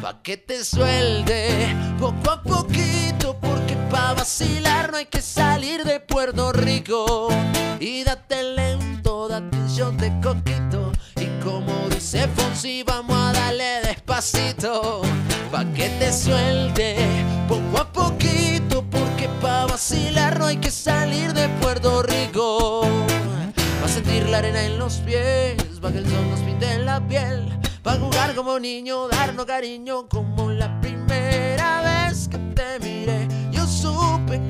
pa' 0.00 0.22
que 0.22 0.38
te 0.38 0.64
suelte 0.64 1.76
poco 1.98 2.30
a 2.30 2.42
poquito, 2.42 3.37
pa' 3.90 4.14
vacilar 4.14 4.90
no 4.90 4.98
hay 4.98 5.06
que 5.06 5.22
salir 5.22 5.84
de 5.84 6.00
Puerto 6.00 6.52
Rico. 6.52 7.28
Y 7.80 8.04
date 8.04 8.42
lento, 8.42 9.28
date 9.28 9.56
un 9.56 9.68
shot 9.68 9.94
de 9.94 10.12
coquito. 10.20 10.92
Y 11.16 11.26
como 11.42 11.88
dice 11.88 12.28
Fonsi, 12.28 12.82
vamos 12.82 13.16
a 13.16 13.32
darle 13.32 13.80
despacito, 13.82 15.02
pa' 15.50 15.64
que 15.74 15.88
te 15.98 16.12
suelte 16.12 16.96
poco 17.48 17.78
a 17.78 17.92
poquito, 17.92 18.84
porque 18.90 19.28
pa' 19.40 19.66
vacilar 19.66 20.38
no 20.38 20.46
hay 20.46 20.58
que 20.58 20.70
salir 20.70 21.32
de 21.32 21.48
Puerto 21.60 22.02
Rico. 22.02 22.82
Va 23.80 23.86
a 23.86 23.88
sentir 23.88 24.28
la 24.28 24.38
arena 24.38 24.64
en 24.64 24.78
los 24.78 24.94
pies, 24.98 25.56
pa' 25.80 25.92
que 25.92 25.98
el 25.98 26.08
sol 26.08 26.30
nos 26.30 26.40
pinte 26.40 26.72
en 26.72 26.84
la 26.84 27.00
piel. 27.06 27.48
Va 27.86 27.92
a 27.92 27.96
jugar 27.96 28.34
como 28.34 28.58
niño, 28.58 29.08
darnos 29.08 29.46
cariño 29.46 30.08
como 30.08 30.50
la 30.50 30.80
primera 30.80 31.80
vez 31.82 32.28
que 32.28 32.38
te 32.38 32.78
miré. 32.80 33.37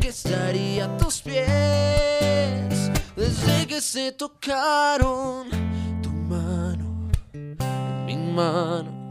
Que 0.01 0.09
estaría 0.09 0.85
a 0.85 0.97
tus 0.97 1.21
pies 1.23 2.91
desde 3.17 3.67
que 3.67 3.81
se 3.81 4.13
tocaron 4.13 5.49
tu 6.03 6.11
mano, 6.11 7.11
mi 8.07 8.17
mano, 8.17 9.11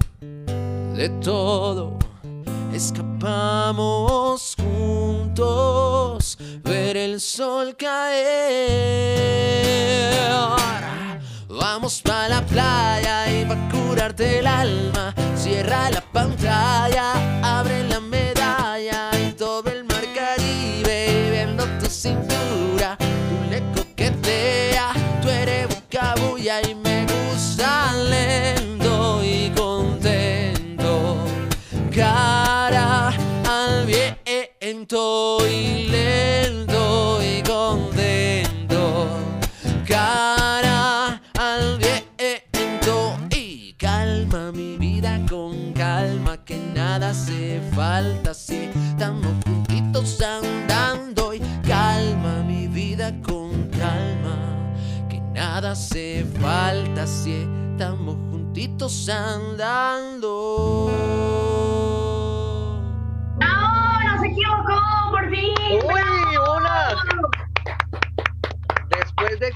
de 0.95 1.09
todo. 1.21 1.97
Escapamos 2.73 4.55
juntos, 4.57 6.37
ver 6.63 6.95
el 6.95 7.19
sol 7.19 7.75
caer. 7.75 9.17
Vamos 11.49 12.01
pa' 12.01 12.27
la 12.29 12.45
playa 12.45 13.29
y 13.31 13.43
va 13.43 13.55
a 13.55 13.69
curarte 13.69 14.39
el 14.39 14.47
alma. 14.47 15.13
Cierra 15.35 15.89
la 15.89 16.01
pantalla, 16.01 17.13
abre 17.41 17.83
la 17.87 17.99
medalla 17.99 18.16
viendo 22.07 22.36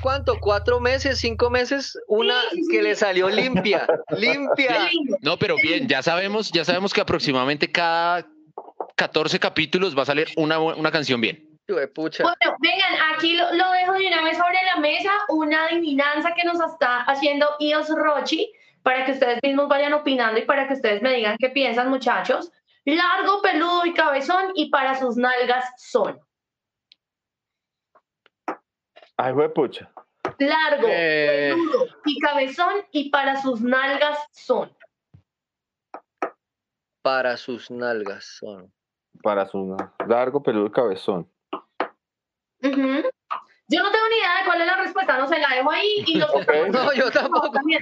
cuánto, 0.02 0.38
cuatro 0.40 0.80
meses, 0.80 1.20
cinco 1.20 1.50
meses, 1.50 1.98
una 2.08 2.42
que 2.70 2.82
le 2.82 2.96
salió 2.96 3.30
limpia, 3.30 3.88
limpia. 4.18 4.90
No, 5.22 5.38
pero 5.38 5.56
bien, 5.62 5.88
ya 5.88 6.02
sabemos, 6.02 6.52
ya 6.52 6.66
sabemos 6.66 6.94
que 6.94 7.02
aproximadamente 7.02 7.72
cada 7.72 8.28
14 8.96 9.40
capítulos 9.40 9.98
va 9.98 10.04
a 10.04 10.06
salir 10.06 10.28
una, 10.36 10.60
una 10.60 10.92
canción 10.92 11.22
bien. 11.22 11.48
Pucha. 11.96 12.24
Bueno, 12.24 12.58
vengan, 12.60 12.94
aquí 13.14 13.38
lo, 13.38 13.54
lo 13.54 13.72
dejo 13.72 13.94
de 13.94 14.08
una 14.08 14.22
vez 14.24 14.38
sobre 14.38 14.58
la 14.76 14.82
mesa, 14.82 15.12
una 15.30 15.68
adivinanza 15.68 16.34
que 16.36 16.44
nos 16.44 16.60
está 16.60 17.02
haciendo 17.04 17.48
Ios 17.60 17.88
Rochi, 17.90 18.52
para 18.84 19.06
que 19.06 19.14
ustedes 19.14 19.40
mismos 19.42 19.70
vayan 19.70 19.94
opinando 19.94 20.40
y 20.40 20.44
para 20.44 20.68
que 20.68 20.74
ustedes 20.74 21.02
me 21.02 21.14
digan 21.14 21.38
qué 21.40 21.50
piensan, 21.50 21.90
muchachos. 21.90 22.52
Largo, 22.84 23.42
peludo 23.42 23.86
y 23.86 23.94
cabezón, 23.94 24.52
y 24.56 24.70
para 24.70 25.00
sus 25.00 25.16
nalgas 25.16 25.64
son. 25.78 26.20
Ay, 29.24 29.34
pucha. 29.54 29.92
Largo, 30.40 30.88
Eh. 30.90 31.52
peludo 31.54 31.86
y 32.06 32.20
cabezón, 32.20 32.74
y 32.92 33.12
para 33.12 33.40
sus 33.40 33.62
nalgas 33.62 34.18
son. 34.32 34.76
Para 37.04 37.38
sus 37.38 37.70
nalgas 37.70 38.26
son. 38.40 38.74
Para 39.22 39.46
su 39.46 39.78
largo 40.08 40.42
peludo 40.42 40.66
y 40.68 40.72
cabezón. 40.72 41.32
Ujú. 42.64 43.10
Yo 43.72 43.82
no 43.82 43.90
tengo 43.90 44.04
ni 44.10 44.18
idea 44.18 44.40
de 44.40 44.46
cuál 44.46 44.60
es 44.60 44.68
la 44.68 44.76
respuesta, 44.76 45.18
no 45.18 45.28
se 45.30 45.40
la 45.40 45.48
dejo 45.56 45.72
ahí 45.72 46.04
y 46.06 46.18
los 46.18 46.30
Ok. 46.36 46.52
No, 46.72 46.92
yo 46.94 47.10
tampoco. 47.10 47.52
también. 47.52 47.82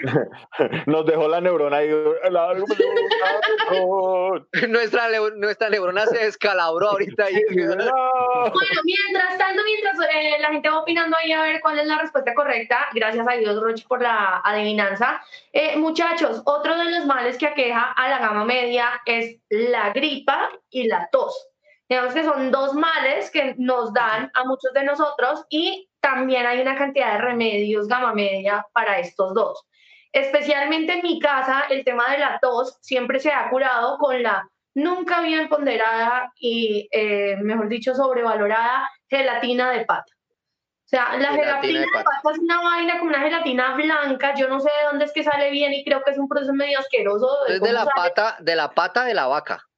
Nos 0.86 1.06
dejó 1.06 1.28
la 1.28 1.42
neurona 1.42 1.78
ahí. 1.78 1.90
Nuestra, 4.70 5.08
nuestra 5.36 5.70
neurona 5.70 6.06
se 6.06 6.20
descalabró 6.20 6.90
ahorita. 6.92 7.26
ahí. 7.26 7.42
No. 7.56 7.76
Bueno, 7.76 8.82
mientras 8.84 9.38
tanto, 9.38 9.64
mientras 9.64 9.98
eh, 10.14 10.38
la 10.40 10.50
gente 10.50 10.70
va 10.70 10.80
opinando 10.80 11.18
ahí 11.18 11.32
a 11.32 11.42
ver 11.42 11.60
cuál 11.62 11.80
es 11.80 11.88
la 11.88 11.98
respuesta 11.98 12.34
correcta, 12.36 12.88
gracias 12.94 13.28
a 13.28 13.34
Dios, 13.34 13.60
Rochi, 13.60 13.84
por 13.86 14.02
la 14.02 14.42
adivinanza. 14.44 15.22
Eh, 15.54 15.76
muchachos, 15.76 16.42
otro 16.46 16.78
de 16.78 16.92
los 16.92 17.06
males 17.06 17.38
que 17.38 17.48
aqueja 17.48 17.92
a 17.94 18.10
la 18.10 18.20
gama 18.20 18.46
media 18.46 19.02
es 19.06 19.38
la 19.50 19.90
gripa 19.92 20.50
y 20.70 20.88
la 20.88 21.10
tos. 21.12 21.49
Digamos 21.90 22.14
que 22.14 22.24
son 22.24 22.52
dos 22.52 22.76
males 22.76 23.32
que 23.32 23.56
nos 23.58 23.92
dan 23.94 24.32
a 24.36 24.44
muchos 24.46 24.72
de 24.74 24.84
nosotros 24.84 25.44
y 25.50 25.90
también 26.00 26.46
hay 26.46 26.62
una 26.62 26.78
cantidad 26.78 27.14
de 27.14 27.18
remedios 27.18 27.88
gama 27.88 28.14
media 28.14 28.66
para 28.74 29.00
estos 29.00 29.34
dos. 29.34 29.66
Especialmente 30.12 30.94
en 30.94 31.02
mi 31.02 31.20
casa, 31.20 31.64
el 31.70 31.84
tema 31.84 32.12
de 32.12 32.20
la 32.20 32.40
tos 32.40 32.78
siempre 32.82 33.20
se 33.20 33.32
ha 33.32 33.50
curado 33.50 33.98
con 33.98 34.22
la 34.22 34.48
nunca 34.76 35.22
bien 35.22 35.50
ponderada 35.50 36.32
y, 36.40 36.88
eh, 36.92 37.36
mejor 37.38 37.68
dicho, 37.70 37.96
sobrevalorada 37.96 38.90
gelatina 39.08 39.72
de 39.72 39.86
pata. 39.86 40.12
O 40.12 40.90
sea, 40.90 41.18
la 41.18 41.32
Gelatina 41.32 41.62
gelatina, 41.62 41.80
de 41.82 41.88
pata. 41.92 42.10
pata 42.22 42.32
es 42.34 42.40
una 42.40 42.62
vaina 42.62 43.00
como 43.00 43.10
una 43.12 43.20
gelatina 43.20 43.76
blanca, 43.76 44.34
yo 44.36 44.48
no 44.48 44.60
sé 44.60 44.70
de 44.70 44.88
dónde 44.90 45.06
es 45.06 45.14
que 45.14 45.24
sale 45.24 45.52
bien 45.52 45.74
y 45.74 45.84
creo 45.84 46.04
que 46.04 46.12
es 46.12 46.18
un 46.18 46.28
proceso 46.28 46.54
medio 46.54 46.80
asqueroso. 46.80 47.30
Es 47.48 47.62
de 47.62 47.72
la 47.72 47.86
sale. 47.86 47.92
pata, 47.96 48.38
de 48.40 48.56
la 48.56 48.72
pata 48.72 49.06
de 49.06 49.14
la 49.14 49.28
vaca. 49.28 49.69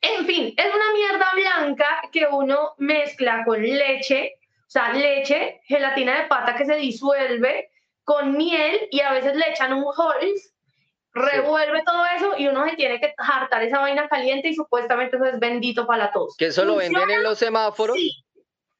En 0.00 0.26
fin, 0.26 0.54
es 0.56 0.66
una 0.66 0.92
mierda 0.92 1.26
blanca 1.34 1.86
que 2.12 2.26
uno 2.30 2.74
mezcla 2.78 3.44
con 3.44 3.62
leche, 3.62 4.34
o 4.60 4.70
sea, 4.70 4.92
leche, 4.92 5.60
gelatina 5.64 6.22
de 6.22 6.28
pata 6.28 6.54
que 6.56 6.64
se 6.64 6.76
disuelve 6.76 7.70
con 8.04 8.36
miel 8.36 8.88
y 8.90 9.00
a 9.00 9.12
veces 9.12 9.34
le 9.36 9.50
echan 9.50 9.72
un 9.72 9.84
Halls, 9.96 10.52
revuelve 11.12 11.82
todo 11.84 12.04
eso 12.16 12.34
y 12.36 12.46
uno 12.46 12.68
se 12.68 12.76
tiene 12.76 13.00
que 13.00 13.14
hartar 13.16 13.62
esa 13.62 13.80
vaina 13.80 14.08
caliente 14.08 14.48
y 14.48 14.54
supuestamente 14.54 15.16
eso 15.16 15.24
es 15.24 15.38
bendito 15.38 15.86
para 15.86 16.04
la 16.06 16.12
tos. 16.12 16.36
Que 16.36 16.46
eso 16.46 16.64
lo 16.64 16.76
venden 16.76 17.10
en 17.10 17.22
los 17.22 17.38
semáforos. 17.38 17.96
Sí. 17.96 18.12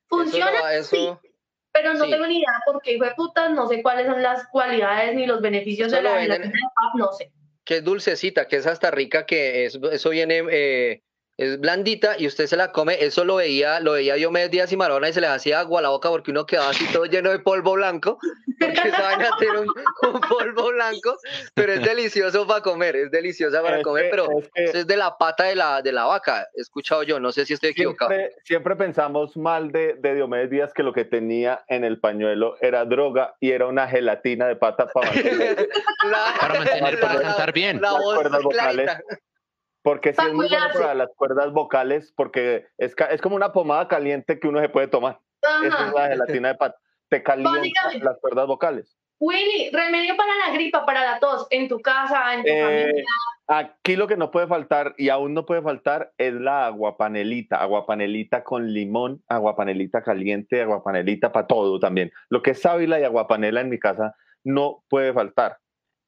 Funciona, 0.08 0.72
eso- 0.74 0.96
sí, 0.96 1.28
pero 1.72 1.94
no 1.94 2.04
sí. 2.04 2.10
tengo 2.10 2.26
ni 2.26 2.38
idea 2.38 2.60
porque, 2.64 2.92
hijo 2.94 3.04
de 3.04 3.14
puta, 3.14 3.48
no 3.48 3.66
sé 3.68 3.82
cuáles 3.82 4.06
son 4.06 4.22
las 4.22 4.46
cualidades 4.48 5.14
ni 5.14 5.26
los 5.26 5.40
beneficios 5.40 5.88
Eso 5.88 5.96
de 5.96 6.02
la 6.02 6.12
venden- 6.14 6.42
gelatina 6.42 6.54
de 6.54 6.74
pata, 6.74 6.90
no 6.94 7.12
sé. 7.12 7.32
Que 7.66 7.82
dulcecita, 7.82 8.48
que 8.48 8.56
es 8.56 8.66
hasta 8.66 8.90
rica, 8.90 9.26
que 9.26 9.66
es, 9.66 9.78
eso 9.92 10.10
viene, 10.10 10.42
eh, 10.50 11.02
es 11.38 11.60
blandita 11.60 12.16
y 12.18 12.26
usted 12.26 12.46
se 12.46 12.56
la 12.56 12.72
come, 12.72 12.96
eso 13.04 13.24
lo 13.24 13.36
veía, 13.36 13.78
lo 13.80 13.92
veía 13.92 14.14
Diomedes 14.14 14.50
Díaz 14.50 14.72
y 14.72 14.76
Marona 14.78 15.08
y 15.08 15.12
se 15.12 15.20
le 15.20 15.26
hacía 15.26 15.60
agua 15.60 15.80
a 15.80 15.82
la 15.82 15.88
boca 15.90 16.08
porque 16.08 16.30
uno 16.30 16.46
quedaba 16.46 16.70
así 16.70 16.86
todo 16.92 17.04
lleno 17.04 17.30
de 17.30 17.38
polvo 17.40 17.72
blanco, 17.74 18.18
porque 18.58 18.88
esa 18.88 19.02
vaina 19.02 19.28
tiene 19.38 19.58
un, 19.60 19.68
un 19.68 20.20
polvo 20.22 20.68
blanco, 20.72 21.18
pero 21.54 21.74
es 21.74 21.82
delicioso 21.82 22.46
para 22.46 22.62
comer, 22.62 22.96
es 22.96 23.10
deliciosa 23.10 23.60
para 23.62 23.78
Es 23.78 23.82
comer, 23.84 24.04
que- 24.04 24.10
pero 24.10 24.28
es 24.38 24.48
que 24.54 24.64
eso 24.64 24.78
es 24.78 24.86
de 24.86 24.96
la 24.96 25.18
pata 25.18 25.44
de 25.44 25.56
la, 25.56 25.82
de 25.82 25.92
la 25.92 26.04
vaca, 26.04 26.48
he 26.56 26.60
escuchado 26.62 27.02
yo, 27.02 27.20
no 27.20 27.30
sé 27.32 27.44
si 27.44 27.52
estoy 27.52 27.70
equivocado. 27.70 28.10
siempre, 28.12 28.36
siempre 28.44 28.76
pensamos 28.76 29.36
mal 29.36 29.70
de, 29.72 29.92
de 29.94 30.14
Diomedes 30.14 30.48
Díaz 30.48 30.72
que 30.72 30.82
lo 30.82 30.94
que 30.94 31.04
tenía 31.04 31.64
en 31.68 31.84
el 31.84 32.00
pañuelo 32.00 32.56
era 32.62 32.86
droga 32.86 33.34
y 33.40 33.50
era 33.50 33.66
una 33.66 33.86
gelatina 33.88 34.46
de 34.48 34.56
pata 34.56 34.86
para 34.88 35.10
mantener 35.12 35.68
La- 36.10 36.34
Para 36.40 36.54
mantener, 36.54 36.98
para 37.00 37.20
cantar 37.20 37.52
bien. 37.52 37.80
La 37.82 37.92
Las 37.92 38.00
voz 38.02 38.14
cuerdas 38.14 38.42
vocales. 38.42 38.86
clarita. 38.86 39.02
Porque 39.86 40.12
sí 40.12 40.20
es 40.20 40.34
muy 40.34 40.48
bueno 40.48 40.66
para 40.72 40.94
las 40.94 41.10
cuerdas 41.14 41.52
vocales, 41.52 42.12
porque 42.16 42.66
es, 42.76 42.96
es 43.08 43.20
como 43.20 43.36
una 43.36 43.52
pomada 43.52 43.86
caliente 43.86 44.40
que 44.40 44.48
uno 44.48 44.60
se 44.60 44.68
puede 44.68 44.88
tomar. 44.88 45.20
Esa 45.40 45.76
Ajá. 45.76 45.86
es 45.86 45.94
la 45.94 46.08
gelatina 46.08 46.48
de 46.48 46.54
pato. 46.56 46.76
Te 47.08 47.22
calienta 47.22 47.70
las 48.02 48.18
cuerdas 48.18 48.48
vocales. 48.48 48.98
Willy, 49.20 49.70
remedio 49.70 50.16
para 50.16 50.32
la 50.44 50.54
gripa, 50.54 50.84
para 50.84 51.04
la 51.04 51.20
tos, 51.20 51.46
en 51.50 51.68
tu 51.68 51.78
casa, 51.78 52.34
en 52.34 52.42
tu 52.42 52.48
Eh, 52.50 52.62
familia. 52.64 53.04
Aquí 53.46 53.94
lo 53.94 54.08
que 54.08 54.16
no 54.16 54.32
puede 54.32 54.48
faltar, 54.48 54.92
y 54.98 55.08
aún 55.08 55.34
no 55.34 55.46
puede 55.46 55.62
faltar, 55.62 56.12
es 56.18 56.34
la 56.34 56.66
aguapanelita. 56.66 57.62
Aguapanelita 57.62 58.42
con 58.42 58.72
limón, 58.72 59.22
aguapanelita 59.28 60.02
caliente, 60.02 60.62
aguapanelita 60.62 61.30
para 61.30 61.46
todo 61.46 61.78
también. 61.78 62.10
Lo 62.28 62.42
que 62.42 62.50
es 62.50 62.60
sábila 62.60 62.98
y 62.98 63.04
aguapanela 63.04 63.60
en 63.60 63.68
mi 63.68 63.78
casa 63.78 64.16
no 64.42 64.82
puede 64.88 65.12
faltar. 65.12 65.58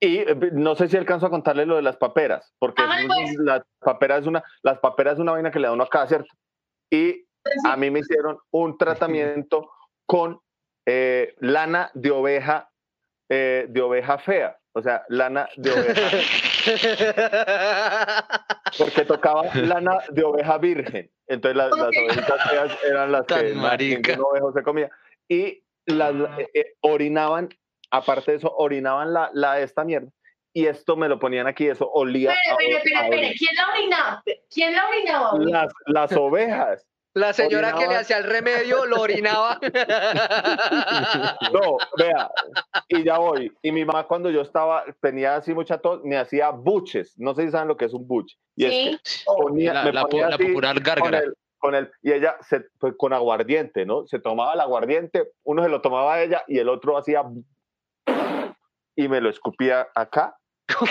Y 0.01 0.19
eh, 0.19 0.37
no 0.53 0.75
sé 0.77 0.89
si 0.89 0.97
alcanzo 0.97 1.27
a 1.27 1.31
contarle 1.31 1.67
lo 1.67 1.77
de 1.77 1.83
las 1.83 1.97
paperas, 1.97 2.55
porque 2.59 2.83
pues. 3.07 3.35
las 3.41 3.63
paperas 3.81 4.21
es 4.23 4.27
una, 4.27 4.43
las 4.63 4.79
paperas 4.79 5.15
es 5.15 5.21
una 5.21 5.33
vaina 5.33 5.51
que 5.51 5.59
le 5.59 5.67
da 5.67 5.73
uno 5.73 5.85
acá, 5.85 6.07
¿cierto? 6.07 6.29
Y 6.91 7.27
a 7.67 7.77
mí 7.77 7.91
me 7.91 8.01
hicieron 8.01 8.39
un 8.51 8.79
tratamiento 8.79 9.71
con 10.07 10.41
eh, 10.87 11.35
lana 11.41 11.91
de 11.95 12.11
oveja, 12.13 12.71
eh, 13.29 13.67
de 13.69 13.81
oveja 13.83 14.19
fea, 14.19 14.57
o 14.73 14.83
sea, 14.83 15.05
lana 15.09 15.49
de 15.57 15.73
oveja, 15.73 16.11
porque 18.79 19.05
tocaba 19.05 19.43
lana 19.55 19.99
de 20.11 20.23
oveja 20.23 20.59
virgen. 20.59 21.11
Entonces 21.27 21.57
las, 21.57 21.77
las 21.77 21.89
Ok. 21.89 21.95
ovejitas 22.05 22.51
feas 22.51 22.79
eran 22.89 23.13
las 23.13 23.27
Tan 23.27 23.47
que 23.47 23.55
marica. 23.55 24.13
ningún 24.13 24.27
ovejo 24.31 24.53
se 24.53 24.63
comía. 24.63 24.91
Y 25.29 25.63
las 25.87 26.15
eh, 26.39 26.49
eh, 26.55 26.75
orinaban, 26.81 27.49
aparte 27.91 28.33
de 28.33 28.37
eso, 28.39 28.53
orinaban 28.57 29.13
la, 29.13 29.31
la 29.33 29.61
esta 29.61 29.85
mierda. 29.85 30.09
Y 30.53 30.67
esto 30.67 30.97
me 30.97 31.09
lo 31.09 31.19
ponían 31.19 31.47
aquí, 31.47 31.69
eso 31.69 31.89
olía. 31.91 32.33
Espere, 32.33 32.75
a 32.75 32.79
espere. 32.79 33.09
orina. 33.09 33.33
¿Quién 33.39 33.55
la 33.55 33.69
orinaba? 33.69 34.23
¿Quién 34.51 34.73
la 34.75 34.89
orinaba? 34.89 35.39
Las, 35.39 35.73
las 35.87 36.13
ovejas. 36.17 36.87
La 37.15 37.33
señora 37.33 37.69
que 37.73 37.79
le 37.79 37.85
Orinaba. 37.87 38.01
hacía 38.01 38.19
el 38.19 38.25
remedio 38.25 38.87
lo 38.87 39.01
orinaba. 39.01 39.59
No, 41.53 41.79
vea, 41.97 42.31
y 42.89 43.03
ya 43.03 43.19
voy. 43.19 43.53
Y 43.63 43.73
mi 43.73 43.85
mamá 43.85 44.07
cuando 44.07 44.31
yo 44.31 44.41
estaba, 44.43 44.85
tenía 45.01 45.37
así 45.37 45.55
mucha 45.55 45.79
tos, 45.79 46.01
me 46.05 46.17
hacía 46.17 46.51
buches. 46.51 47.15
No 47.19 47.35
sé 47.35 47.47
si 47.47 47.51
saben 47.51 47.69
lo 47.69 47.77
que 47.77 47.87
es 47.87 47.95
un 47.95 48.07
buche. 48.07 48.37
Y 48.57 48.65
es 48.67 48.71
que 48.71 48.99
Sí. 49.05 49.25
ponía, 49.27 49.73
La, 49.75 49.85
me 49.85 49.93
la, 49.93 50.05
ponía 50.05 50.29
la 50.29 50.35
así 50.37 50.45
popular 50.47 50.75
con 50.77 50.83
gárgara. 50.85 51.19
el, 51.19 51.35
con 51.59 51.75
el- 51.75 51.91
y 52.03 52.13
ella 52.13 52.37
se, 52.49 52.67
pues, 52.79 52.95
con 52.97 53.13
aguardiente, 53.13 53.85
¿no? 53.87 54.07
Se 54.07 54.19
tomaba 54.21 54.55
el 54.55 54.61
aguardiente, 54.61 55.31
uno 55.45 55.63
se 55.63 55.69
lo 55.71 55.81
tomaba 55.81 56.15
a 56.15 56.23
ella 56.23 56.45
y 56.47 56.59
el 56.59 56.69
otro 56.69 56.97
hacía 56.99 57.23
y 58.99 59.09
me 59.09 59.21
lo 59.21 59.31
escupía 59.31 59.89
acá. 59.95 60.37
¿Qué, 60.69 60.83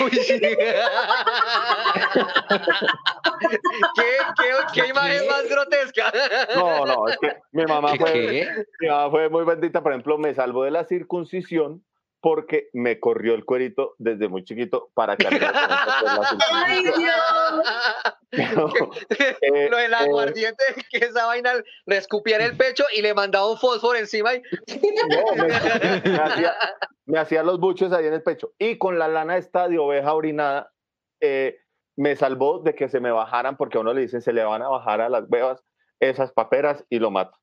qué, 4.38 4.52
qué 4.74 4.88
imagen 4.88 5.28
más 5.28 5.48
grotesca? 5.50 6.12
No, 6.56 6.86
no, 6.86 7.10
es 7.10 7.18
que 7.18 7.36
mi 7.52 7.66
mamá 7.66 7.92
¿Qué, 7.92 8.00
fue, 8.00 8.12
qué? 8.14 8.66
mi 8.80 8.88
mamá 8.88 9.12
fue 9.12 9.30
muy 9.30 9.44
bendita, 9.44 9.84
por 9.84 9.92
ejemplo, 9.92 10.18
me 10.18 10.34
salvó 10.34 10.64
de 10.64 10.72
la 10.72 10.86
circuncisión 10.86 11.84
porque 12.20 12.70
me 12.74 13.00
corrió 13.00 13.36
el 13.36 13.46
cuerito 13.46 13.96
desde 14.00 14.28
muy 14.28 14.44
chiquito 14.44 14.90
para 14.94 15.16
la 15.20 15.30
Ay. 16.66 16.84
Dios. 16.84 16.96
Eh, 19.10 19.70
Lo 19.70 19.78
del 19.78 19.94
eh, 19.94 19.96
aguardiente, 19.96 20.64
que 20.92 20.98
esa 20.98 21.26
vaina 21.28 21.54
le 21.86 21.98
escupía 21.98 22.36
en 22.36 22.42
el 22.42 22.58
pecho 22.58 22.84
y 22.96 23.02
le 23.02 23.14
mandaba 23.14 23.50
un 23.50 23.58
fósforo 23.58 23.98
encima 23.98 24.34
y 24.36 24.42
No, 24.42 25.36
me, 25.36 25.48
me 25.48 26.18
hacía, 26.18 26.54
me 27.06 27.20
hacía 27.20 27.44
los 27.44 27.60
buches 27.60 27.94
ahí 27.94 28.06
en 28.06 28.14
el 28.14 28.24
pecho. 28.24 28.52
Y 28.60 28.78
con 28.78 29.00
la 29.00 29.08
lana 29.08 29.38
esta 29.38 29.70
de 29.70 29.80
oveja 29.80 30.14
orinada, 30.14 30.74
eh, 31.22 31.60
me 31.96 32.16
salvó 32.18 32.60
de 32.60 32.76
que 32.76 32.90
se 32.90 33.00
me 33.00 33.12
bajaran, 33.12 33.56
porque 33.56 33.78
a 33.78 33.82
uno 33.82 33.94
le 33.94 34.02
dicen 34.02 34.22
se 34.22 34.34
le 34.34 34.44
van 34.44 34.62
a 34.62 34.68
bajar 34.70 35.00
a 35.02 35.10
las 35.10 35.30
bebas 35.30 35.64
esas 36.00 36.32
paperas 36.34 36.84
y 36.90 37.00
lo 37.00 37.10
mato. 37.12 37.38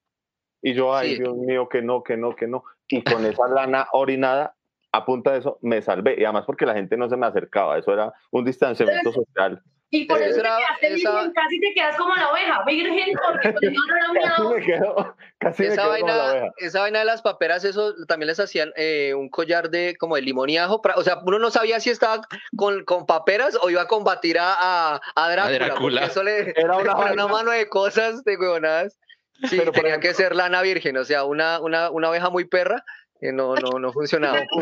Y 0.63 0.75
yo, 0.75 0.95
ay, 0.95 1.17
Sí. 1.17 1.23
Dios 1.23 1.35
mío, 1.37 1.69
que 1.69 1.83
no, 1.83 2.03
que 2.03 2.17
no, 2.17 2.37
que 2.37 2.47
no. 2.47 2.63
Y 2.89 3.03
con 3.03 3.25
esa 3.25 3.49
lana 3.49 3.89
orinada, 3.93 4.55
a 4.97 5.05
punta 5.05 5.33
de 5.33 5.39
eso, 5.41 5.59
me 5.63 5.81
salvé. 5.83 6.17
Y 6.19 6.25
además 6.25 6.45
porque 6.47 6.67
la 6.67 6.75
gente 6.75 6.97
no 6.97 7.09
se 7.09 7.17
me 7.17 7.27
acercaba. 7.27 7.79
Eso 7.79 7.93
era 7.93 8.13
un 8.31 8.45
distanciamiento 8.45 9.13
social. 9.13 9.63
Y 9.91 10.07
por 10.07 10.17
Esa 10.19 10.27
eso 10.27 10.35
te 10.35 10.41
era- 10.41 10.57
quedaste 10.57 10.87
esa- 10.95 11.11
virgen, 11.13 11.33
casi 11.35 11.61
te 11.61 11.73
quedas 11.73 11.97
como 11.97 12.13
la 12.17 12.29
oveja, 12.31 12.65
virgen, 12.67 13.17
porque 13.25 13.53
pues, 13.53 13.73
no, 13.73 13.81
no, 13.87 14.15
no, 14.15 14.21
Casi 14.25 14.43
me 14.55 14.61
quedo, 14.67 15.17
casi 15.39 15.63
me 15.63 15.69
esa 15.69 15.83
quedo 15.83 15.95
como 15.95 16.07
la 16.09 16.17
vaina, 16.17 16.33
oveja. 16.33 16.53
esa 16.59 16.81
vaina 16.81 16.99
de 16.99 17.05
las 17.05 17.23
paperas, 17.23 17.65
eso 17.65 17.95
también 18.09 18.27
les 18.27 18.41
hacían 18.41 18.73
eh, 18.77 19.15
un 19.15 19.29
collar 19.29 19.71
de 19.71 19.95
como 19.97 20.17
de 20.17 20.23
limón 20.23 20.51
y 20.51 20.59
ajo. 20.59 20.83
O 20.97 21.03
sea, 21.05 21.19
uno 21.25 21.39
no 21.39 21.51
sabía 21.53 21.79
si 21.79 21.91
estaba 21.91 22.23
con, 22.57 22.85
con 22.85 23.07
paperas 23.07 23.57
o 23.63 23.71
iba 23.71 23.83
a 23.83 23.87
combatir 23.87 24.37
a, 24.41 24.55
a, 24.59 25.01
a 25.15 25.31
Drácula. 25.31 25.59
Drácula. 25.67 26.05
Eso 26.07 26.25
le 26.25 26.39
Era 26.57 26.77
una 26.77 26.83
era 26.83 26.95
una 26.95 27.05
vaina. 27.05 27.27
mano 27.29 27.51
de 27.53 27.69
cosas 27.69 28.25
de 28.25 28.37
huevonadas. 28.37 28.99
Sí, 29.49 29.57
Pero, 29.59 29.71
tenía 29.73 30.01
que 30.01 30.15
ser 30.15 30.35
lana 30.35 30.63
virgen, 30.63 30.97
o 30.97 31.05
sea, 31.05 31.25
una, 31.25 31.61
una, 31.61 31.91
una 31.91 32.09
oveja 32.11 32.31
muy 32.31 32.45
perra 32.47 32.85
no, 33.33 33.55
no, 33.55 33.79
no 33.79 33.93
funcionaba. 33.93 34.41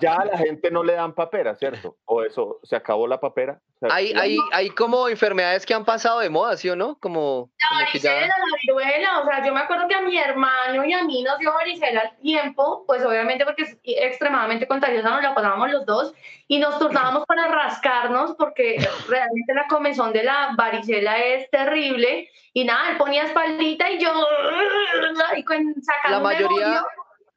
Ya 0.00 0.16
a 0.16 0.24
la 0.24 0.38
gente 0.38 0.70
no 0.70 0.82
le 0.82 0.94
dan 0.94 1.14
papera, 1.14 1.54
¿cierto? 1.54 1.96
O 2.06 2.22
eso, 2.22 2.58
se 2.62 2.76
acabó 2.76 3.06
la 3.06 3.20
papera. 3.20 3.60
O 3.80 3.86
sea, 3.86 3.94
hay, 3.94 4.12
hay, 4.12 4.38
hay 4.52 4.70
como 4.70 5.08
enfermedades 5.08 5.66
que 5.66 5.74
han 5.74 5.84
pasado 5.84 6.20
de 6.20 6.30
moda, 6.30 6.56
¿sí 6.56 6.68
o 6.70 6.76
no? 6.76 6.96
Como, 6.98 7.50
La 7.60 7.78
como 7.78 7.92
que 7.92 7.98
ya- 7.98 8.12
varicela, 8.14 8.34
la 8.38 8.56
viruela, 8.62 9.20
o 9.20 9.26
sea, 9.26 9.44
yo 9.44 9.52
me 9.52 9.60
acuerdo 9.60 9.86
que 9.88 9.94
a 9.94 10.00
mi 10.00 10.16
hermano 10.18 10.84
y 10.84 10.92
a 10.92 11.02
mí 11.04 11.22
nos 11.22 11.38
dio 11.38 11.52
varicela 11.52 12.00
al 12.00 12.16
tiempo, 12.18 12.84
pues 12.86 13.04
obviamente 13.04 13.44
porque 13.44 13.62
es 13.64 13.76
extremadamente 13.84 14.66
contagiosa, 14.66 15.10
nos 15.10 15.22
la 15.22 15.34
pasábamos 15.34 15.70
los 15.70 15.84
dos 15.86 16.14
y 16.48 16.58
nos 16.58 16.78
turnábamos 16.78 17.24
para 17.26 17.48
rascarnos 17.48 18.34
porque 18.38 18.76
realmente 19.08 19.54
la 19.54 19.66
comezón 19.68 20.12
de 20.12 20.24
la 20.24 20.50
varicela 20.56 21.18
es 21.18 21.50
terrible 21.50 22.28
y 22.52 22.64
nada, 22.64 22.90
él 22.90 22.96
ponía 22.98 23.24
espaldita 23.24 23.90
y 23.90 23.98
yo 23.98 24.10
y 25.36 25.44
con, 25.44 25.74
sacando 25.82 26.18
La 26.18 26.20
mayoría- 26.22 26.84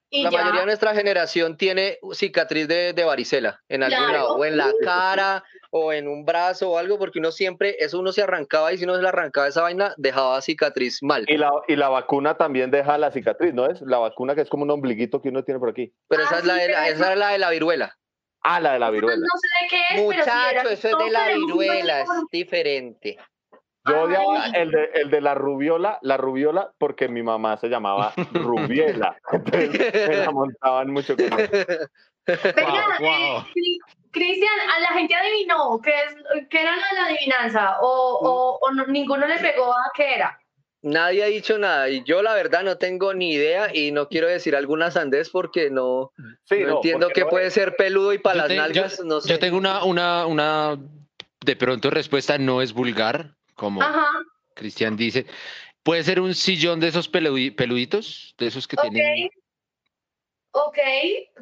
y 0.09 0.23
La 0.23 0.29
ya. 0.29 0.37
mayoría 0.37 0.59
de 0.61 0.65
nuestra 0.67 0.93
generación 0.93 1.57
tiene 1.57 1.97
cicatriz 2.13 2.67
de, 2.67 2.93
de 2.93 3.03
varicela 3.03 3.59
en 3.67 3.83
algún 3.83 3.97
Claro. 3.97 4.13
lado, 4.13 4.35
o 4.35 4.45
en 4.45 4.55
la 4.57 4.71
cara, 4.83 5.43
o 5.71 5.91
en 5.91 6.07
un 6.07 6.23
brazo 6.23 6.69
o 6.71 6.77
algo, 6.77 6.97
porque 6.99 7.19
uno 7.19 7.31
siempre, 7.31 7.75
eso 7.79 7.99
uno 7.99 8.11
se 8.13 8.21
arrancaba 8.21 8.71
y 8.71 8.77
si 8.77 8.85
uno 8.85 8.95
se 8.95 9.01
le 9.01 9.09
arrancaba 9.09 9.47
esa 9.47 9.63
vaina, 9.63 9.93
dejaba 9.97 10.39
cicatriz 10.41 10.99
mal. 11.01 11.25
Y 11.27 11.37
la, 11.37 11.51
y 11.67 11.75
la 11.75 11.89
vacuna 11.89 12.37
también 12.37 12.71
deja 12.71 12.97
la 12.97 13.11
cicatriz, 13.11 13.53
¿no 13.53 13.65
es? 13.65 13.81
La 13.81 13.97
vacuna 13.97 14.35
que 14.35 14.41
es 14.41 14.49
como 14.49 14.63
un 14.63 14.71
ombliguito 14.71 15.21
que 15.21 15.29
uno 15.29 15.43
tiene 15.43 15.59
por 15.59 15.69
aquí. 15.69 15.91
Pero 16.07 16.21
Ah, 16.23 16.25
esa, 16.27 16.37
es 16.39 16.45
la 16.45 16.53
de 16.55 16.67
la, 16.69 16.83
pero 16.83 16.93
esa 16.95 17.11
es 17.13 17.19
la 17.19 17.29
de 17.29 17.37
la 17.39 17.49
viruela. 17.49 17.97
Ah, 18.41 18.59
la 18.61 18.73
de 18.73 18.79
la 18.79 18.91
viruela. 18.91 19.17
No 19.17 19.39
sé 19.39 19.47
de 19.63 19.67
qué 19.69 19.77
es, 19.77 20.01
pero 20.07 20.23
sí 20.23 20.29
era 20.29 20.61
Muchacho, 20.63 20.69
eso 20.69 20.87
es 20.99 21.05
de 21.05 21.11
la 21.11 21.27
viruela, 21.29 22.01
es 22.01 22.09
diferente. 22.31 23.17
Yo 23.87 24.01
odiaba 24.03 24.47
el 24.47 24.71
de, 24.71 24.89
el 24.95 25.09
de 25.11 25.21
la 25.21 25.35
rubiola, 25.35 25.99
la 26.01 26.17
rubiola, 26.17 26.71
porque 26.77 27.07
mi 27.07 27.21
mamá 27.23 27.57
se 27.57 27.67
llamaba 27.67 28.13
Rubiela. 28.33 29.15
Entonces 29.31 30.07
me 30.07 30.15
la 30.17 30.31
montaban 30.31 30.91
mucho 30.91 31.15
con 31.15 31.25
eso. 31.39 31.51
Venga, 32.27 32.85
Wow, 32.99 33.07
wow. 33.07 33.41
Cri- 33.53 33.79
Cristian, 34.11 34.49
a 34.75 34.79
la 34.79 34.87
gente 34.99 35.13
adivinó 35.13 35.79
qué, 35.83 35.91
es, 35.91 36.47
qué 36.49 36.61
era 36.61 36.75
la, 36.75 37.05
adivinanza 37.05 37.77
o, 37.81 38.19
o, 38.21 38.57
o 38.61 38.71
no- 38.71 38.87
ninguno 38.87 39.27
le 39.27 39.37
pegó 39.37 39.71
a 39.73 39.91
qué 39.95 40.15
era. 40.15 40.39
Nadie 40.81 41.23
ha 41.23 41.27
dicho 41.27 41.57
nada 41.57 41.89
y 41.89 42.03
yo 42.03 42.21
la 42.21 42.33
verdad 42.35 42.63
no 42.63 42.77
tengo 42.77 43.13
ni 43.13 43.33
idea 43.33 43.75
y 43.75 43.91
no 43.91 44.07
quiero 44.07 44.27
decir 44.27 44.55
alguna 44.55 44.91
sandez 44.91 45.29
porque 45.31 45.69
no, 45.71 46.11
Sí, 46.45 46.59
no 46.59 46.75
entiendo 46.75 47.07
porque 47.07 47.13
que 47.13 47.21
no 47.25 47.29
puede 47.29 47.47
es- 47.47 47.53
ser 47.53 47.75
peludo 47.75 48.13
y 48.13 48.19
para 48.19 48.35
Yo 48.35 48.39
las 48.41 48.47
te- 48.49 48.55
nalgas, 48.55 48.97
yo- 48.99 49.03
no 49.03 49.19
sé. 49.21 49.29
Yo 49.29 49.39
tengo 49.39 49.57
una, 49.57 49.83
una, 49.83 50.25
una, 50.27 50.77
de 51.43 51.55
pronto 51.55 51.89
respuesta 51.89 52.37
no 52.37 52.61
es 52.61 52.71
vulgar, 52.73 53.31
como 53.55 53.81
Ajá, 53.81 54.07
Cristian 54.53 54.95
dice. 54.95 55.25
Puede 55.83 56.03
ser 56.03 56.19
un 56.19 56.33
sillón 56.33 56.79
de 56.79 56.87
esos 56.87 57.11
peludi- 57.11 57.55
peluditos, 57.55 58.35
de 58.37 58.47
esos 58.47 58.67
que 58.67 58.75
ok. 58.75 58.81
tienen. 58.91 59.29
Ok, 60.51 60.77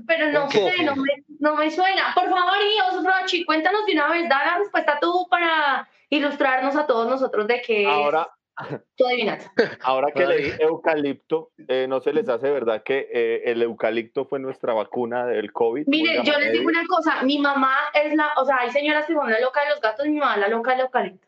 pero 0.07 0.31
no 0.31 0.49
sé, 0.49 0.83
no 0.83 0.95
me, 0.95 1.23
no 1.39 1.55
me 1.55 1.69
suena. 1.69 2.13
Por 2.15 2.29
favor, 2.29 2.55
Ios 2.77 3.03
Rochi, 3.05 3.45
cuéntanos 3.45 3.85
de 3.85 3.93
una 3.93 4.09
vez, 4.09 4.27
da 4.27 4.43
la 4.43 4.57
respuesta 4.57 4.97
tú 4.99 5.27
para 5.29 5.87
ilustrarnos 6.09 6.75
a 6.75 6.87
todos 6.87 7.07
nosotros 7.07 7.45
de 7.47 7.61
qué 7.61 7.85
Ahora, 7.85 8.27
es 8.71 8.79
tu 8.97 9.05
adivinanza. 9.05 9.51
ahora 9.83 10.11
que 10.11 10.25
leí 10.25 10.53
eucalipto, 10.59 11.51
eh, 11.67 11.85
¿no 11.87 12.01
se 12.01 12.11
les 12.11 12.27
hace 12.27 12.49
verdad 12.49 12.81
que 12.83 13.07
eh, 13.13 13.43
el 13.45 13.61
eucalipto 13.61 14.25
fue 14.25 14.39
nuestra 14.39 14.73
vacuna 14.73 15.27
del 15.27 15.53
COVID? 15.53 15.85
Mire, 15.87 16.23
yo 16.23 16.37
les 16.39 16.51
digo 16.51 16.63
llamada. 16.69 16.79
una 16.79 16.87
cosa, 16.87 17.23
mi 17.23 17.37
mamá 17.37 17.77
es 17.93 18.15
la, 18.15 18.33
o 18.37 18.45
sea, 18.45 18.57
hay 18.61 18.71
señoras 18.71 19.05
que 19.05 19.13
son 19.13 19.31
la 19.31 19.39
loca 19.39 19.63
de 19.63 19.69
los 19.69 19.79
gatos, 19.79 20.07
mi 20.07 20.17
mamá 20.19 20.37
la 20.37 20.47
loca 20.47 20.71
del 20.71 20.81
eucalipto. 20.81 21.27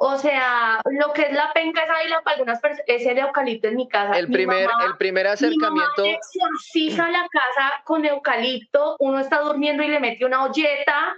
O 0.00 0.16
sea, 0.16 0.80
lo 0.90 1.12
que 1.12 1.22
es 1.22 1.32
la 1.32 1.52
penca 1.52 1.82
esa 1.82 2.04
y 2.04 2.08
la 2.08 2.20
para 2.22 2.36
algunas 2.36 2.60
personas, 2.60 2.84
es 2.86 3.04
el 3.04 3.18
eucalipto 3.18 3.66
en 3.68 3.76
mi 3.76 3.88
casa. 3.88 4.16
El 4.18 4.28
Mi 4.28 4.34
primer, 4.34 4.68
mamá- 4.68 4.84
el 4.86 4.96
primer 4.96 5.24
Mi 5.24 5.56
mamá 5.56 5.82
acercamiento, 5.84 6.04
exorciza 6.04 7.08
la 7.10 7.26
casa 7.30 7.82
con 7.84 8.04
eucalipto, 8.04 8.96
uno 9.00 9.18
está 9.18 9.40
durmiendo 9.40 9.82
y 9.82 9.88
le 9.88 9.98
mete 10.00 10.24
una 10.24 10.44
olleta 10.44 11.14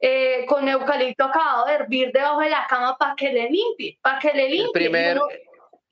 eh, 0.00 0.44
con 0.46 0.68
eucalipto 0.68 1.24
acabado 1.24 1.66
de 1.66 1.72
hervir 1.74 2.12
debajo 2.12 2.40
de 2.40 2.50
la 2.50 2.66
cama 2.68 2.96
para 2.98 3.16
que 3.16 3.32
le 3.32 3.48
limpie, 3.50 3.98
para 4.02 4.18
que 4.18 4.32
le 4.34 4.48
limpie. 4.48 4.66
el 4.66 4.72
primer, 4.72 5.16
Y 5.16 5.18
uno- 5.18 5.28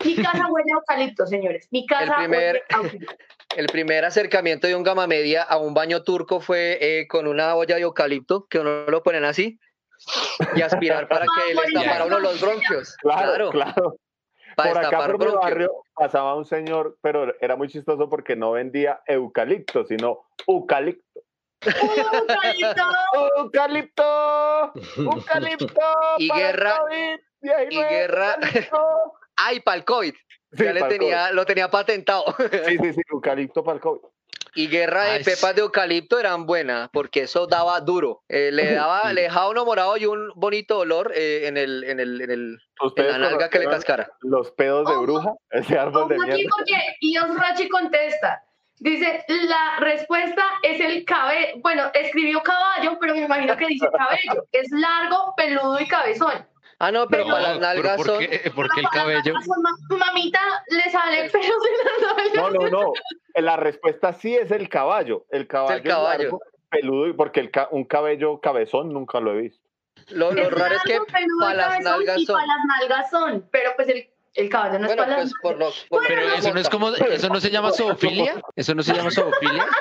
mi 0.05 0.15
casa 0.17 0.47
huele 0.49 0.73
a 0.73 0.75
eucalipto, 0.75 1.27
señores. 1.27 1.69
Mi 1.71 1.87
casa 2.13 2.17
primer- 2.17 2.63
huele 2.63 2.65
a 2.69 2.81
el 3.57 3.67
primer 3.69 4.05
acercamiento 4.05 4.67
de 4.67 4.77
un 4.77 4.83
gama 4.83 5.07
media 5.07 5.43
a 5.43 5.57
un 5.57 5.73
baño 5.73 6.03
turco 6.03 6.41
fue 6.41 6.79
eh, 6.83 7.09
con 7.09 7.27
una 7.27 7.55
olla 7.55 7.77
de 7.77 7.83
eucalipto, 7.83 8.47
que 8.49 8.59
uno 8.59 8.85
lo 8.89 9.03
ponen 9.03 9.25
así, 9.25 9.59
y 10.55 10.63
aspirar 10.63 11.09
para 11.09 11.27
que 11.27 11.55
les 11.55 11.73
tapara 11.75 12.05
uno 12.07 12.19
los 12.21 12.41
bronquios. 12.41 12.97
Claro, 12.99 13.51
claro. 13.51 13.97
Para 14.57 14.73
por 14.73 14.85
acá 14.87 14.99
por 14.99 15.09
mi 15.13 15.19
bronquios. 15.19 15.43
barrio 15.43 15.73
pasaba 15.95 16.35
un 16.35 16.45
señor, 16.47 16.97
pero 17.03 17.35
era 17.41 17.57
muy 17.57 17.69
chistoso 17.69 18.09
porque 18.09 18.37
no 18.37 18.53
vendía 18.53 19.01
eucalipto, 19.07 19.85
sino 19.85 20.29
eucalipto. 20.47 21.21
¡Uh, 21.67 22.27
Carlito! 22.27 22.83
¡Eucalipto! 23.37 24.73
¡Eucalipto! 24.97 25.83
Y 26.19 26.31
guerra- 26.33 26.79
COVID-19, 26.79 27.67
y 27.71 27.77
guerra- 27.77 28.35
eucalipto! 28.35 29.13
Ay, 29.37 29.61
para 29.61 29.77
el 29.79 29.85
COVID. 29.85 30.15
Sí, 30.53 30.65
ya 30.65 30.73
le 30.73 30.83
tenía, 30.85 31.31
lo 31.33 31.45
tenía 31.45 31.71
patentado. 31.71 32.25
Sí, 32.67 32.79
sí, 32.79 32.93
sí, 32.95 33.01
eucalipto 33.11 33.63
para 33.63 33.77
el 33.77 33.81
COVID. 33.83 34.01
Y 34.57 34.69
guerra 34.69 35.05
de 35.05 35.11
Ay, 35.19 35.25
pepas 35.25 35.55
de 35.55 35.61
eucalipto 35.61 36.19
eran 36.19 36.47
buenas, 36.47 36.89
porque 36.93 37.23
eso 37.23 37.47
daba 37.47 37.79
duro. 37.81 38.23
Eh, 38.29 38.51
le 38.53 38.75
daba, 38.75 39.13
le 39.13 39.23
dejaba 39.23 39.51
uno 39.51 39.65
morado 39.65 39.97
y 39.97 40.07
un 40.07 40.33
bonito 40.35 40.79
olor 40.79 41.13
eh, 41.15 41.47
en 41.47 41.57
el, 41.57 41.85
en 41.85 42.01
el, 42.01 42.21
en 42.23 42.31
el, 42.31 42.41
en 42.53 42.59
¿Ustedes 42.83 43.13
la 43.13 43.19
nalga 43.19 43.49
que 43.51 43.59
le 43.61 43.67
cascara. 43.67 44.11
Los 44.23 44.51
pedos 44.53 44.89
de 44.89 44.97
bruja, 44.97 45.33
ese 45.51 45.79
árbol 45.79 46.09
de 46.09 46.19
mierda. 46.19 46.51
porque 46.57 46.75
Ios 47.01 47.37
Rachi 47.37 47.69
contesta. 47.69 48.43
Dice, 48.79 49.25
la 49.29 49.79
respuesta 49.81 50.45
es 50.63 50.81
el 50.81 51.05
cabello. 51.07 51.55
Bueno, 51.63 51.85
escribió 51.95 52.43
caballo, 52.43 52.99
pero 53.01 53.15
me 53.15 53.23
imagino 53.23 53.57
que 53.57 53.67
dice 53.69 53.87
cabello. 53.97 54.45
Es 54.53 54.69
largo, 54.71 55.33
peludo 55.37 55.81
y 55.81 55.87
cabezón. 55.89 56.47
Ah, 56.79 56.93
no, 56.93 57.07
pero 57.09 57.25
Pero- 57.25 57.37
para 57.37 57.49
las 57.53 57.59
nalgas 57.61 57.97
¿por 57.97 58.07
son. 58.07 58.19
qué, 58.19 58.53
por 58.55 58.69
qué 58.69 58.81
el 58.81 58.89
cabello? 58.91 59.33
ma- 59.33 59.97
Mamita, 59.97 60.41
le 60.69 60.91
sale 60.91 61.31
pelos 61.31 61.47
en 61.47 62.03
las 62.03 62.17
nalgas. 62.17 62.35
No, 62.35 62.51
no, 62.51 62.69
no. 62.69 62.93
La 63.37 63.57
respuesta 63.57 64.13
sí 64.15 64.35
es 64.35 64.51
el 64.51 64.69
caballo. 64.69 65.27
El 65.31 65.47
caballo, 65.47 65.77
es 65.77 65.83
caballo. 65.83 66.23
largo, 66.23 66.41
peludo, 66.71 67.07
y 67.09 67.13
porque 67.13 67.41
el 67.41 67.51
ca- 67.51 67.69
un 67.71 67.85
cabello 67.85 68.41
cabezón 68.41 68.93
nunca 68.93 69.21
lo 69.21 69.33
he 69.35 69.43
visto. 69.43 69.67
Lo, 70.11 70.33
lo 70.33 70.43
Es 70.43 70.51
raro 70.53 70.75
es 70.77 70.83
que 70.83 70.99
para 71.41 71.55
las 71.55 71.81
nalgas 71.83 72.19
y 72.19 72.27
son. 72.27 72.35
para 72.37 72.47
las 72.47 72.65
nalgas 72.67 73.11
son. 73.11 73.49
Pero 73.51 73.71
pues 73.77 73.89
el, 73.89 74.09
el 74.35 74.49
caballo 74.49 74.79
no 74.79 74.87
es 74.87 74.95
Bueno, 74.97 75.03
para 75.03 75.17
pues 75.17 75.25
las 75.33 75.41
por 75.43 75.57
lo. 75.59 75.71
por 75.89 76.07
Pero 76.07 76.21
eso 76.23 76.53
no 76.55 76.61
es 76.61 76.69
como, 76.69 76.91
eso 76.91 77.29
no 77.29 77.41
se 77.41 77.51
llama 77.51 77.73
zoofilia, 77.73 78.41
eso 78.55 78.75
no 78.75 78.83
se 78.83 78.95
llama 78.95 79.11
zoofilia. 79.11 79.67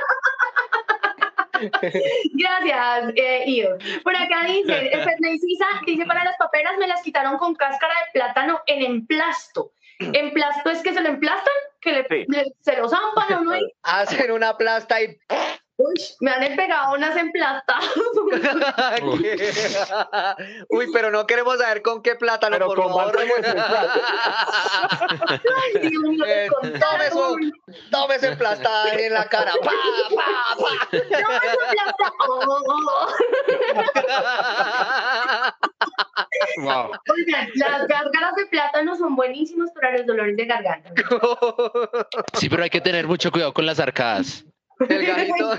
Gracias, 2.34 3.14
eh, 3.16 3.43
Ios. 3.47 3.84
Por 4.03 4.16
acá 4.16 4.43
dice, 4.45 4.89
Ferney 4.91 5.38
Sisa 5.39 5.66
dice, 5.86 6.06
para 6.06 6.24
las 6.24 6.36
paperas 6.38 6.74
me 6.78 6.88
las 6.88 7.01
quitaron 7.01 7.38
con 7.38 7.56
cáscara 7.56 7.93
de 7.93 8.12
plátano 8.20 8.62
en 8.68 8.84
emplasto. 8.84 9.72
Emplasto 9.99 10.69
es 10.69 10.81
que 10.81 10.93
se 10.93 11.01
lo 11.01 11.09
emplastan, 11.09 11.53
que 11.81 11.91
le, 11.93 12.07
Sí. 12.07 12.25
le- 12.27 12.53
se 12.61 12.77
lo 12.77 12.89
zampan 12.89 13.33
a 13.33 13.41
uno 13.41 13.57
y 13.57 13.73
Hacen 13.83 14.31
una 14.31 14.57
plasta 14.57 15.01
y. 15.01 15.17
uy, 15.78 15.93
me 16.21 16.32
han 16.32 16.55
pegado 16.55 16.93
unas 16.95 17.15
emplastadas. 17.17 17.86
Uy, 20.69 20.88
pero 20.93 21.11
no 21.11 21.28
queremos 21.28 21.57
saber 21.59 21.82
con 21.82 22.01
qué 22.01 22.15
plátano, 22.15 22.55
Pero 22.55 22.67
por 22.67 22.82
con 22.82 22.93
favor. 22.93 23.17
Ay, 25.63 25.89
Dios 25.89 26.03
mío, 26.03 26.23
Eh, 26.26 26.47
tome 26.80 27.09
su- 27.11 27.51
Tome 27.91 28.15
esa 28.15 28.28
emplastada 28.30 28.93
en 28.93 29.13
la 29.13 29.26
cara. 29.28 29.51
Pa, 29.63 29.71
pa, 30.15 30.55
pa. 30.57 30.69
No, 30.91 30.97
es 30.99 31.11
emplasta- 31.43 32.11
Oh. 32.28 33.07
Wow. 36.57 36.91
Oigan, 37.13 37.49
las 37.55 37.88
gárgaras 37.88 38.36
de 38.36 38.45
plátano 38.47 38.95
son 38.95 39.15
buenísimas 39.15 39.69
para 39.73 39.97
los 39.97 40.05
dolores 40.07 40.36
de 40.38 40.45
garganta. 40.45 40.91
Sí, 42.34 42.49
pero 42.49 42.63
hay 42.63 42.69
que 42.69 42.82
tener 42.82 43.07
mucho 43.07 43.32
cuidado 43.32 43.53
con 43.53 43.65
las 43.65 43.80
arcadas. 43.80 44.43
El 44.80 45.05
gajito, 45.05 45.53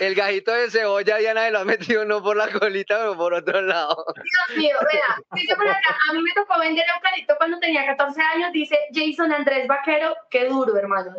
el 0.00 0.14
gajito 0.14 0.52
de 0.52 0.70
cebolla 0.70 1.20
ya 1.20 1.34
nadie 1.34 1.50
lo 1.50 1.60
ha 1.60 1.64
metido 1.64 2.04
no 2.04 2.22
por 2.22 2.36
la 2.36 2.48
colita, 2.48 2.98
pero 2.98 3.16
por 3.16 3.34
otro 3.34 3.60
lado. 3.60 4.04
Dios 4.14 4.58
mío, 4.58 4.76
vea, 4.92 5.16
dice 5.32 5.56
por 5.56 5.68
acá, 5.68 5.96
a 6.08 6.12
mí 6.12 6.22
me 6.22 6.30
tocó 6.34 6.58
vender 6.60 6.84
eucalipto 6.94 7.34
cuando 7.38 7.58
tenía 7.58 7.84
14 7.86 8.20
años, 8.20 8.52
dice 8.52 8.78
Jason 8.92 9.32
Andrés 9.32 9.66
Vaquero, 9.66 10.14
qué 10.30 10.46
duro, 10.46 10.76
hermano, 10.76 11.12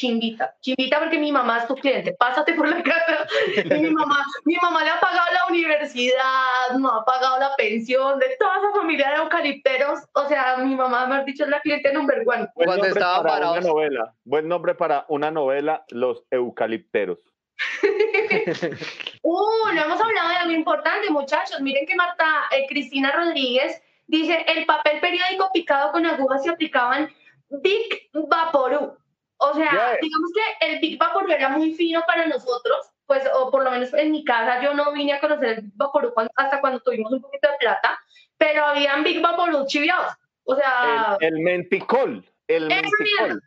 chimbita, 0.00 0.54
chimbita 0.60 0.98
porque 0.98 1.18
mi 1.18 1.30
mamá 1.30 1.58
es 1.58 1.66
tu 1.66 1.74
cliente, 1.74 2.14
pásate 2.18 2.54
por 2.54 2.68
la 2.68 2.82
casa, 2.82 3.26
y 3.54 3.80
mi 3.80 3.90
mamá, 3.90 4.24
mi 4.44 4.56
mamá 4.56 4.82
le 4.82 4.90
ha 4.90 5.00
pagado 5.00 5.26
la 5.32 5.46
universidad, 5.48 6.78
no 6.78 6.90
ha 6.90 7.04
pagado 7.04 7.38
la 7.38 7.54
pensión 7.56 8.18
de 8.18 8.26
toda 8.38 8.56
esa 8.56 8.70
familia 8.72 9.10
de 9.10 9.16
eucalipteros, 9.16 10.00
o 10.14 10.26
sea, 10.26 10.56
mi 10.56 10.74
mamá, 10.74 11.06
me 11.06 11.16
ha 11.16 11.24
dicho, 11.24 11.44
es 11.44 11.50
la 11.50 11.60
cliente 11.60 11.92
number 11.92 12.18
one. 12.26 12.48
Buen 12.54 12.66
Cuando 12.66 12.72
nombre 12.76 12.88
estaban 12.90 13.22
para 13.22 13.34
parados. 13.34 13.58
una 13.58 13.68
novela. 13.68 14.14
Buen 14.24 14.48
nombre 14.48 14.74
para 14.74 15.04
una 15.08 15.30
novela, 15.30 15.84
Los 15.90 16.24
Eucalipteros. 16.30 17.18
Uh, 19.22 19.74
no 19.74 19.82
hemos 19.82 20.00
hablado 20.00 20.28
de 20.30 20.34
algo 20.36 20.52
importante, 20.52 21.10
muchachos. 21.10 21.60
Miren 21.60 21.84
que 21.86 21.94
Marta 21.94 22.24
eh, 22.52 22.64
Cristina 22.66 23.12
Rodríguez 23.12 23.82
dice, 24.06 24.46
el 24.48 24.64
papel 24.64 24.98
periódico 24.98 25.50
picado 25.52 25.92
con 25.92 26.06
agujas 26.06 26.42
se 26.42 26.48
aplicaban 26.48 27.10
Big 27.50 28.08
Vaporú. 28.14 28.96
O 29.42 29.54
sea, 29.54 29.70
Yeah. 29.72 29.98
digamos 30.02 30.30
que 30.34 30.66
el 30.66 30.80
Big 30.80 30.98
Vaporú 30.98 31.30
era 31.32 31.48
muy 31.48 31.72
fino 31.74 32.02
para 32.06 32.26
nosotros, 32.26 32.90
pues, 33.06 33.24
o 33.34 33.50
por 33.50 33.64
lo 33.64 33.70
menos 33.70 33.92
en 33.94 34.12
mi 34.12 34.22
casa 34.24 34.62
yo 34.62 34.74
no 34.74 34.92
vine 34.92 35.14
a 35.14 35.20
conocer 35.20 35.48
el 35.48 35.60
Big 35.62 35.72
Vaporú 35.76 36.12
hasta 36.36 36.60
cuando 36.60 36.80
tuvimos 36.80 37.10
un 37.12 37.22
poquito 37.22 37.48
de 37.50 37.56
plata, 37.58 37.98
pero 38.36 38.64
habían 38.66 39.02
Big 39.02 39.20
Vaporú 39.22 39.64
chiviados. 39.66 40.12
O 40.44 40.54
sea, 40.54 41.16
El, 41.20 41.34
el 41.34 41.40
menticol. 41.40 42.24
El 42.48 42.66
menticol. 42.66 43.42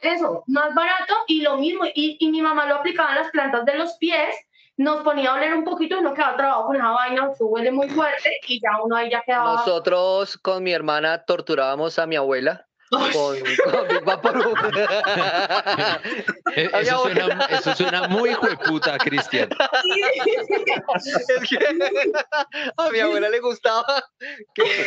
eso, 0.00 0.44
más 0.46 0.74
barato 0.74 1.14
y 1.26 1.42
lo 1.42 1.56
mismo. 1.58 1.84
Y, 1.94 2.16
y 2.20 2.30
mi 2.30 2.40
mamá 2.42 2.66
lo 2.66 2.76
aplicaba 2.76 3.10
en 3.10 3.16
las 3.16 3.30
plantas 3.30 3.64
de 3.64 3.74
los 3.74 3.94
pies, 3.94 4.34
nos 4.76 5.02
ponía 5.02 5.30
a 5.30 5.34
oler 5.34 5.54
un 5.54 5.64
poquito 5.64 5.96
y 5.96 5.98
uno 6.00 6.14
quedaba 6.14 6.36
trabado 6.36 6.66
con 6.66 6.76
esa 6.76 6.90
vaina, 6.90 7.34
se 7.34 7.44
huele 7.44 7.70
muy 7.70 7.88
fuerte 7.90 8.38
y 8.48 8.60
ya 8.60 8.82
uno 8.82 8.96
ahí 8.96 9.10
ya 9.10 9.22
quedaba. 9.22 9.52
Nosotros 9.54 10.36
con 10.38 10.62
mi 10.62 10.72
hermana 10.72 11.24
torturábamos 11.24 11.98
a 11.98 12.06
mi 12.06 12.16
abuela 12.16 12.66
con, 12.90 13.10
con 13.12 13.88
Big 13.88 14.04
Vaporub. 14.04 14.56
A 14.58 16.00
mi 16.04 16.20
Eso 16.54 17.02
suena, 17.02 17.46
eso 17.50 17.74
suena 17.74 18.08
muy 18.08 18.30
hijueputa, 18.30 18.96
Cristian. 18.98 19.48
Es 21.28 21.48
que 21.48 21.58
a 22.76 22.90
mi 22.90 23.00
abuela 23.00 23.28
le 23.28 23.40
gustaba 23.40 24.04
que, 24.54 24.62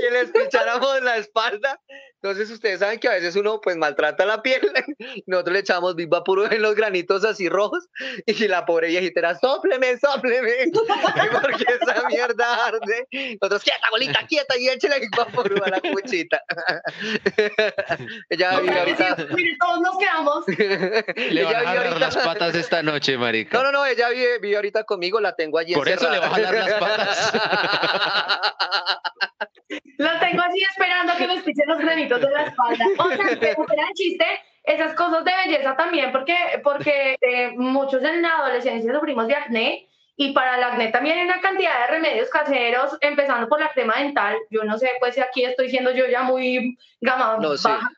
que 0.00 0.10
les 0.10 0.30
pincháramos 0.30 1.02
la 1.02 1.16
espalda. 1.16 1.80
Entonces 2.20 2.50
ustedes 2.50 2.80
saben 2.80 2.98
que 2.98 3.06
a 3.06 3.12
veces 3.12 3.36
uno 3.36 3.60
pues 3.60 3.76
maltrata 3.76 4.26
la 4.26 4.42
piel. 4.42 4.60
Nosotros 5.26 5.52
le 5.52 5.60
echamos 5.60 5.94
Big 5.94 6.08
Vaporub 6.08 6.52
en 6.52 6.62
los 6.62 6.74
granitos 6.74 7.24
así 7.24 7.48
rojos 7.48 7.88
y 8.26 8.48
la 8.48 8.66
pobre 8.66 8.88
viejita 8.88 9.20
era 9.20 9.38
sopleme, 9.38 9.96
sopleme. 9.98 10.70
Porque 11.42 11.64
esa 11.80 12.08
mierda 12.08 12.66
arde. 12.66 13.06
Nosotros, 13.40 13.62
quieta, 13.62 13.86
abuelita, 13.86 14.26
quieta 14.26 14.58
y 14.58 14.68
échale 14.68 14.98
Big 14.98 15.16
Vaporub 15.16 15.62
a 15.62 15.70
la 15.70 15.80
cuchita. 15.80 16.42
Ella 18.30 18.58
O 18.58 18.62
vive 18.62 18.78
ahorita. 18.80 19.16
sí, 19.16 19.22
mire, 19.34 19.56
todos 19.60 19.80
nos 19.80 19.98
quedamos. 19.98 20.44
Le 20.48 21.44
van 21.44 21.54
a 21.54 21.60
jalar 21.60 22.00
las 22.00 22.16
patas 22.16 22.54
esta 22.56 22.82
noche, 22.82 23.16
marica. 23.16 23.56
No, 23.56 23.64
no, 23.64 23.72
no, 23.72 23.86
ella 23.86 24.08
vive, 24.08 24.38
vive 24.40 24.56
ahorita 24.56 24.82
conmigo, 24.84 25.20
la 25.20 25.36
tengo 25.36 25.58
allí 25.58 25.74
Por 25.74 25.88
eso 25.88 26.10
le 26.10 26.18
va 26.18 26.26
a 26.26 26.30
jalar 26.30 26.54
las 26.54 26.72
patas. 26.74 27.32
Lo 29.98 30.18
tengo 30.20 30.42
así 30.42 30.62
esperando 30.70 31.12
a 31.12 31.16
que 31.16 31.26
me 31.26 31.42
pichen 31.42 31.66
los 31.68 31.78
granitos 31.78 32.20
de 32.20 32.30
la 32.30 32.42
espalda. 32.44 32.84
O 32.98 33.08
sea, 33.10 33.18
pero 33.40 33.54
fuera 33.64 33.86
de 33.86 33.92
chiste, 33.94 34.26
esas 34.64 34.94
cosas 34.94 35.24
de 35.24 35.32
belleza 35.44 35.76
también, 35.76 36.12
porque, 36.12 36.36
porque 36.64 37.16
eh, 37.20 37.50
muchos 37.56 38.02
en 38.02 38.22
la 38.22 38.36
adolescencia 38.38 38.92
sufrimos 38.94 39.26
de 39.26 39.34
acné 39.34 39.88
y 40.16 40.32
para 40.32 40.56
el 40.56 40.64
acné 40.64 40.88
también 40.88 41.18
hay 41.18 41.24
una 41.24 41.40
cantidad 41.40 41.80
de 41.80 41.86
remedios 41.88 42.28
caseros, 42.30 42.96
empezando 43.00 43.48
por 43.48 43.60
la 43.60 43.70
crema 43.70 43.98
dental. 43.98 44.36
Yo 44.50 44.64
no 44.64 44.78
sé, 44.78 44.90
pues 45.00 45.14
si 45.14 45.20
aquí 45.20 45.44
estoy 45.44 45.68
siendo 45.70 45.90
yo 45.92 46.06
ya 46.06 46.22
muy 46.22 46.76
gama 47.00 47.36
No, 47.40 47.56
sí. 47.56 47.68
baja, 47.68 47.88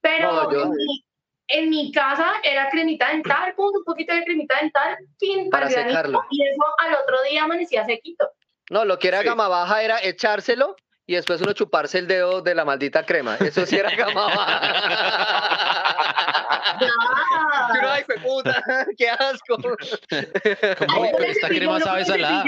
pero 0.00 0.32
No, 0.32 0.52
yo- 0.52 0.62
en, 0.64 0.70
mi, 0.70 1.04
en 1.48 1.70
mi 1.70 1.92
casa 1.92 2.26
era 2.42 2.68
cremita 2.68 3.08
dental, 3.10 3.54
pum, 3.54 3.70
un 3.76 3.84
poquito 3.84 4.14
de 4.14 4.24
cremita 4.24 4.56
dental, 4.60 4.96
pin, 5.18 5.48
Para 5.50 5.68
secarlo. 5.70 6.22
y 6.30 6.42
eso 6.42 6.62
al 6.78 6.94
otro 6.94 7.22
día 7.30 7.44
amanecía 7.44 7.84
sequito. 7.84 8.28
No, 8.70 8.84
lo 8.84 8.98
que 8.98 9.08
era 9.08 9.20
Sí. 9.20 9.26
gama 9.26 9.48
baja 9.48 9.82
era 9.82 9.98
echárselo 10.02 10.76
y 11.06 11.14
después 11.14 11.40
uno 11.42 11.52
chuparse 11.52 11.98
el 11.98 12.06
dedo 12.06 12.42
de 12.42 12.54
la 12.54 12.64
maldita 12.64 13.04
crema. 13.04 13.36
Eso 13.36 13.66
sí 13.66 13.76
era. 13.76 13.92
Y 13.92 14.00
uno, 14.00 14.20
ay, 17.90 18.04
puta, 18.22 18.62
qué 18.96 19.10
asco. 19.10 19.56
Como, 19.56 19.76
Ay, 20.10 21.00
"Uy, 21.00 21.08
pero 21.16 21.30
esta 21.30 21.48
crema 21.48 21.78
no 21.78 21.84
sabe 21.84 22.04
salada. 22.04 22.44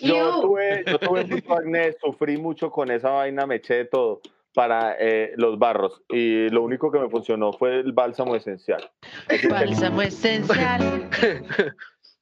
Yo 0.00 0.40
tuve, 0.40 0.84
yo 0.86 0.98
tuve 0.98 1.24
mucho 1.24 1.54
acné, 1.54 1.92
sufrí 2.00 2.36
mucho 2.36 2.70
con 2.70 2.90
esa 2.90 3.10
vaina, 3.10 3.46
me 3.46 3.56
eché 3.56 3.74
de 3.74 3.84
todo 3.86 4.20
para 4.54 4.96
eh, 4.98 5.32
los 5.36 5.58
barros 5.58 6.02
y 6.08 6.48
lo 6.50 6.62
único 6.62 6.90
que 6.90 6.98
me 6.98 7.08
funcionó 7.08 7.52
fue 7.52 7.80
el 7.80 7.92
bálsamo 7.92 8.34
esencial. 8.36 8.90
Bálsamo 9.48 10.02
esencial. 10.02 11.08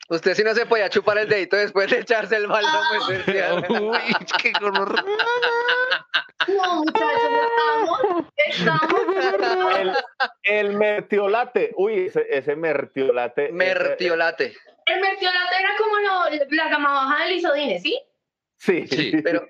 Usted 0.08 0.34
sí 0.34 0.44
no 0.44 0.54
se 0.54 0.66
podía 0.66 0.88
chupar 0.88 1.18
el 1.18 1.28
dedito 1.28 1.56
después 1.56 1.90
de 1.90 1.98
echarse 2.00 2.36
el 2.36 2.46
bálsamo 2.46 2.94
esencial. 3.10 3.66
Uy, 3.70 3.98
qué 4.42 4.52
gonorrea. 4.60 5.04
No, 6.48 6.76
muchachos, 6.84 7.30
estamos, 7.56 8.00
estamos. 8.36 9.78
El, 9.78 9.92
el 10.44 10.72
mertiolate. 10.76 11.72
Uy, 11.76 12.06
ese, 12.06 12.24
ese 12.30 12.54
mertiolate. 12.54 13.44
ese- 13.46 13.52
Mertiolate. 13.52 14.54
El 14.84 15.00
mertiolate 15.00 15.54
era 15.58 15.70
como 15.76 15.98
lo- 15.98 16.46
la 16.56 16.68
gama 16.68 16.92
baja 16.92 17.24
del 17.24 17.36
isodine, 17.38 17.80
¿sí? 17.80 18.00
Sí, 18.58 18.86
Sí, 18.86 19.12
Pero, 19.24 19.48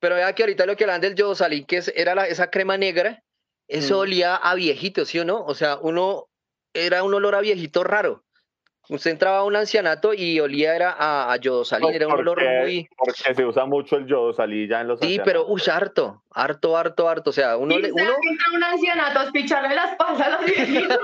pero 0.00 0.16
vea 0.16 0.32
que 0.34 0.42
ahorita 0.42 0.66
lo 0.66 0.74
que 0.76 0.82
hablan 0.84 1.00
del 1.00 1.14
yodosalín, 1.14 1.64
que 1.64 1.76
es- 1.76 1.92
era 1.94 2.14
la, 2.16 2.26
esa 2.26 2.50
crema 2.50 2.76
negra, 2.76 3.22
eso 3.68 3.96
Mm. 3.96 4.00
olía 4.00 4.34
a 4.36 4.54
viejito, 4.56 5.04
¿sí 5.04 5.20
o 5.20 5.24
no? 5.24 5.44
O 5.44 5.54
sea, 5.54 5.76
uno, 5.76 6.28
era 6.74 7.04
un 7.04 7.14
olor 7.14 7.36
a 7.36 7.40
viejito 7.40 7.84
raro. 7.84 8.24
Usted 8.92 9.10
entraba 9.12 9.38
a 9.38 9.44
un 9.44 9.56
ancianato 9.56 10.12
y 10.14 10.38
olía 10.38 10.76
era 10.76 10.92
a, 10.92 11.32
a 11.32 11.36
yodosalín, 11.36 11.94
era 11.94 12.06
un 12.08 12.12
olor 12.12 12.36
porque- 12.38 12.60
muy... 12.60 12.88
Porque 12.96 13.34
se 13.34 13.44
usa 13.44 13.64
mucho 13.64 13.96
el 13.96 14.06
yodo, 14.06 14.32
salí 14.34 14.68
ya 14.68 14.82
en 14.82 14.88
los 14.88 15.00
Sí, 15.00 15.18
pero, 15.24 15.46
uy, 15.46 15.62
harto, 15.70 16.22
harto, 16.30 16.76
harto, 16.76 17.08
harto. 17.08 17.30
O 17.30 17.32
sea, 17.32 17.56
uno, 17.56 17.74
y 17.74 17.80
le, 17.82 17.88
usted 17.90 18.02
uno, 18.02 18.12
entra 18.30 18.46
a 18.52 18.56
un 18.56 18.64
ancianato 18.64 19.18
a 19.20 19.24
espicharle 19.24 19.74
la 19.74 19.84
espalda 19.84 20.24
a 20.26 20.30
los 20.30 20.44
viejitos. 20.44 20.98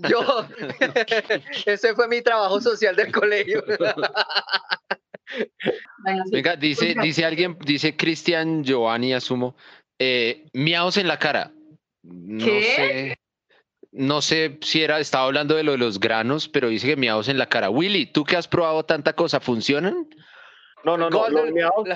yo, 0.08 0.46
ese 1.72 1.94
fue 1.94 2.08
mi 2.08 2.22
trabajo 2.22 2.58
social 2.60 2.96
del 2.96 3.12
colegio. 3.12 3.62
Venga, 6.30 6.56
dice, 6.56 6.94
dice 7.02 7.24
alguien, 7.24 7.56
dice 7.64 7.96
Cristian 7.96 8.62
Giovanni, 8.64 9.12
asumo, 9.12 9.56
eh, 9.98 10.46
miaos 10.52 10.96
en 10.96 11.08
la 11.08 11.18
cara. 11.18 11.52
No 12.02 12.44
¿Qué? 12.44 12.62
sé, 12.62 13.18
no 13.96 14.20
sé 14.22 14.58
si 14.62 14.82
era, 14.82 15.00
estaba 15.00 15.24
hablando 15.24 15.54
de 15.56 15.62
lo 15.62 15.72
de 15.72 15.78
los 15.78 15.98
granos, 15.98 16.48
pero 16.48 16.68
dice 16.68 16.86
que 16.86 16.96
miaos 16.96 17.28
en 17.28 17.38
la 17.38 17.48
cara. 17.48 17.70
Willy, 17.70 18.06
tú 18.06 18.24
que 18.24 18.36
has 18.36 18.46
probado 18.46 18.84
tanta 18.84 19.14
cosa, 19.14 19.40
¿funcionan? 19.40 20.08
No, 20.84 20.96
no, 20.96 21.10
no. 21.10 21.28
Los, 21.28 21.48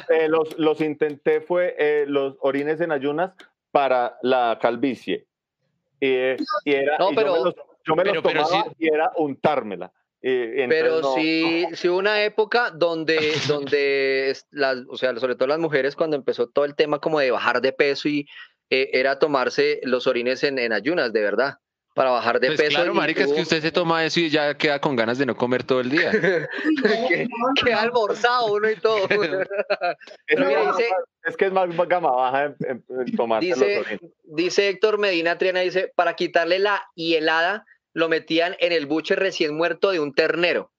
eh, 0.09 0.29
los, 0.29 0.59
los 0.59 0.81
intenté 0.81 1.41
fue 1.41 1.77
eh, 1.79 2.05
los 2.09 2.37
orines 2.41 2.81
en 2.81 2.91
ayunas 2.91 3.33
para 3.71 4.17
la 4.23 4.59
calvicie. 4.61 5.27
Eh, 6.01 6.37
y 6.65 6.73
era, 6.73 6.97
No, 6.99 7.13
y 7.13 7.15
pero- 7.15 7.35
yo 7.37 7.39
me 7.39 7.45
los, 7.45 7.55
yo 7.85 7.97
me 7.97 8.05
los 8.05 8.13
pero- 8.13 8.23
pero 8.23 8.45
tomaba 8.47 8.65
sí- 8.65 8.77
y 8.79 8.89
era 8.89 9.13
untármela. 9.17 9.93
Pero 10.23 11.01
no- 11.01 11.15
sí, 11.15 11.67
sí 11.73 11.89
hubo 11.89 11.99
una 11.99 12.23
época 12.25 12.71
donde, 12.71 13.17
donde 13.49 14.37
las, 14.51 14.79
o 14.89 14.97
sea, 14.97 15.15
sobre 15.17 15.35
todo 15.35 15.49
las 15.49 15.59
mujeres, 15.59 15.97
cuando 15.97 16.17
empezó 16.17 16.49
todo 16.49 16.65
el 16.65 16.75
tema 16.75 16.99
como 16.99 17.21
de 17.21 17.31
bajar 17.31 17.61
de 17.61 17.73
peso 17.73 18.09
y 18.09 18.27
eh, 18.71 18.91
era 18.93 19.19
tomarse 19.19 19.81
los 19.85 20.07
orines 20.07 20.43
en, 20.45 20.59
en 20.59 20.73
ayunas, 20.73 21.13
de 21.13 21.23
verdad, 21.23 21.55
para 21.95 22.11
bajar 22.11 22.39
de 22.41 22.49
Pues 22.49 22.59
peso. 22.61 22.71
claro, 22.77 22.95
marica, 22.95 23.25
es 23.25 23.33
que 23.33 23.43
usted 23.43 23.61
se 23.61 23.73
toma 23.73 24.05
eso 24.05 24.21
y 24.21 24.31
ya 24.31 24.57
queda 24.57 24.81
con 24.81 24.95
ganas 24.97 25.19
de 25.19 25.27
no 25.27 25.37
comer 25.37 25.65
todo 25.65 25.81
el 25.81 25.91
día. 25.91 26.11
que, 26.13 27.29
que 27.65 27.73
almorzado 27.75 28.53
uno 28.55 28.71
y 28.71 28.77
todo. 28.77 29.07
Es, 30.27 30.37
Pero 30.37 30.47
mira, 30.47 30.65
más- 30.65 30.77
dice- 30.77 30.91
es 31.25 31.37
que 31.37 31.47
es 31.47 31.53
más 31.53 31.69
gama 31.89 32.11
baja 32.13 32.45
en, 32.45 32.57
en- 32.61 32.85
en 33.07 33.17
tomarse 33.17 33.47
Dice-. 33.49 34.01
Dice 34.25 34.69
Héctor 34.69 34.99
Medina 34.99 35.37
Triana, 35.39 35.61
dice, 35.61 35.93
para 35.97 36.15
quitarle 36.15 36.59
la 36.61 36.83
hielada, 36.95 37.65
lo 37.93 38.09
metían 38.09 38.57
en 38.61 38.73
el 38.73 38.87
buche 38.87 39.17
recién 39.17 39.57
muerto 39.57 39.91
de 39.91 40.01
un 40.01 40.15
ternero. 40.15 40.71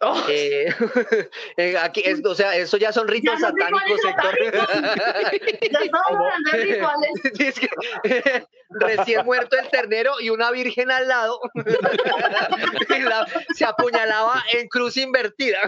Oh, 0.00 0.22
Eh, 0.28 0.68
eh, 1.56 1.74
aquí 1.78 2.02
es- 2.04 2.22
o 2.24 2.34
sea, 2.34 2.54
eso 2.54 2.76
ya 2.76 2.92
son 2.92 3.08
ritos 3.08 3.34
Ya 3.40 3.48
satánicos, 3.48 4.00
recién 8.68 9.24
muerto 9.24 9.56
el 9.58 9.70
ternero 9.70 10.20
y 10.20 10.28
una 10.30 10.50
virgen 10.50 10.90
al 10.90 11.08
lado 11.08 11.40
la- 12.98 13.26
se 13.54 13.64
apuñalaba 13.64 14.44
en 14.52 14.68
cruz 14.68 14.96
invertida. 14.98 15.58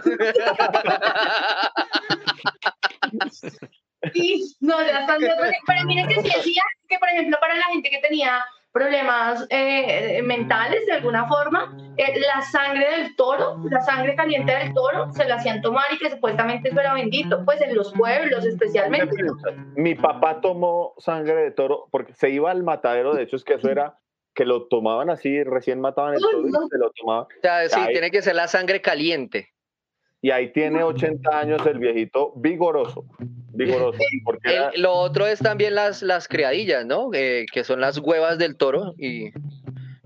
Sí, 4.12 4.56
no, 4.60 4.80
ya 4.84 5.00
están 5.00 5.18
de 5.20 5.32
otro- 5.32 5.44
Pero 5.66 5.84
miren 5.86 6.08
que 6.08 6.14
sí 6.22 6.30
decía 6.34 6.62
que, 6.88 6.98
por 6.98 7.08
ejemplo, 7.08 7.38
para 7.40 7.56
la 7.56 7.64
gente 7.64 7.90
que 7.90 7.98
tenía 7.98 8.44
problemas 8.78 9.44
eh, 9.50 10.22
mentales 10.22 10.86
de 10.86 10.92
alguna 10.92 11.26
forma, 11.26 11.76
eh, 11.96 12.20
la 12.20 12.42
sangre 12.42 12.86
del 12.96 13.16
toro, 13.16 13.60
la 13.68 13.80
sangre 13.80 14.14
caliente 14.14 14.52
del 14.52 14.72
toro, 14.72 15.12
se 15.12 15.24
la 15.24 15.34
hacían 15.34 15.60
tomar 15.62 15.86
y 15.92 15.98
que 15.98 16.10
supuestamente 16.10 16.68
eso 16.68 16.78
era 16.78 16.94
bendito, 16.94 17.44
pues 17.44 17.60
en 17.60 17.74
los 17.74 17.92
pueblos 17.92 18.44
especialmente. 18.44 19.16
Mi 19.74 19.96
papá 19.96 20.40
tomó 20.40 20.94
sangre 20.98 21.34
de 21.34 21.50
toro 21.50 21.88
porque 21.90 22.14
se 22.14 22.30
iba 22.30 22.52
al 22.52 22.62
matadero, 22.62 23.14
de 23.14 23.24
hecho 23.24 23.34
es 23.34 23.42
que 23.42 23.54
eso 23.54 23.68
era 23.68 23.98
que 24.32 24.44
lo 24.44 24.68
tomaban 24.68 25.10
así, 25.10 25.42
recién 25.42 25.80
mataban 25.80 26.14
el 26.14 26.20
toro 26.20 26.46
y 26.46 26.52
se 26.52 26.78
lo 26.78 26.92
tomaban. 26.92 27.24
O 27.24 27.40
sea, 27.42 27.68
sí, 27.68 27.80
tiene 27.88 28.12
que 28.12 28.22
ser 28.22 28.36
la 28.36 28.46
sangre 28.46 28.80
caliente. 28.80 29.48
Y 30.20 30.30
ahí 30.30 30.52
tiene 30.52 30.84
80 30.84 31.36
años 31.36 31.66
el 31.66 31.80
viejito 31.80 32.32
vigoroso, 32.36 33.04
vigoroso. 33.58 33.98
Porque 34.24 34.54
era- 34.54 34.70
El- 34.70 34.82
lo 34.82 34.92
otro 34.92 35.26
es 35.26 35.38
también 35.40 35.74
las, 35.74 36.02
las 36.02 36.28
criadillas, 36.28 36.84
¿no? 36.86 37.10
Eh, 37.12 37.46
que 37.52 37.64
son 37.64 37.80
las 37.80 37.98
huevas 37.98 38.38
del 38.38 38.56
toro 38.56 38.94
y 38.98 39.30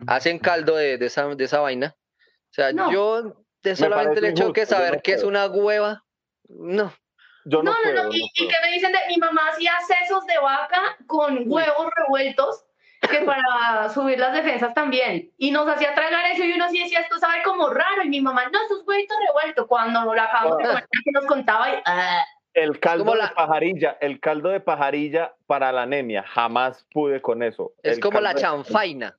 hacen 0.06 0.38
caldo 0.38 0.76
de, 0.76 0.98
de 0.98 1.06
esa, 1.06 1.26
de 1.28 1.44
esa 1.44 1.60
vaina. 1.60 1.94
O 2.50 2.54
sea, 2.54 2.72
No. 2.72 2.92
yo 2.92 3.36
de 3.62 3.76
solamente 3.76 4.18
el 4.20 4.26
hecho 4.26 4.52
que 4.52 4.62
injusto, 4.62 4.76
saber 4.76 4.94
no 4.96 5.00
qué 5.02 5.12
es 5.12 5.22
una 5.22 5.46
hueva, 5.46 6.04
no. 6.48 6.92
yo 7.44 7.62
no, 7.62 7.70
No, 7.70 7.76
no, 7.76 7.82
puedo, 7.82 8.02
no, 8.04 8.12
y, 8.12 8.20
no 8.20 8.26
y 8.34 8.48
que 8.48 8.54
me 8.64 8.72
dicen 8.72 8.92
de 8.92 8.98
mi 9.08 9.16
mamá 9.18 9.42
hacía 9.52 9.72
sesos 9.86 10.26
de 10.26 10.38
vaca 10.38 10.80
con 11.06 11.44
huevos 11.46 11.88
revueltos 11.96 12.64
que 13.10 13.18
para 13.20 13.88
subir 13.88 14.18
las 14.18 14.32
defensas 14.32 14.72
también. 14.74 15.32
Y 15.36 15.50
nos 15.50 15.66
hacía 15.68 15.92
tragar 15.94 16.24
eso 16.32 16.44
y 16.44 16.52
uno 16.52 16.68
sí 16.70 16.78
decía, 16.82 17.00
esto 17.00 17.18
sabe 17.18 17.42
como 17.44 17.68
raro. 17.70 18.02
Y 18.04 18.08
mi 18.08 18.20
mamá, 18.20 18.44
no, 18.48 18.58
esos 18.64 18.84
huevitos 18.86 19.16
revueltos. 19.26 19.66
Cuando 19.66 20.14
la 20.14 20.24
acabamos 20.24 20.58
de 20.58 20.64
comer, 20.66 20.84
que 21.04 21.10
nos 21.12 21.26
contaba 21.26 21.68
y, 21.70 21.74
ah, 21.84 22.24
El 22.54 22.78
caldo 22.80 23.12
de 23.12 23.18
la- 23.18 23.34
pajarilla, 23.34 23.96
el 24.00 24.20
caldo 24.20 24.50
de 24.50 24.60
pajarilla 24.60 25.34
para 25.46 25.72
la 25.72 25.82
anemia, 25.82 26.22
jamás 26.22 26.86
pude 26.92 27.22
con 27.22 27.42
eso. 27.42 27.72
Es 27.82 27.94
El 27.94 28.00
como 28.00 28.20
la 28.20 28.34
chanfaina. 28.34 29.16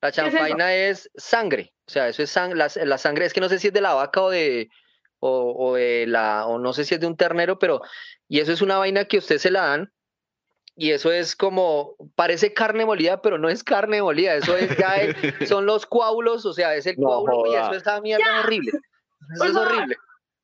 La 0.00 0.08
es 0.08 0.14
chanfaina 0.16 0.74
es, 0.74 1.10
sangre. 1.16 1.72
O 1.86 1.90
sea, 1.90 2.08
eso 2.08 2.22
es 2.22 2.34
sang- 2.36 2.54
la, 2.54 2.68
la 2.84 2.98
sangre, 2.98 3.26
es 3.26 3.32
que 3.32 3.40
no 3.40 3.48
sé 3.48 3.58
si 3.58 3.68
es 3.68 3.72
de 3.72 3.80
la 3.80 3.94
vaca 3.94 4.22
o 4.22 4.30
de, 4.30 4.70
o, 5.20 5.54
o 5.56 5.74
de 5.74 6.06
la, 6.06 6.46
o 6.46 6.58
no 6.58 6.72
sé 6.72 6.84
si 6.84 6.94
es 6.94 7.00
de 7.00 7.06
un 7.06 7.16
ternero, 7.16 7.58
pero, 7.58 7.80
y 8.28 8.40
eso 8.40 8.52
es 8.52 8.60
una 8.62 8.78
vaina 8.78 9.04
que 9.04 9.18
usted 9.18 9.38
se 9.38 9.50
la 9.50 9.66
dan, 9.66 9.92
y 10.76 10.90
eso 10.90 11.12
es 11.12 11.36
como, 11.36 11.94
parece 12.16 12.52
carne 12.52 12.84
molida, 12.84 13.22
pero 13.22 13.38
no 13.38 13.48
es 13.48 13.62
carne 13.62 14.02
molida, 14.02 14.34
eso 14.34 14.56
es 14.56 14.76
ya 14.76 14.96
es- 14.96 15.14
son 15.56 15.66
los 15.66 15.86
coágulos, 15.86 16.44
o 16.46 16.52
sea, 16.52 16.74
es 16.74 16.86
el 16.86 16.96
No 16.98 17.06
coágulo, 17.06 17.52
y 17.52 17.54
eso 17.56 17.72
esa 17.74 18.00
mierda 18.00 18.24
es 18.38 18.44
horrible. 18.44 18.70
Eso 18.72 19.38
Por 19.38 19.46
es 19.46 19.52
favor. 19.52 19.68
horrible. 19.72 19.96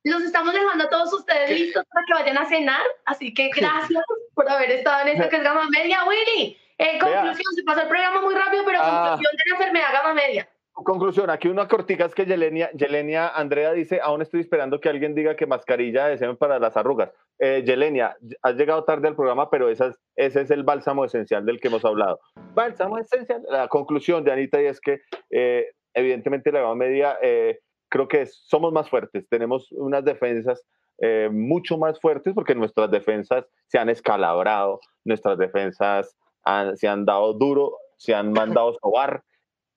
Los 0.03 0.21
estamos 0.23 0.53
dejando 0.53 0.85
a 0.85 0.89
todos 0.89 1.13
ustedes 1.13 1.49
listos 1.59 1.83
para 1.93 2.05
que 2.05 2.13
vayan 2.13 2.37
a 2.37 2.45
cenar. 2.45 2.81
Así 3.05 3.33
que 3.33 3.49
gracias 3.55 4.03
por 4.33 4.49
haber 4.49 4.71
estado 4.71 5.07
en 5.07 5.15
esto 5.17 5.29
que 5.29 5.35
es 5.37 5.43
Gama 5.43 5.67
Media. 5.69 5.99
Willy, 6.05 6.57
eh, 6.77 6.97
conclusión, 6.99 7.53
se 7.55 7.63
pasó 7.63 7.81
el 7.81 7.87
programa 7.87 8.21
muy 8.21 8.33
rápido, 8.35 8.63
pero 8.65 8.79
Ah. 8.81 9.09
conclusión 9.09 9.37
de 9.37 9.43
la 9.49 9.55
enfermedad 9.57 9.87
Gama 9.93 10.13
Media. 10.13 10.49
Conclusión, 10.73 11.29
aquí 11.29 11.47
una 11.49 11.67
cortica 11.67 12.05
es 12.05 12.15
que 12.15 12.25
Yelenia, 12.25 12.71
Yelenia 12.71 13.27
Andrea 13.27 13.73
dice, 13.73 13.99
aún 14.01 14.21
estoy 14.21 14.39
esperando 14.39 14.79
que 14.79 14.87
alguien 14.89 15.13
diga 15.13 15.35
que 15.35 15.45
mascarilla 15.45 16.07
de 16.07 16.17
semen 16.17 16.37
para 16.37 16.59
las 16.59 16.75
arrugas. 16.77 17.11
Eh, 17.39 17.61
Yelenia, 17.65 18.15
has 18.41 18.55
llegado 18.55 18.83
tarde 18.85 19.09
al 19.09 19.15
programa, 19.15 19.49
pero 19.49 19.69
ese 19.69 19.91
es 20.15 20.49
el 20.49 20.63
bálsamo 20.63 21.03
esencial 21.05 21.45
del 21.45 21.59
que 21.59 21.67
hemos 21.67 21.83
hablado. 21.85 22.19
Bálsamo 22.53 22.97
esencial. 22.97 23.43
La 23.49 23.67
conclusión 23.67 24.23
de 24.23 24.31
Anita 24.31 24.61
y 24.61 24.65
es 24.67 24.79
que 24.79 25.01
eh, 25.29 25.71
evidentemente 25.93 26.51
la 26.51 26.61
gama 26.61 26.75
media 26.75 27.17
eh, 27.21 27.59
creo 27.91 28.07
que 28.07 28.25
somos 28.25 28.71
más 28.73 28.89
fuertes, 28.89 29.27
tenemos 29.29 29.71
unas 29.73 30.03
defensas 30.05 30.63
eh, 31.03 31.29
mucho 31.31 31.77
más 31.77 31.99
fuertes 31.99 32.33
porque 32.33 32.55
nuestras 32.55 32.89
defensas 32.89 33.45
se 33.67 33.77
han 33.79 33.89
escalabrado, 33.89 34.79
nuestras 35.03 35.37
defensas 35.37 36.15
han- 36.43 36.77
se 36.77 36.87
han 36.87 37.05
dado 37.05 37.33
duro, 37.33 37.75
se 37.97 38.13
han 38.15 38.31
mandado 38.31 38.77
sobar 38.81 39.23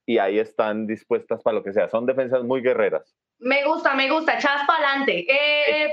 y 0.06 0.18
ahí 0.18 0.38
están 0.38 0.86
dispuestas 0.86 1.42
para 1.42 1.56
lo 1.56 1.64
que 1.64 1.72
sea. 1.72 1.88
Son 1.88 2.04
defensas 2.06 2.44
muy 2.44 2.60
guerreras. 2.60 3.16
Me 3.38 3.64
gusta, 3.64 3.94
me 3.94 4.10
gusta. 4.10 4.38
Chas 4.38 4.62
para 4.66 4.86
adelante. 4.86 5.26
Eh. 5.28 5.90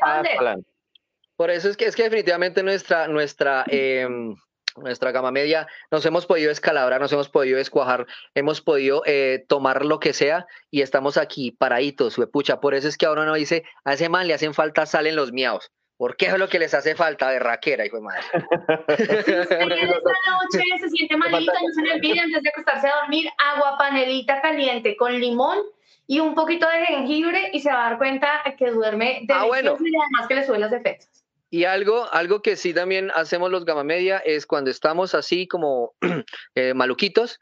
Por 1.38 1.50
eso 1.50 1.70
es 1.70 1.78
que 1.78 1.86
es 1.86 1.96
que 1.96 2.04
definitivamente 2.04 2.62
nuestra, 2.62 3.08
nuestra, 3.08 3.64
em, 3.68 4.36
nuestra 4.78 5.12
gama 5.12 5.32
media 5.32 5.68
nos 5.92 6.06
hemos 6.06 6.26
podido 6.26 6.52
escalabrar, 6.52 7.02
nos 7.02 7.12
hemos 7.12 7.30
podido 7.30 7.60
escuajar, 7.60 8.06
hemos 8.36 8.62
podido 8.62 9.04
eh, 9.06 9.46
tomar 9.48 9.86
lo 9.86 10.00
que 10.00 10.14
sea 10.14 10.46
y 10.70 10.82
estamos 10.82 11.18
aquí 11.18 11.52
paraditos, 11.52 12.20
pucha. 12.32 12.60
Por 12.60 12.74
eso 12.74 12.88
es 12.88 12.98
que 12.98 13.06
ahora 13.06 13.24
uno 13.24 13.36
dice, 13.36 13.64
a 13.84 13.94
ese 13.94 14.10
man 14.10 14.28
le 14.28 14.34
hacen 14.34 14.54
falta 14.54 14.86
salen 14.86 15.16
los 15.16 15.32
miaos. 15.32 15.72
Porque 15.98 16.26
es 16.26 16.38
lo 16.40 16.50
que 16.50 16.58
les 16.58 16.74
hace 16.74 16.96
falta 16.96 17.30
de 17.30 17.38
raquera, 17.38 17.86
hijo 17.86 17.98
de 17.98 18.02
madre. 18.02 18.24
si 18.98 19.40
usted 19.40 19.62
en 19.62 19.72
esta 19.72 19.90
noche 19.92 20.64
se 20.80 20.90
siente 20.90 21.16
malito, 21.18 21.52
no 21.54 21.86
se 21.86 21.94
olvide 21.94 22.20
antes 22.20 22.42
de 22.42 22.50
acostarse 22.50 22.88
a 22.88 22.96
dormir, 23.02 23.30
agua 23.38 23.78
panelita 23.78 24.42
caliente 24.42 24.98
con 24.98 25.14
limón 25.20 25.60
y 26.08 26.20
un 26.20 26.34
poquito 26.34 26.68
de 26.68 26.86
jengibre 26.88 27.52
y 27.54 27.60
se 27.60 27.72
va 27.72 27.86
a 27.86 27.90
dar 27.92 27.98
cuenta 28.00 28.42
que 28.58 28.72
duerme 28.72 29.28
Ah, 29.30 29.46
bueno. 29.46 29.76
delicioso 29.76 29.86
y 29.86 30.02
además 30.02 30.28
que 30.28 30.36
le 30.36 30.46
sube 30.46 30.58
las 30.58 30.72
defensas. 30.72 31.21
Y 31.54 31.66
algo, 31.66 32.08
algo 32.14 32.42
que 32.42 32.56
sí 32.56 32.74
también 32.74 33.12
hacemos 33.14 33.52
los 33.52 33.66
gama 33.66 33.84
media 33.84 34.20
es 34.20 34.46
cuando 34.46 34.72
estamos 34.72 35.14
así 35.14 35.50
como 35.50 35.94
eh, 36.56 36.74
maluquitos, 36.74 37.40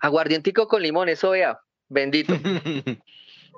aguardientico 0.00 0.66
con 0.66 0.82
limón, 0.82 1.08
eso 1.08 1.30
vea, 1.30 1.60
bendito. 1.88 2.34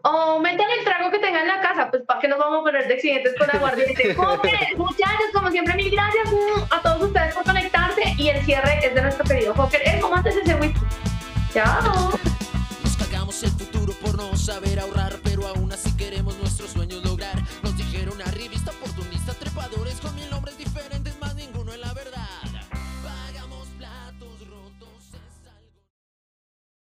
o 0.05 0.39
metan 0.41 0.71
el 0.79 0.85
trago 0.85 1.11
que 1.11 1.19
tengan 1.19 1.43
en 1.43 1.49
la 1.49 1.61
casa, 1.63 1.91
pues 1.91 2.03
para 2.03 2.21
que 2.21 2.29
nos 2.29 2.39
vamos 2.39 2.61
a 2.61 2.65
poner 2.65 2.87
de 2.87 2.95
accidentes 2.95 3.35
con 3.39 3.51
aguardiente. 3.51 4.15
Fokker, 4.15 4.77
muchachos, 4.77 5.31
como 5.33 5.51
siempre, 5.51 5.75
mil 5.75 5.91
gracias 5.91 6.31
mm, 6.31 6.63
a 6.71 6.83
todos 6.83 7.03
ustedes 7.05 7.35
por 7.35 7.45
conectarse 7.45 8.03
y 8.19 8.29
el 8.29 8.45
cierre 8.45 8.81
es 8.83 8.95
de 8.95 9.01
nuestro 9.01 9.25
querido 9.25 9.55
Fokker. 9.55 9.81
Eh, 9.87 9.99
¿cómo 10.03 10.17
antes 10.17 10.37
ese 10.37 10.55
whisky? 10.57 10.81
Chao. 11.55 12.11
Nos 12.83 12.97
cagamos 12.99 13.43
el 13.43 13.51
futuro 13.53 13.95
por 14.03 14.19
no 14.19 14.37
saber 14.37 14.81
ahorrar, 14.81 15.15
pero 15.25 15.47
aún 15.47 15.73